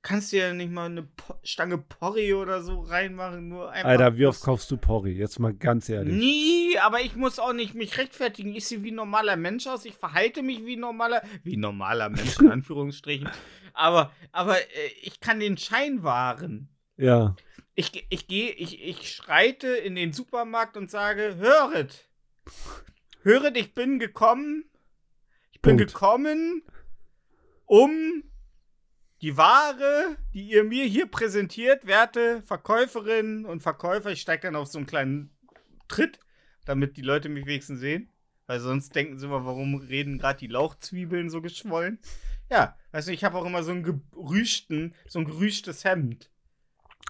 [0.03, 3.87] Kannst du ja nicht mal eine Po- Stange Porri oder so reinmachen, nur einfach.
[3.89, 5.11] Alter, wie oft kaufst du Porri?
[5.11, 6.15] Jetzt mal ganz ehrlich.
[6.15, 8.55] Nie, aber ich muss auch nicht mich rechtfertigen.
[8.55, 9.85] Ich sehe wie ein normaler Mensch aus.
[9.85, 13.29] Ich verhalte mich wie ein normaler, wie ein normaler Mensch in Anführungsstrichen.
[13.73, 14.65] Aber, aber äh,
[15.03, 16.69] ich kann den Schein wahren.
[16.97, 17.35] Ja.
[17.75, 22.09] Ich, ich gehe, ich, ich schreite in den Supermarkt und sage, höret.
[23.21, 24.65] Höret, ich bin gekommen.
[25.51, 25.93] Ich bin Punkt.
[25.93, 26.63] gekommen,
[27.65, 28.23] um
[29.21, 34.67] die Ware, die ihr mir hier präsentiert, werte Verkäuferinnen und Verkäufer, ich steige dann auf
[34.67, 35.29] so einen kleinen
[35.87, 36.19] Tritt,
[36.65, 38.09] damit die Leute mich wenigstens sehen.
[38.47, 41.99] Weil sonst denken sie immer, warum reden gerade die Lauchzwiebeln so geschwollen.
[42.49, 46.29] Ja, weißt du, ich habe auch immer so einen gerüschten, so ein gerüschtes Hemd.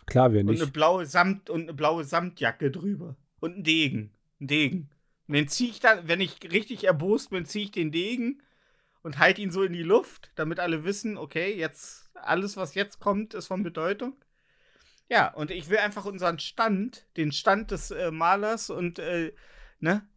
[0.06, 0.74] Klar, wir Und eine nicht.
[0.74, 3.16] blaue Samt und eine blaue Samtjacke drüber.
[3.40, 4.12] Und ein Degen.
[4.40, 4.90] Ein Degen.
[5.28, 8.42] Und den ziehe ich dann, wenn ich richtig erbost bin, ziehe ich den Degen
[9.04, 13.00] und halte ihn so in die Luft, damit alle wissen, okay, jetzt, alles, was jetzt
[13.00, 14.14] kommt, ist von Bedeutung.
[15.10, 19.34] Ja, und ich will einfach unseren Stand, den Stand des äh, Malers und, äh,
[19.80, 20.08] ne?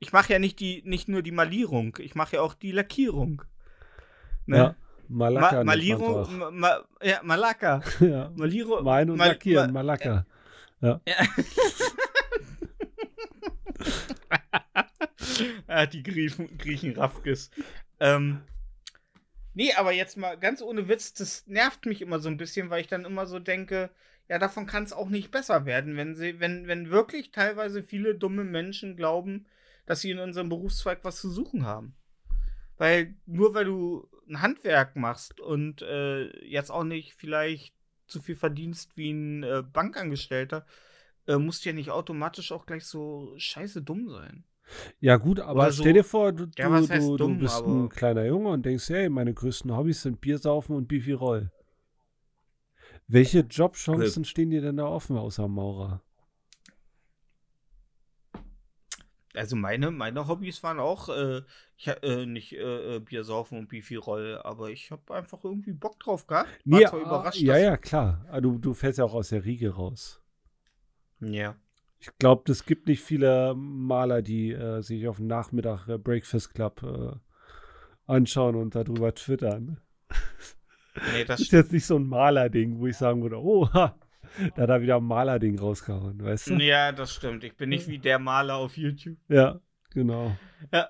[0.00, 3.42] Ich mache ja nicht, die, nicht nur die Malierung, ich mache ja auch die Lackierung.
[4.46, 4.56] Ne?
[4.56, 4.76] Ja.
[5.08, 5.56] Malaka.
[5.56, 7.82] Ma Malierung, ma ma ja, Malaka.
[8.00, 8.30] ja.
[8.36, 8.84] Malierung.
[8.84, 10.26] Malen und Mal- lackieren, ma- Malaka.
[15.66, 17.50] ah, die Griechen, Griechen Raffkes.
[18.00, 18.42] Ähm,
[19.54, 22.80] nee, aber jetzt mal ganz ohne Witz, das nervt mich immer so ein bisschen, weil
[22.80, 23.90] ich dann immer so denke,
[24.28, 28.14] ja, davon kann es auch nicht besser werden, wenn sie, wenn, wenn wirklich teilweise viele
[28.14, 29.46] dumme Menschen glauben,
[29.86, 31.94] dass sie in unserem Berufszweig was zu suchen haben.
[32.76, 37.74] Weil nur weil du ein Handwerk machst und äh, jetzt auch nicht vielleicht
[38.06, 40.66] so viel verdienst wie ein äh, Bankangestellter,
[41.26, 44.44] äh, musst du ja nicht automatisch auch gleich so scheiße dumm sein.
[45.00, 47.66] Ja, gut, aber so- stell dir vor, du, Ja, du, du, du dumm, bist aber-
[47.84, 51.50] ein kleiner Junge und denkst, hey, meine größten Hobbys sind Biersaufen und Beefy Roll.
[53.06, 56.02] Welche Jobchancen stehen dir denn da offen außer Maurer?
[59.34, 61.42] Also meine, meine Hobbys waren auch äh,
[61.76, 65.72] ich, äh, nicht äh, äh, Bier saufen und Beefy Roll, aber ich habe einfach irgendwie
[65.72, 66.48] Bock drauf gehabt.
[66.64, 68.24] War Nee, ah, ja, ja, klar.
[68.28, 70.20] Aber du, du fällst ja auch aus der Riege raus.
[71.20, 71.54] Ja.
[72.00, 76.54] Ich glaube, es gibt nicht viele Maler, die äh, sich auf dem Nachmittag äh, Breakfast
[76.54, 77.16] Club äh,
[78.06, 79.80] anschauen und darüber twittern.
[81.12, 83.96] Nee, Das das ist jetzt nicht so ein Malerding, wo ich sagen würde, oh, ha,
[84.56, 86.54] da hat er wieder ein Malerding rausgehauen, weißt du?
[86.54, 87.44] Ja, das stimmt.
[87.44, 89.16] Ich bin nicht wie der Maler auf YouTube.
[89.28, 89.60] Ja,
[89.90, 90.36] genau.
[90.72, 90.88] Ja.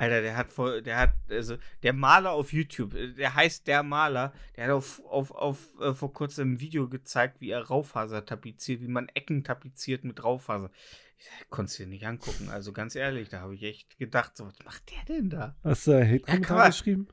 [0.00, 3.82] Alter, der hat voll, der hat, also, der Maler auf YouTube, äh, der heißt der
[3.82, 8.24] Maler, der hat auf, auf, auf äh, vor kurzem ein Video gezeigt, wie er Raufaser
[8.24, 10.70] tapeziert, wie man Ecken tapeziert mit Raufaser.
[11.18, 14.46] Ich konnte es dir nicht angucken, also ganz ehrlich, da habe ich echt gedacht, so,
[14.46, 15.54] was macht der denn da?
[15.62, 17.08] Hast du kann Hate-Kommentar man- geschrieben?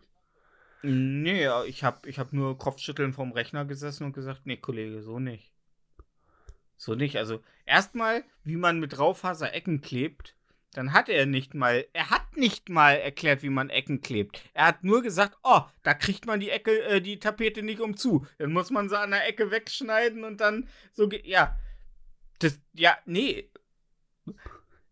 [0.81, 5.01] Nee, ja, ich habe ich hab nur Kopfschütteln vorm Rechner gesessen und gesagt, nee, Kollege,
[5.01, 5.51] so nicht.
[6.77, 7.17] So nicht.
[7.17, 10.36] Also erstmal, wie man mit Raufaser Ecken klebt,
[10.73, 14.41] dann hat er nicht mal, er hat nicht mal erklärt, wie man Ecken klebt.
[14.53, 17.97] Er hat nur gesagt, oh, da kriegt man die Ecke, äh, die Tapete nicht um
[17.97, 18.27] zu.
[18.37, 21.57] Dann muss man sie an der Ecke wegschneiden und dann so, ja.
[22.39, 23.49] Das, ja, nee.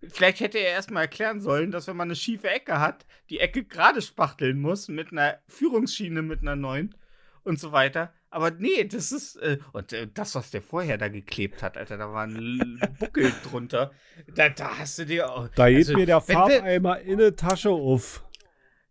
[0.08, 3.64] Vielleicht hätte er erstmal erklären sollen, dass wenn man eine schiefe Ecke hat, die Ecke
[3.64, 6.96] gerade spachteln muss mit einer Führungsschiene mit einer neuen
[7.44, 8.14] und so weiter.
[8.36, 11.96] Aber nee, das ist äh, und äh, das, was der vorher da geklebt hat, Alter,
[11.96, 13.94] da war ein Buckel drunter.
[14.36, 15.48] Da, da hast du dir auch.
[15.56, 18.26] Da geht also, mir der Farbeimer in eine Tasche auf.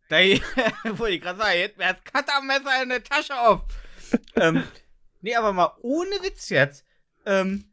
[0.08, 0.16] Da
[0.96, 3.66] wollte ich gerade sagen, jetzt mir das Cuttermesser in der Tasche auf.
[4.36, 4.62] ähm,
[5.20, 6.86] nee, aber mal ohne Witz jetzt.
[7.26, 7.66] Ähm,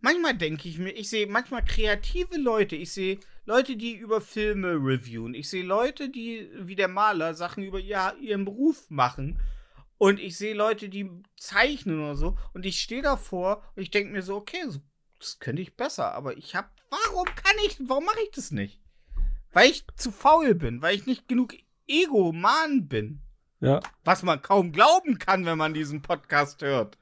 [0.00, 4.72] manchmal denke ich mir, ich sehe manchmal kreative Leute, ich sehe Leute, die über Filme
[4.72, 9.38] reviewen, ich sehe Leute, die wie der Maler Sachen über ihr, ihren Beruf machen.
[10.02, 12.36] Und ich sehe Leute, die zeichnen oder so.
[12.54, 14.58] Und ich stehe davor und ich denke mir so, okay,
[15.20, 16.12] das könnte ich besser.
[16.12, 18.80] Aber ich habe, warum kann ich, warum mache ich das nicht?
[19.52, 21.54] Weil ich zu faul bin, weil ich nicht genug
[21.86, 23.20] Ego-Man bin.
[23.60, 26.98] Ja, Was man kaum glauben kann, wenn man diesen Podcast hört.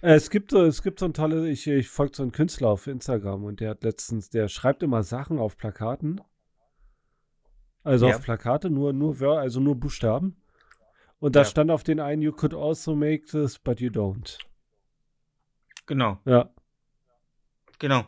[0.00, 2.68] Äh, Es gibt so, es gibt so ein tolle, ich, ich folge so einen Künstler
[2.68, 6.22] auf Instagram und der hat letztens, der schreibt immer Sachen auf Plakaten.
[7.84, 8.16] Also Ja.
[8.16, 10.40] auf Plakate, nur, nur, also nur Buchstaben.
[11.18, 11.44] Und da Ja.
[11.46, 14.38] stand auf den einen, you could also make this, but you don't.
[15.86, 16.50] Genau, Ja,
[17.78, 18.04] genau.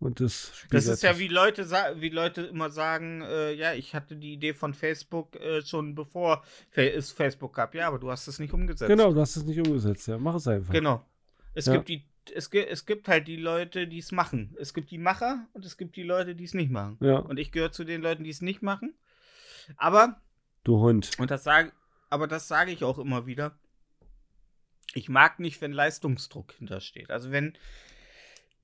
[0.00, 1.66] und das Das spiegelt ist ja wie Leute,
[2.00, 6.42] wie Leute immer sagen, äh, ja, ich hatte die Idee von Facebook äh, schon bevor
[6.72, 7.74] es Facebook gab.
[7.74, 8.88] Ja, aber du hast es nicht umgesetzt.
[8.88, 10.18] Genau, du hast es nicht umgesetzt, ja.
[10.18, 10.72] Mach es einfach.
[10.72, 11.04] Genau.
[11.54, 11.72] Es Ja.
[11.74, 14.54] gibt die, es, es gibt halt die Leute, die es machen.
[14.60, 16.98] Es gibt die Macher und es gibt die Leute, die es nicht machen.
[17.00, 18.94] Ja, Und ich gehöre zu den Leuten, die es nicht machen.
[19.76, 20.20] Aber,
[20.64, 21.10] du Hund.
[21.18, 21.72] und das sage,
[22.12, 23.58] aber das sage ich auch immer wieder.
[24.92, 27.10] Ich mag nicht, wenn Leistungsdruck hintersteht.
[27.10, 27.56] Also wenn,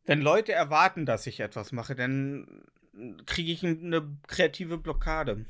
[0.05, 2.67] wenn Leute erwarten, dass ich etwas mache, dann
[3.25, 5.47] kriege ich eine kreative Blockade.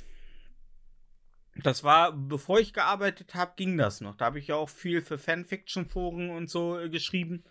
[1.56, 4.14] Das war, bevor ich gearbeitet habe, ging das noch.
[4.14, 7.42] Da habe ich ja auch viel für Fanfiction-Foren und so äh, geschrieben.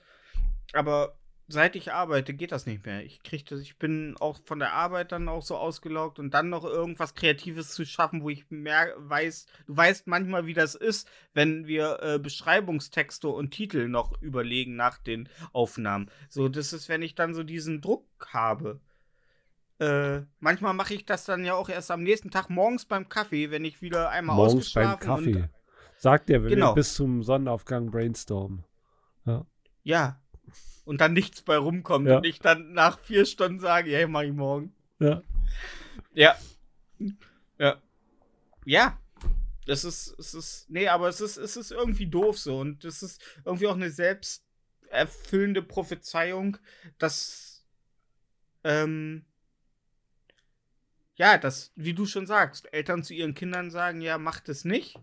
[0.72, 3.04] Aber seit ich arbeite, geht das nicht mehr.
[3.06, 6.50] Ich krieg das, ich bin auch von der Arbeit dann auch so ausgelaugt und dann
[6.50, 11.10] noch irgendwas Kreatives zu schaffen, wo ich mehr weiß, du weißt manchmal, wie das ist,
[11.34, 16.10] wenn wir äh, Beschreibungstexte und Titel noch überlegen nach den Aufnahmen.
[16.30, 18.82] So, das ist, wenn ich dann so diesen Druck habe.
[19.80, 23.52] Äh, manchmal mache ich das dann ja auch erst am nächsten Tag morgens beim Kaffee,
[23.52, 25.44] wenn ich wieder einmal Morgens beim ausgeschlafen Kaffee.
[25.44, 25.50] und
[26.00, 26.72] Sagt er, wenn Genau.
[26.72, 28.64] wir bis zum Sonnenaufgang brainstormen.
[29.84, 30.20] ja
[30.86, 32.18] und dann nichts bei rumkommt Ja.
[32.18, 34.74] und ich dann nach vier Stunden sage, ja, mach ich morgen.
[35.00, 35.22] Ja.
[36.14, 36.36] Ja.
[37.60, 37.82] Ja.
[38.66, 39.00] Ja.
[39.66, 43.04] Das ist, es ist, nee, aber es ist, es ist irgendwie doof so und es
[43.04, 46.58] ist irgendwie auch eine selbsterfüllende Prophezeiung,
[46.98, 47.66] dass,
[48.64, 49.26] ähm,
[51.16, 54.98] ja, dass, wie du schon sagst, Eltern zu ihren Kindern sagen, ja, macht es nicht.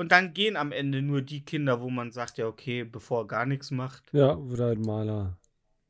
[0.00, 3.26] Und dann gehen am Ende nur die Kinder, wo man sagt, ja, okay, bevor er
[3.26, 4.02] gar nichts macht.
[4.12, 5.36] Ja, oder ein Maler.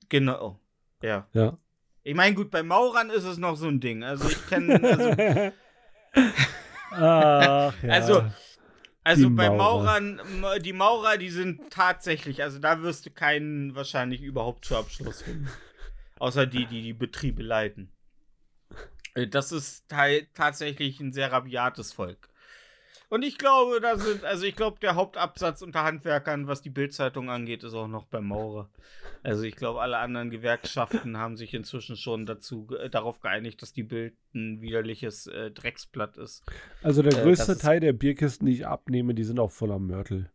[0.08, 0.58] Genau.
[1.00, 1.28] Ja.
[1.32, 1.56] Ja.
[2.02, 4.02] Ich meine, gut, bei Maurern ist es noch so ein Ding.
[4.02, 5.52] Also ich kenne, also
[6.90, 7.88] Ach, ja.
[7.92, 8.24] Also,
[9.04, 9.84] Also Die bei Maurer.
[9.84, 14.76] Maurern, ma- die Maurer, die sind tatsächlich, also da wirst du keinen wahrscheinlich überhaupt zu
[14.76, 15.48] Abschluss finden.
[16.18, 17.92] Außer die, die die Betriebe leiten.
[19.14, 19.84] Äh, Das ist
[20.34, 22.28] tatsächlich ein sehr rabiates Volk.
[23.10, 27.28] Und ich glaube, da sind, also ich glaube, der Hauptabsatz unter Handwerkern, was die Bildzeitung
[27.28, 28.70] angeht, ist auch noch beim Maurer.
[29.22, 33.72] Also ich glaube, alle anderen Gewerkschaften haben sich inzwischen schon dazu ge- darauf geeinigt, dass
[33.72, 36.42] die Bild ein widerliches äh, Drecksblatt ist.
[36.82, 39.78] Also der Äh, größte ist- Teil der Bierkisten, die ich abnehme, die sind auch voller
[39.80, 40.30] Mörtel.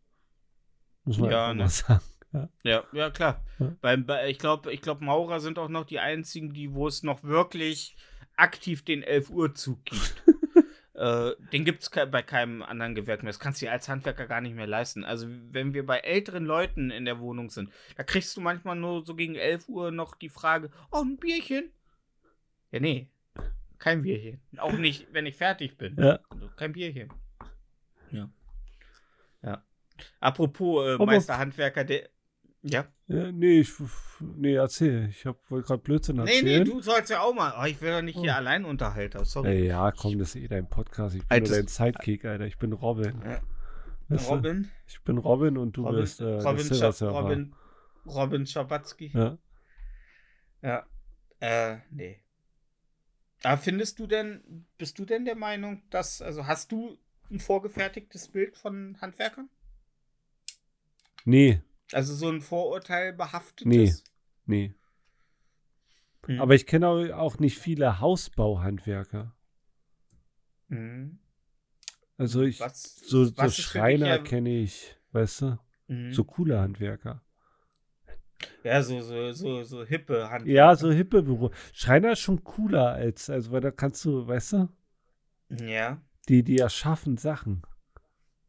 [1.06, 1.64] Muss man Ja, ne.
[1.64, 2.02] mal sagen.
[2.64, 3.42] Ja, ja klar.
[3.60, 3.72] Ja.
[3.80, 7.02] Beim, bei, ich glaube, ich glaub, Maurer sind auch noch die einzigen, die, wo es
[7.02, 7.96] noch wirklich
[8.36, 10.22] aktiv den 11 Uhr Zug gibt.
[11.06, 13.30] Äh, den gibt es bei keinem anderen Gewerk mehr.
[13.30, 15.04] Das kannst du dir als Handwerker gar nicht mehr leisten.
[15.04, 19.06] Also, wenn wir bei älteren Leuten in der Wohnung sind, da kriegst du manchmal nur
[19.06, 21.70] so gegen 11 Uhr noch die Frage: Oh, ein Bierchen?
[22.72, 23.08] Ja, nee.
[23.78, 24.42] Kein Bierchen.
[24.58, 25.96] Auch nicht, wenn ich fertig bin.
[26.00, 26.20] Ja.
[26.30, 27.14] Also, kein Bierchen.
[28.10, 28.30] Ja.
[29.44, 29.64] Ja.
[30.20, 32.10] Apropos äh, Meisterhandwerker, der.
[32.64, 32.88] Ja.
[33.08, 33.72] Ja, nee, ich,
[34.20, 35.10] nee, erzähl.
[35.10, 36.64] Ich hab- wollte gerade Blödsinn Nee, erzählen.
[36.64, 37.54] nee, du sollst ja auch mal.
[37.62, 38.36] Oh, ich will doch nicht hier Oh.
[38.38, 39.24] Alleinunterhalter.
[39.26, 39.50] Sorry.
[39.50, 41.16] Ey, ja, komm, das ist eh dein Podcast.
[41.16, 42.46] Ich bin nur dein Sidekick, Alter.
[42.46, 43.22] Ich bin Robin.
[43.24, 43.42] Ja.
[44.08, 44.34] Weißt du?
[44.34, 47.10] Robin, Ich bin Robin und du Robin, bist äh, Robin, der Scha.
[47.10, 47.56] Robin,
[48.08, 49.12] Robin Schabatzky.
[49.14, 49.38] Ja.
[50.64, 50.86] Ja.
[51.40, 52.24] Äh, nee.
[53.44, 56.98] Aber findest du denn, bist du denn der Meinung, dass, also hast du
[57.30, 59.50] ein vorgefertigtes Bild von Handwerkern?
[61.26, 63.66] Nee, Also so ein Vorurteil behaftetes?
[63.66, 63.94] Nee.
[64.46, 64.74] nee.
[66.26, 66.42] Hm.
[66.42, 69.36] Aber ich kenne au- auch nicht viele Hausbauhandwerker.
[70.70, 71.20] Mhm.
[72.18, 75.60] Also ich, Was, so, so was Schreiner kenne ich, weißt du?
[75.88, 76.14] Mhm.
[76.14, 77.22] So coole Handwerker.
[78.64, 80.52] Ja, so, so, so, so hippe Handwerker.
[80.52, 81.52] Ja, so hippe Büro.
[81.74, 84.70] Schreiner ist schon cooler als, also weil da kannst du, weißt du,
[85.62, 86.02] Ja.
[86.28, 87.62] die, die erschaffen Sachen.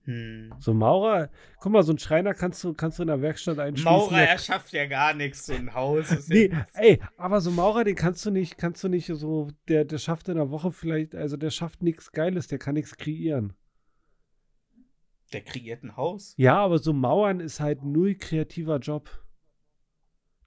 [0.06, 0.54] Hm.
[0.60, 1.30] So Maurer,
[1.60, 3.90] guck mal, so ein Schreiner kannst du, kannst du in der Werkstatt einschließen.
[3.90, 6.10] Maurer der- erschafft ja gar nichts, so ein Haus.
[6.12, 9.84] Ist Nee, ey, aber so Maurer, den kannst du nicht, kannst du nicht so, der,
[9.84, 13.52] der schafft in der Woche vielleicht, also der schafft nichts Geiles, der kann nichts kreieren.
[15.32, 16.34] der kreiert ein Haus.
[16.36, 19.10] Ja, aber so Mauern ist halt null kreativer Job.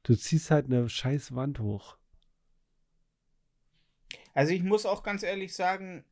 [0.03, 1.97] Du ziehst halt eine scheiß Wand hoch.
[4.33, 6.05] Also ich muss auch ganz ehrlich sagen,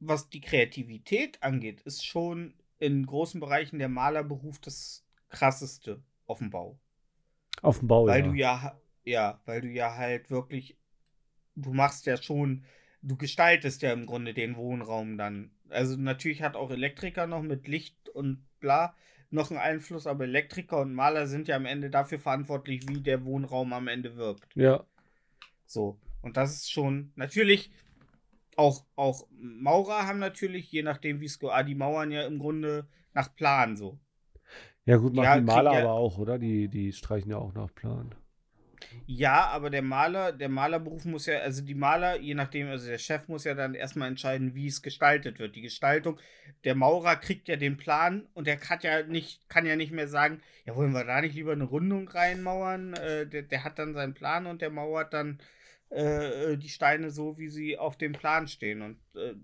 [0.00, 6.50] was die Kreativität angeht, ist schon in großen Bereichen der Malerberuf das krasseste auf dem
[6.50, 6.78] Bau.
[7.62, 8.26] Auf dem Bau, weil ja.
[8.26, 10.76] du ja, ja, weil du ja halt wirklich,
[11.56, 12.64] du machst ja schon,
[13.02, 15.50] du gestaltest ja im Grunde den Wohnraum dann.
[15.68, 18.94] Also natürlich hat auch Elektriker noch mit Licht und bla
[19.30, 23.24] noch einen Einfluss, aber Elektriker und Maler sind ja am Ende dafür verantwortlich, wie der
[23.24, 24.54] Wohnraum am Ende wirkt.
[24.56, 24.84] Ja.
[25.66, 25.98] So.
[26.22, 27.70] Und das ist schon, natürlich,
[28.58, 32.38] auch, auch Maurer haben natürlich, je nachdem, wie es geht, ah, die Mauern ja im
[32.38, 33.98] Grunde nach Plan so.
[34.84, 36.38] Ja, gut, machen Ja, die Maler ja- aber auch, oder?
[36.38, 38.14] Die, die streichen ja auch nach Plan.
[39.06, 42.98] Ja, aber der Maler, der Malerberuf muss ja, also die Maler, je nachdem, also der
[42.98, 45.56] Chef muss ja dann erstmal entscheiden, wie es gestaltet wird.
[45.56, 46.18] Die Gestaltung,
[46.64, 50.08] der Maurer kriegt ja den Plan und der kann ja nicht, kann ja nicht mehr
[50.08, 52.94] sagen, ja, wollen wir da nicht lieber eine Rundung reinmauern?
[52.94, 55.38] Äh, der, der hat dann seinen Plan und der mauert dann
[55.90, 58.82] äh, die Steine so, wie sie auf dem Plan stehen.
[58.82, 59.34] Und äh,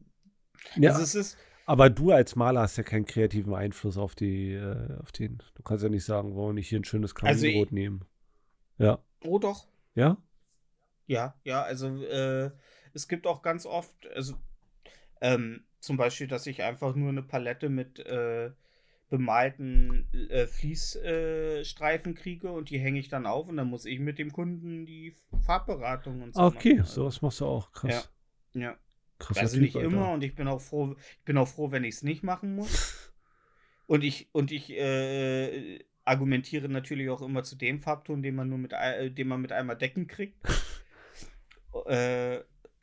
[0.77, 4.53] Ja, also es ist, aber du als Maler hast ja keinen kreativen Einfluss auf die,
[4.53, 5.43] äh, auf den.
[5.55, 8.05] Du kannst ja nicht sagen, wollen nicht hier ein schönes Also Kaminrot nehmen.
[8.79, 8.99] Ja.
[9.25, 10.19] oh doch, Ja?
[11.07, 12.51] Ja, ja, also äh,
[12.93, 14.35] es gibt auch ganz oft, also
[15.21, 18.51] ähm, zum Beispiel, dass ich einfach nur eine Palette mit äh,
[19.11, 24.19] bemalten äh, Fließstreifen kriege und die hänge ich dann auf und dann muss ich mit
[24.19, 26.87] dem Kunden die Farbberatung und so Okay, machen.
[26.87, 27.73] sowas machst du auch.
[27.73, 28.11] Krass.
[28.55, 28.77] Ja.
[29.19, 29.87] Krasser Also Typ, nicht Alter.
[29.89, 32.55] immer und ich bin auch froh, ich bin auch froh, wenn ich es nicht machen
[32.57, 33.11] muss.
[33.87, 38.57] Und ich, und ich äh, argumentiere natürlich auch immer zu dem Farbton, den man nur
[38.57, 40.39] mit, äh, den man mit einmal Decken kriegt.
[41.87, 42.39] äh,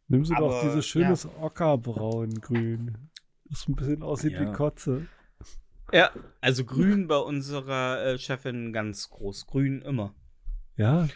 [0.10, 3.10] Nimm sie doch aber, dieses schönes Ockerbraun-Grün.
[3.50, 4.42] Das ein bisschen aussieht Ja.
[4.48, 5.08] wie Kotze.
[5.92, 9.48] Ja, also grün bei unserer äh, Chefin ganz groß.
[9.48, 10.16] Grün immer.
[10.78, 11.08] Ja,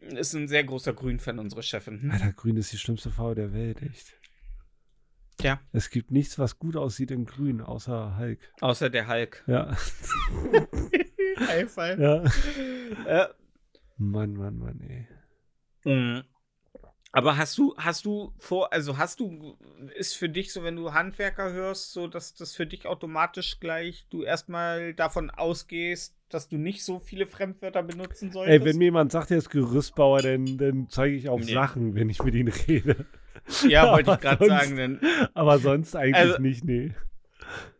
[0.00, 2.00] Ist ein sehr großer Grün-Fan, unsere Chefin.
[2.02, 2.10] Hm?
[2.12, 4.14] Alter, grün ist die schlimmste Farbe der Welt, echt.
[5.40, 5.60] Ja.
[5.72, 8.38] Es gibt nichts, was gut aussieht in grün, außer Hulk.
[8.60, 9.44] Außer der Hulk.
[9.46, 9.76] Ja.
[11.38, 11.98] High five.
[11.98, 12.24] ja.
[13.04, 13.28] Äh,
[13.98, 15.06] Mann, Mann, Mann, ey.
[15.92, 16.24] mm.
[17.16, 19.56] Aber hast du, hast du vor, also hast du,
[19.96, 24.06] ist für dich so, wenn du Handwerker hörst, so, dass das für dich automatisch gleich
[24.10, 28.52] du erstmal davon ausgehst, dass du nicht so viele Fremdwörter benutzen solltest?
[28.60, 31.54] Ey, wenn mir jemand sagt, er ist Gerüstbauer, dann, dann zeige ich auf Nee.
[31.54, 33.06] Sachen, wenn ich mit ihm rede.
[33.66, 35.00] ja, wollte ich gerade sagen, dann,
[35.32, 36.92] Aber sonst eigentlich Also- nicht, nee.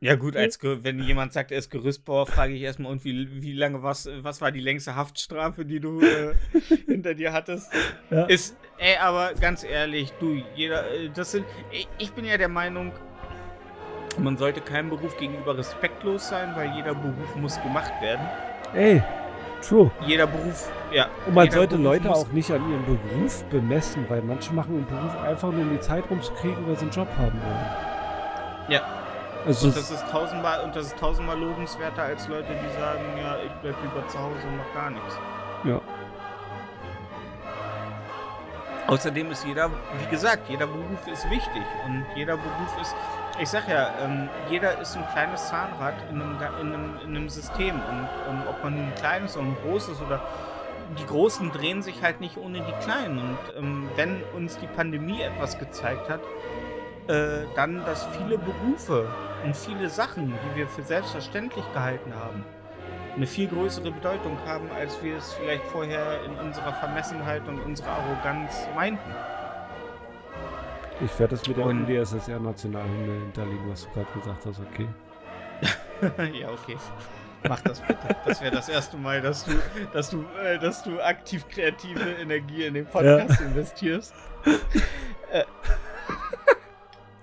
[0.00, 3.52] Ja, gut, als wenn jemand sagt, er ist Gerüstbauer, frage ich erstmal, und wie, wie
[3.52, 6.34] lange, was, was war die längste Haftstrafe, die du äh,
[6.86, 7.72] hinter dir hattest?
[8.10, 8.24] Ja.
[8.26, 11.46] Ist, ey, aber ganz ehrlich, du, jeder, äh, das sind,
[11.98, 12.92] ich, bin ja der Meinung,
[14.18, 18.26] man sollte keinem Beruf gegenüber respektlos sein, weil jeder Beruf muss gemacht werden.
[18.74, 19.02] Ey,
[19.66, 19.90] true.
[20.06, 21.08] Jeder Beruf, ja.
[21.26, 24.86] Und man sollte Beruf Leute auch nicht an ihrem Beruf bemessen, weil manche machen einen
[24.86, 27.96] Beruf einfach nur um die Zeit rumzukriegen, weil sie einen Job haben wollen.
[28.68, 29.05] Ja.
[29.46, 33.36] Also, Und das ist tausendmal, und das ist tausendmal lobenswerter als Leute, die sagen, ja,
[33.44, 35.16] ich bleib lieber zu Hause und mach gar nichts.
[35.64, 35.80] ja.
[38.88, 42.94] Außerdem ist jeder, wie gesagt, jeder Beruf ist wichtig und jeder Beruf ist,
[43.40, 47.28] ich sag ja, ähm, jeder ist ein kleines Zahnrad in einem, in einem, in einem
[47.28, 50.22] System und ähm, ob man ein kleines oder ein großes oder
[51.00, 55.20] die Großen drehen sich halt nicht ohne die Kleinen und ähm, wenn uns die Pandemie
[55.20, 56.20] etwas gezeigt hat,
[57.08, 59.08] äh, dann, dass viele Berufe
[59.44, 62.44] und viele Sachen, die wir für selbstverständlich gehalten haben,
[63.14, 67.92] eine viel größere Bedeutung haben, als wir es vielleicht vorher in unserer Vermessenheit und unserer
[67.92, 69.10] Arroganz meinten.
[71.04, 74.88] Ich werde das mit der Und- UdSSR-Nationalhymne hinterlegen, was du gerade gesagt hast, okay.
[76.40, 76.76] ja, okay.
[77.48, 78.16] Mach das bitte.
[78.26, 79.52] Das wäre das erste Mal, dass du,
[79.92, 84.14] dass du, äh, dass du aktiv kreative Energie in den Podcast investierst.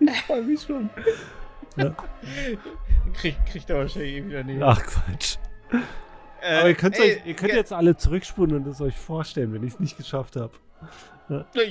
[0.07, 0.89] Ich freue mich schon.
[3.13, 4.61] Krieg, kriegt er wahrscheinlich eh wieder nicht.
[4.61, 5.37] Ach, Quatsch.
[6.41, 9.53] Äh, Aber ihr könnt, ey, euch, ihr könnt jetzt alle zurückspulen und es euch vorstellen,
[9.53, 10.53] wenn ich es nicht geschafft habe.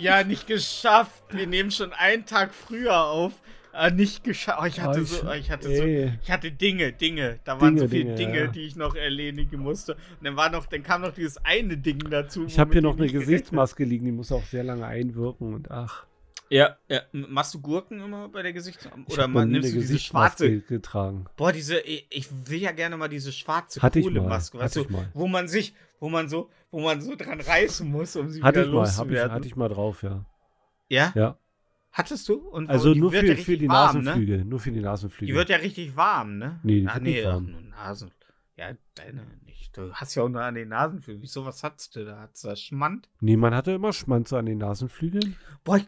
[0.01, 1.23] Ja, nicht geschafft.
[1.31, 3.33] Wir nehmen schon einen Tag früher auf.
[3.75, 4.59] Äh, nicht geschafft.
[4.63, 6.13] Oh, ich hatte so, ich hatte so, Ey.
[6.23, 7.39] ich hatte Dinge, Dinge.
[7.45, 8.47] Da waren so Dinge, viele Dinge, Dinge, ja.
[8.49, 9.95] die ich noch erledigen musste.
[9.95, 12.45] Und dann war noch, dann kam noch dieses eine Ding dazu.
[12.47, 16.07] Ich habe hier noch eine Gesichtsmaske liegen, die muss auch sehr lange einwirken und ach.
[16.53, 17.01] Ja, ja.
[17.13, 19.01] Machst du Gurken immer bei der Gesichtsmaske?
[19.09, 20.61] Ich Oder hab ma- noch nie nimmst du diese schwarze?
[20.61, 21.25] getragen.
[21.37, 24.81] Boah, diese, ich, will ja gerne mal diese schwarze Hatte ich mal, Kohlemaske, weißt hatte
[24.81, 25.11] du, ich mal.
[25.15, 28.61] wo man sich, wo man so, wo man so dran reißen muss, um sie Hatte
[28.61, 30.27] wieder ich mal, ich, hatte ich mal drauf, ja.
[30.91, 31.13] ja?
[31.15, 31.39] Ja.
[31.91, 32.35] Hattest du?
[32.35, 34.03] Und Also nur für, ja für die warm, Ne?
[34.05, 34.45] Nasenflügel.
[34.45, 35.33] Nur für die Nasenflügel.
[35.33, 36.61] Die wird ja richtig warm, ne?
[36.65, 37.69] Nee, die ah, wird nee, nicht ach, warm.
[37.71, 38.11] Nasen.
[38.57, 39.75] Ja, deine nicht.
[39.75, 41.23] Du hast ja auch nur an den Nasenflügeln.
[41.23, 42.21] Wieso, was hattest du da?
[42.21, 43.09] Hattest du da Schmand?
[43.21, 45.37] nee, man hatte immer Schmanze an den Nasenflügeln.
[45.65, 45.87] Boah, ich,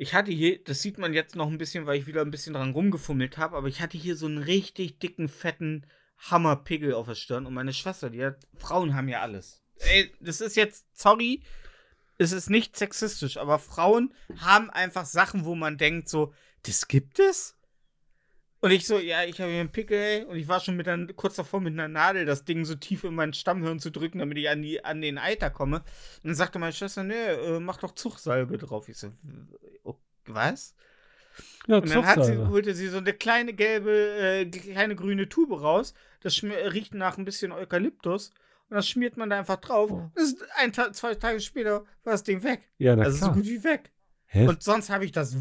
[0.00, 2.54] ich hatte hier, das sieht man jetzt noch ein bisschen, weil ich wieder ein bisschen
[2.54, 5.84] dran rumgefummelt habe, aber ich hatte hier so einen richtig dicken, fetten
[6.16, 9.62] Hammerpickel auf der Stirn und meine Schwester, die hat, Frauen haben ja alles.
[9.76, 11.42] Ey, das ist jetzt, sorry,
[12.16, 16.32] es ist nicht sexistisch, aber Frauen haben einfach Sachen, wo man denkt so,
[16.62, 17.58] das gibt es?
[18.62, 20.24] Und ich so, ja, ich habe hier einen Pickel, ey.
[20.24, 23.04] Und ich war schon mit einer, kurz davor mit einer Nadel das Ding so tief
[23.04, 25.76] in meinen Stammhirn zu drücken, damit ich an, die, an den Eiter komme.
[25.78, 25.84] Und
[26.24, 28.88] dann sagte meine Schwester, nee, äh, mach doch Zugsalbe drauf.
[28.90, 29.12] Ich so,
[29.82, 29.96] oh,
[30.26, 30.74] was?
[31.66, 35.58] Ja, Und dann hat sie, holte sie so eine kleine gelbe, äh, kleine grüne Tube
[35.58, 35.94] raus.
[36.20, 38.30] Das riecht nach ein bisschen Eukalyptus.
[38.68, 39.90] Und das schmiert man da einfach drauf.
[39.90, 40.10] Oh.
[40.58, 42.68] Ein zwei Tage später war das Ding weg.
[42.76, 43.30] Ja, na also klar.
[43.30, 43.90] so gut wie weg.
[44.26, 44.46] Hä?
[44.46, 45.34] Und sonst habe ich das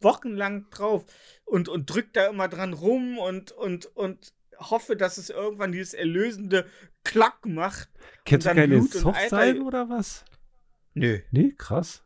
[0.00, 1.04] wochenlang drauf
[1.44, 5.94] und, und drück da immer dran rum und, und, und hoffe, dass es irgendwann dieses
[5.94, 6.66] erlösende
[7.04, 7.88] Klack macht.
[8.24, 8.76] Kennst du keine
[9.14, 10.24] Eiter- oder was?
[10.94, 11.20] Nö.
[11.30, 12.04] Nee, krass.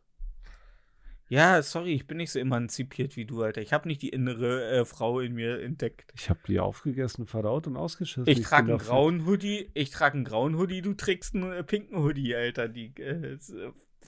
[1.29, 3.61] Ja, sorry, ich bin nicht so emanzipiert wie du, Alter.
[3.61, 6.13] Ich habe nicht die innere äh, Frau in mir entdeckt.
[6.15, 8.27] Ich habe die aufgegessen, verdaut und ausgeschissen.
[8.27, 11.63] Ich bin trage einen grauen Hoodie, ich trage einen grauen Hoodie, du trägst einen äh,
[11.63, 12.67] pinken Hoodie, Alter.
[12.67, 13.37] Die, äh, äh,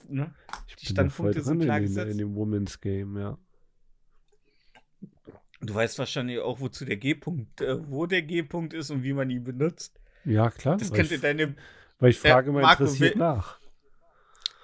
[0.07, 0.36] ne?
[0.68, 2.12] Ich die bin da voll Standpunkte sind klar in, gesetzt.
[2.12, 3.40] in dem Women's Game, ja.
[5.65, 9.29] Du weißt wahrscheinlich auch, wozu der G-Punkt, äh, wo der G-Punkt ist und wie man
[9.29, 9.99] ihn benutzt.
[10.23, 10.77] Ja, klar.
[10.77, 11.55] Das weil, könnte ich, deine,
[11.99, 13.59] weil ich frage mal Marco interessiert will- nach.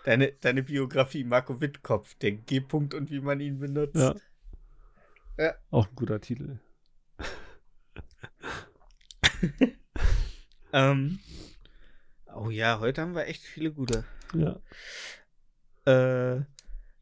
[0.06, 3.96] deine, deine Biografie, Marco Wittkopf, der G-Punkt und wie man ihn benutzt.
[3.96, 4.16] Ja.
[5.38, 5.56] Ja.
[5.72, 6.60] Auch ein guter Titel.
[10.74, 11.20] Ähm,
[12.34, 14.06] oh ja, heute haben wir echt viele gute.
[14.34, 14.62] Ja.
[15.86, 16.44] Äh,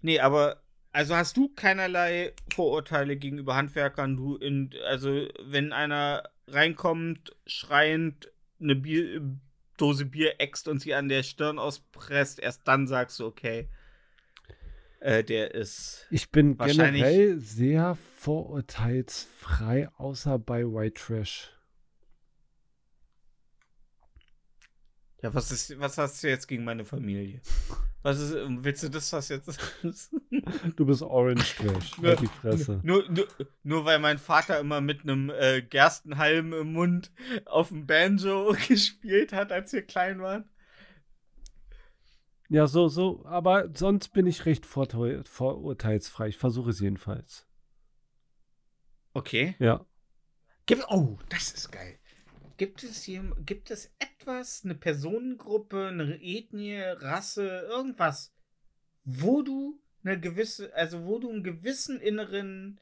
[0.01, 7.35] nee, aber also hast du keinerlei Vorurteile gegenüber Handwerkern, du in, also wenn einer reinkommt,
[7.45, 9.21] schreiend eine Bier,
[9.77, 13.69] Dose Bier äxt und sie an der Stirn auspresst, erst dann sagst du, okay,
[14.99, 16.05] äh, der ist.
[16.09, 21.51] Ich bin Wahrscheinlich- generell sehr vorurteilsfrei, außer bei White Trash.
[25.21, 27.41] Ja, was ist, was hast du jetzt gegen meine Familie?
[28.01, 29.59] Was ist, willst du das, was jetzt
[30.77, 31.97] Du bist Orange Trash.
[31.97, 32.79] Nur- Halt die Fresse.
[32.81, 33.27] Nur, nur,
[33.63, 37.11] nur weil mein Vater immer mit einem äh, Gerstenhalm im Mund
[37.45, 40.49] auf dem Banjo gespielt hat, als wir klein waren.
[42.47, 43.25] Ja, so, so.
[43.25, 46.29] Aber sonst bin ich recht vorurteilsfrei.
[46.29, 47.45] Ich versuche es jedenfalls.
[49.13, 49.55] Okay.
[49.59, 49.85] Ja.
[50.65, 51.98] Gibt, oh, das ist geil.
[52.59, 58.33] Gibt es hier, gibt es etwas, eine Personengruppe, eine Ethnie, Rasse, irgendwas,
[59.05, 62.81] wo du eine gewisse, also wo du einen gewissen inneren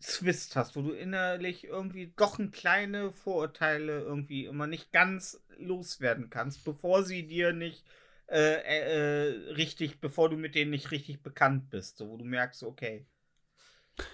[0.00, 6.28] Zwist hast, wo du innerlich irgendwie doch ein kleine Vorurteile irgendwie immer nicht ganz loswerden
[6.28, 7.86] kannst, bevor sie dir nicht
[8.28, 12.24] äh, äh, äh, richtig, bevor du mit denen nicht richtig bekannt bist, so wo du
[12.24, 13.06] merkst, okay.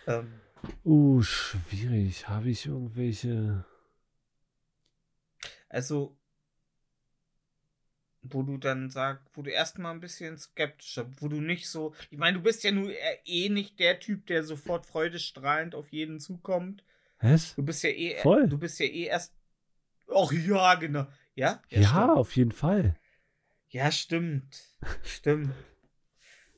[0.06, 0.32] Ähm,
[0.84, 2.28] Uh, schwierig.
[2.28, 3.64] Habe ich irgendwelche.
[5.72, 6.14] Also,
[8.20, 12.18] wo du dann sagst, wo du erstmal ein bisschen skeptischer, wo du nicht so, ich
[12.18, 16.20] meine, du bist ja nur eh- eh nicht der Typ, der sofort freudestrahlend auf jeden
[16.20, 16.84] zukommt.
[17.20, 17.54] Was?
[17.54, 18.48] Du bist ja eh, Voll.
[18.48, 19.34] du bist ja eh erst,
[20.14, 21.62] ach ja, genau, ja?
[21.70, 22.10] Ja, stimmt.
[22.18, 22.94] auf jeden Fall.
[23.70, 25.54] Ja, stimmt, stimmt,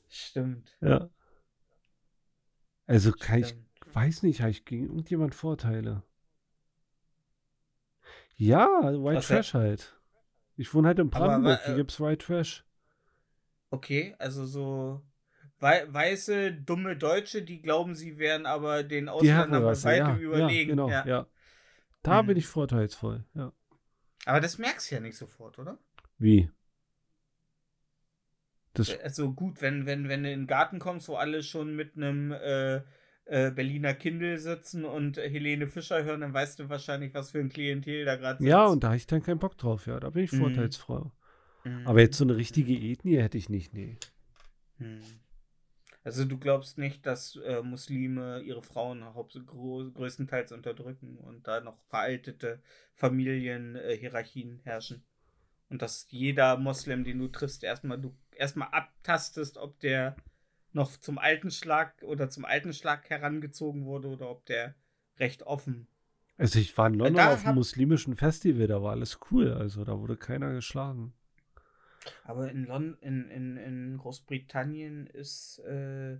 [0.09, 0.77] stimmt.
[0.81, 1.09] Ja.
[2.85, 3.65] Also kann ich, stimmt.
[3.93, 6.03] weiß nicht, habe ich gegen irgendjemand Vorteile?
[8.37, 9.27] Ja, White Was?
[9.27, 9.97] Trash halt.
[10.57, 12.63] Ich wohne halt in Brandenburg, aber, hier äh, gibt's White Trash.
[13.71, 15.01] Okay, also so
[15.59, 20.69] wei weiße, dumme Deutsche, die glauben, sie wären aber den Ausländern bei weitem ja, überlegen.
[20.69, 21.05] ja, genau, ja.
[21.05, 21.27] ja.
[22.03, 22.27] Da Mhm.
[22.27, 23.51] bin ich vorteilsvoll, ja.
[24.25, 25.77] Aber das merkst du ja nicht sofort, oder?
[26.17, 26.49] Wie?
[28.73, 31.95] Das, Also gut, wenn, wenn, wenn du in den Garten kommst, wo alle schon mit
[31.95, 32.81] einem äh,
[33.25, 37.39] äh, Berliner Kindle sitzen und äh, Helene Fischer hören, dann weißt du wahrscheinlich, was für
[37.39, 38.49] ein Klientel da gerade sitzt.
[38.49, 39.99] ja, und da habe ich dann keinen Bock drauf, ja.
[39.99, 40.37] Da bin ich Mhm.
[40.39, 41.01] vorteilsfrei.
[41.63, 41.87] Mhm.
[41.87, 43.97] Aber jetzt so eine richtige Ethnie hätte ich nicht, nee.
[44.77, 44.99] Hm.
[46.03, 52.61] Also du glaubst nicht, dass äh, Muslime ihre Frauen größtenteils unterdrücken und da noch veraltete
[52.93, 55.03] Familienhierarchien herrschen.
[55.69, 60.15] Und dass jeder Moslem, den du triffst, erstmal du erstmal abtastest, ob der
[60.75, 64.75] noch zum alten Schlag oder zum alten Schlag herangezogen wurde oder ob der
[65.17, 65.87] recht offen.
[66.37, 69.53] Also ich war in London da auf einem muslimischen Festival, da war alles cool.
[69.53, 71.13] Also da wurde keiner geschlagen.
[72.23, 76.19] Aber in, Lon in, in, in Großbritannien ist, äh,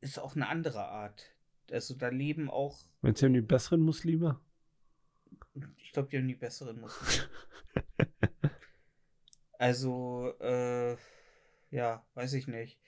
[0.00, 1.32] ist auch eine andere Art.
[1.70, 4.40] Also da leben auch Meinst du, haben die besseren Muslime?
[5.78, 7.28] Ich glaube, die haben die besseren Muslime.
[9.58, 10.96] also, äh,
[11.70, 12.78] ja, weiß ich nicht.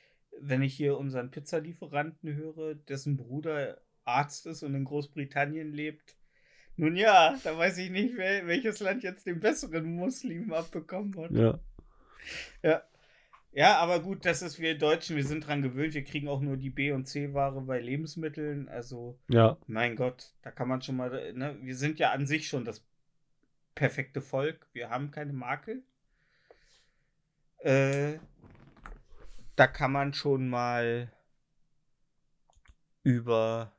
[0.41, 6.17] Wenn ich hier unseren Pizzalieferanten höre, dessen Bruder Arzt ist und in Großbritannien lebt,
[6.77, 11.33] nun ja, da weiß ich nicht, wel welches Land jetzt den besseren Muslim abbekommen hat.
[12.63, 12.83] Ja.
[13.59, 16.57] Ja, aber gut, das ist wir Deutschen, wir sind dran gewöhnt, wir kriegen auch nur
[16.57, 18.69] die B- und C-Ware bei Lebensmitteln.
[18.69, 22.47] Also, Ja, mein Gott, da kann man schon mal, ne, wir sind ja an sich
[22.47, 22.85] schon das
[23.75, 24.69] perfekte Volk.
[24.73, 25.83] Wir haben keine Makel.
[27.59, 28.19] Äh,
[29.59, 31.13] da kann man schon mal
[33.03, 33.73] über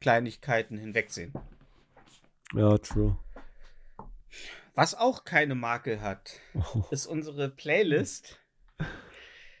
[0.00, 1.32] Kleinigkeiten hinwegsehen.
[2.52, 3.16] ja, true.
[4.74, 8.40] Was auch keine Makel hat, Oh ist unsere Playlist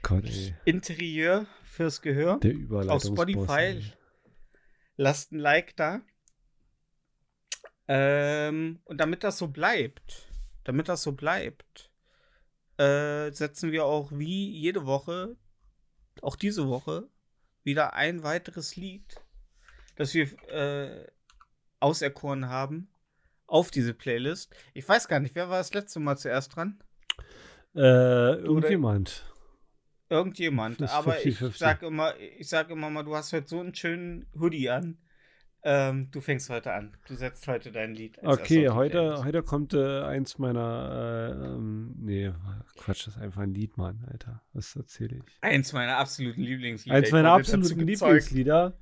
[0.02, 0.56] Gott, ey.
[0.64, 2.40] Interieur fürs Gehör.
[2.40, 3.14] Der Überleitungsboss.
[3.14, 3.60] Spotify.
[3.60, 3.92] ey.
[4.96, 6.00] Lasst ein Like da.
[7.86, 10.28] Ähm, und damit das so bleibt,
[10.64, 11.91] damit das so bleibt,
[12.78, 15.36] äh, setzen wir auch wie jede Woche,
[16.20, 17.08] auch diese Woche,
[17.64, 19.16] wieder ein weiteres Lied,
[19.96, 21.06] das wir äh,
[21.80, 22.88] auserkoren haben,
[23.46, 24.54] auf diese Playlist.
[24.74, 26.82] Ich weiß gar nicht, wer war das letzte Mal zuerst dran?
[27.74, 29.24] Äh, irgendjemand.
[30.08, 30.80] Irgendjemand.
[30.80, 31.58] Das ist Aber ich 50-50.
[31.58, 34.98] sag immer, ich sag immer mal, du hast heute so einen schönen Hoodie an.
[35.64, 36.96] Ähm, du fängst heute an.
[37.06, 38.18] Du setzt heute dein Lied.
[38.24, 42.32] als Okay, heute, heute kommt äh, eins meiner, äh, ähm, nee,
[42.76, 44.42] Quatsch, das ist einfach ein Lied, Mann, Alter.
[44.54, 45.38] Was erzähle ich?
[45.40, 46.96] Eins meiner absoluten Lieblingslieder.
[46.96, 47.86] Eins meiner absoluten.
[47.86, 48.76] Lieblingslieder.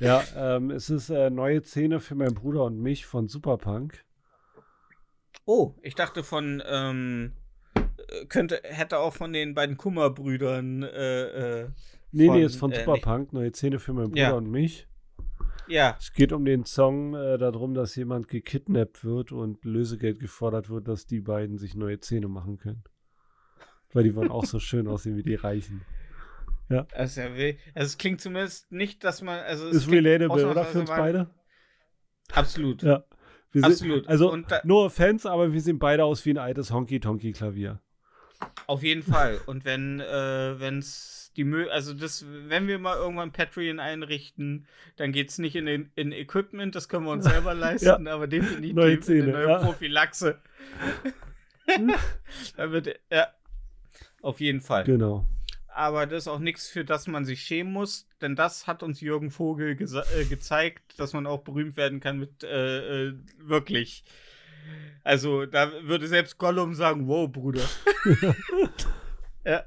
[0.00, 4.04] Ja, ähm, es ist äh, Neue Szene für meinen Bruder und mich von Superpunk.
[5.44, 7.32] Oh, ich dachte von, ähm,
[7.76, 11.68] äh, könnte, hätte auch von den beiden Kummerbrüdern, äh, äh,
[12.12, 14.32] Nee, Von, nee, ist von äh, Superpunk, Neue Szene für meinen Bruder Ja.
[14.32, 14.86] und mich.
[15.68, 20.70] Ja, Es geht um den Song äh, darum, dass jemand gekidnappt wird und Lösegeld gefordert
[20.70, 22.84] wird, dass die beiden sich neue Zähne machen können.
[23.92, 25.82] Weil die wollen auch so schön aussehen wie die Reichen.
[26.92, 30.64] also, er will, also es klingt zumindest nicht, dass man, also es Ist relatable, oder?
[30.64, 31.30] Für uns beide?
[32.32, 32.82] Absolut.
[32.82, 33.04] Ja.
[33.52, 34.08] Wir sind, Absolut.
[34.08, 37.80] Also, Und da- no offense, aber wir sehen beide aus wie ein altes Honky-Tonky-Klavier.
[38.66, 39.40] Auf jeden Fall.
[39.46, 45.12] Und wenn äh, wenn's die Mö also das, wenn wir mal irgendwann Patreon einrichten, dann
[45.12, 49.00] geht's nicht in, den, in Equipment, das können wir uns selber leisten, aber definitiv Neue
[49.00, 49.58] Zähne, eine neue ja.
[49.58, 50.40] Prophylaxe.
[52.56, 53.28] da wird, ja,
[54.22, 54.84] auf jeden Fall.
[54.84, 55.26] Genau.
[55.68, 59.02] Aber das ist auch nichts, für das man sich schämen muss, denn das hat uns
[59.02, 64.02] Jürgen Vogel äh, gezeigt, dass man auch berühmt werden kann mit äh, äh, wirklich.
[65.04, 67.64] Also, da würde selbst Gollum sagen: Wow, Bruder.
[69.44, 69.64] ja.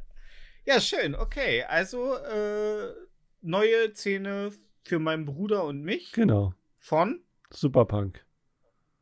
[0.66, 1.64] ja, schön, okay.
[1.64, 2.94] Also, äh,
[3.42, 4.52] neue Szene
[4.84, 6.54] für meinen Bruder und mich Genau.
[6.78, 7.22] von
[7.52, 8.26] Superpunk.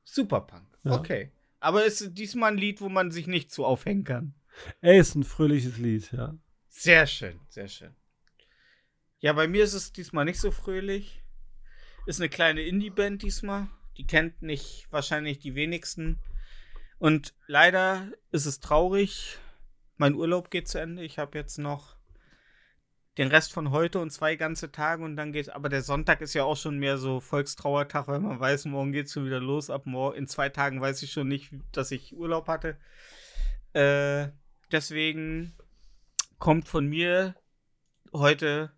[0.03, 0.67] Superpunk.
[0.83, 0.91] Ja.
[0.93, 1.31] Okay.
[1.59, 4.35] Aber es ist diesmal ein Lied, wo man sich nicht zu aufhängen kann.
[4.81, 6.37] Ey, ist ein fröhliches Lied, ja.
[6.69, 7.95] Sehr schön, sehr schön.
[9.19, 11.23] Ja, bei mir ist es diesmal nicht so fröhlich.
[12.05, 13.67] Ist eine kleine Indie-Band diesmal.
[13.97, 16.19] Die kennt nicht wahrscheinlich die wenigsten.
[16.99, 19.37] Und leider ist es traurig.
[19.97, 21.03] Mein Urlaub geht zu Ende.
[21.03, 21.97] Ich habe jetzt noch
[23.17, 25.49] den Rest von heute und zwei ganze Tage und dann geht's.
[25.49, 29.13] Aber der Sonntag ist ja auch schon mehr so Volkstrauertag, weil man weiß, morgen geht's
[29.13, 29.69] schon wieder los.
[29.69, 32.77] Ab morgen, in zwei Tagen weiß ich schon nicht, dass ich Urlaub hatte.
[33.73, 34.29] Äh,
[34.71, 35.55] deswegen
[36.37, 37.35] kommt von mir
[38.13, 38.71] heute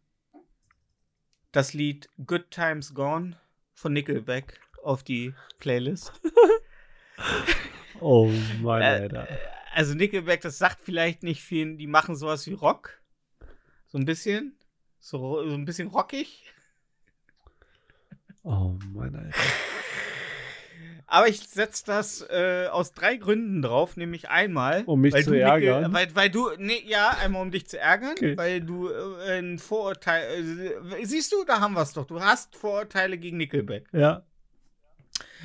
[1.52, 3.38] das Lied Good Times Gone
[3.74, 6.12] von Nickelback auf die Playlist.
[8.02, 8.32] Oh
[8.62, 9.28] Mann, Äh, Alter.
[9.74, 13.02] Also Nickelback, das sagt vielleicht nicht vielen, die machen sowas wie Rock.
[13.88, 14.58] So ein bisschen.
[15.00, 16.46] So, so ein bisschen rockig.
[18.44, 19.38] Oh Mann, Alter.
[21.08, 25.32] Aber ich setze das äh, aus drei Gründen drauf, nämlich einmal, Um mich weil zu
[25.32, 25.92] du Nickel- ärgern?
[25.94, 28.38] weil, weil du, nee, ja, einmal um dich zu ärgern, Okay.
[28.38, 30.60] weil du äh, ein Vorurteil,
[31.00, 32.06] äh, siehst du, da haben wir es doch.
[32.06, 33.88] Du hast Vorurteile gegen Nickelback.
[33.92, 34.24] Ja.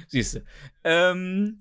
[0.08, 0.44] Siehst du.
[0.84, 1.58] Ähm,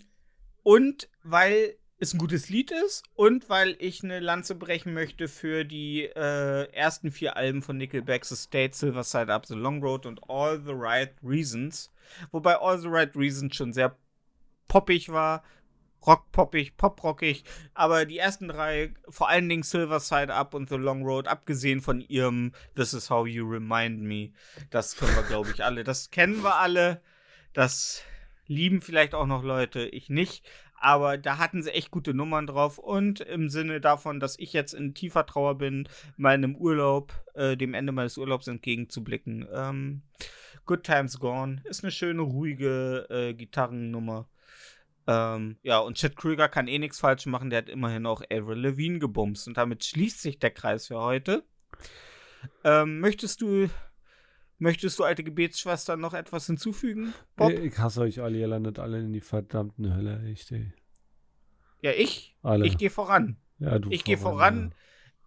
[0.64, 5.64] und weil es ein gutes Lied ist und weil ich eine Lanze brechen möchte für
[5.64, 10.06] die äh, ersten vier Alben von Nickelback, The State, Silver Side Up, The Long Road
[10.06, 11.92] und All the Right Reasons.
[12.32, 13.96] Wobei All the Right Reasons schon sehr
[14.68, 15.44] poppig war.
[16.06, 21.04] Rockpoppig, poprockig, aber die ersten drei, vor allen Dingen Silver Side Up und The Long
[21.04, 24.34] Road, abgesehen von ihrem This is how you remind me,
[24.70, 25.86] das können wir, glaube ich, alle.
[25.86, 27.02] Das kennen wir alle.
[27.54, 28.04] Das
[28.48, 30.46] lieben vielleicht auch noch Leute, ich nicht.
[30.76, 32.78] Aber da hatten sie echt gute Nummern drauf.
[32.78, 35.88] Und im Sinne davon, dass ich jetzt in tiefer Trauer bin,
[36.18, 39.48] meinem Urlaub, äh, dem Ende meines Urlaubs entgegenzublicken.
[39.54, 40.02] Ähm,
[40.66, 44.28] Good Times Gone ist eine schöne, ruhige äh, Gitarrennummer.
[45.08, 47.50] Ähm, ja, und Chet Krüger kann eh nichts falsch machen.
[47.50, 49.48] Der hat immerhin auch Avril Lavigne gebumst.
[49.48, 51.44] Und damit schließt sich der Kreis für heute.
[52.66, 53.70] Ähm, möchtest du
[54.60, 57.14] Möchtest du, alte Gebetsschwester, noch etwas hinzufügen?
[57.36, 57.52] Bob?
[57.52, 60.72] Ich hasse euch alle, ihr landet alle in die verdammten Hölle, echt, ey.
[61.82, 62.36] Ja, ich.
[62.42, 62.66] Alle.
[62.66, 63.38] Ich gehe voran.
[63.60, 64.74] ja, du Ich gehe voran.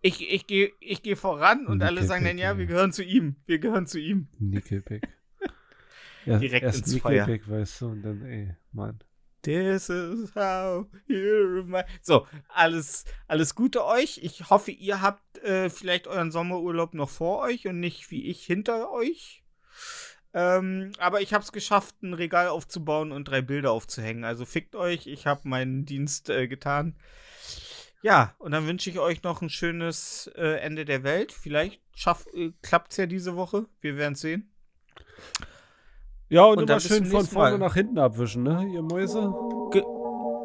[0.00, 2.58] ich, ich gehe ich geh voran und alle sagen dann, Nickelback, ja, ja.
[2.58, 3.36] wir gehören zu ihm.
[3.44, 4.28] Wir gehören zu ihm.
[4.38, 5.06] Nickelback.
[6.24, 7.24] Ja, Direkt erst ins Feuer.
[7.24, 8.98] Nickelback, weißt du, und dann, ey, Mann.
[9.46, 11.86] This is how you remind.
[12.02, 14.18] So, alles, alles Gute euch.
[14.20, 18.44] Ich hoffe, ihr habt äh, vielleicht euren Sommerurlaub noch vor euch und nicht wie ich
[18.44, 19.44] hinter euch.
[20.34, 24.24] Ähm, aber ich habe es geschafft, ein Regal aufzubauen und drei Bilder aufzuhängen.
[24.24, 26.96] Also fickt euch, ich habe meinen Dienst äh, getan.
[28.02, 31.30] Ja, und dann wünsche ich euch noch ein schönes äh, Ende der Welt.
[31.30, 31.80] Vielleicht
[32.34, 33.66] äh, klappt es ja diese Woche.
[33.80, 34.52] Wir werden es sehen.
[36.28, 37.58] Ja, und, Und immer schön von vorne Mal.
[37.66, 39.32] nach hinten abwischen, ne, ihr Mäuse?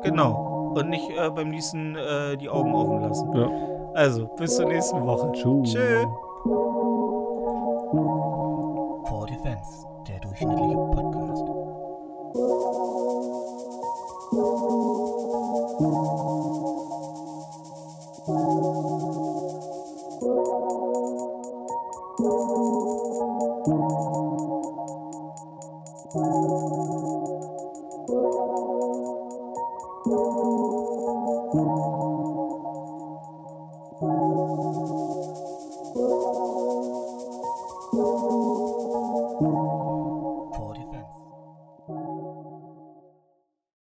[0.03, 0.73] Genau.
[0.75, 3.35] Und nicht äh, beim Niesen äh, die Augen offen lassen.
[3.35, 3.49] Ja.
[3.93, 5.31] Also, bis zur nächsten Woche.
[5.33, 5.73] Tschüss.
[5.73, 6.05] Tschö.
[9.09, 11.43] For Defense, der durchschnittliche Podcast.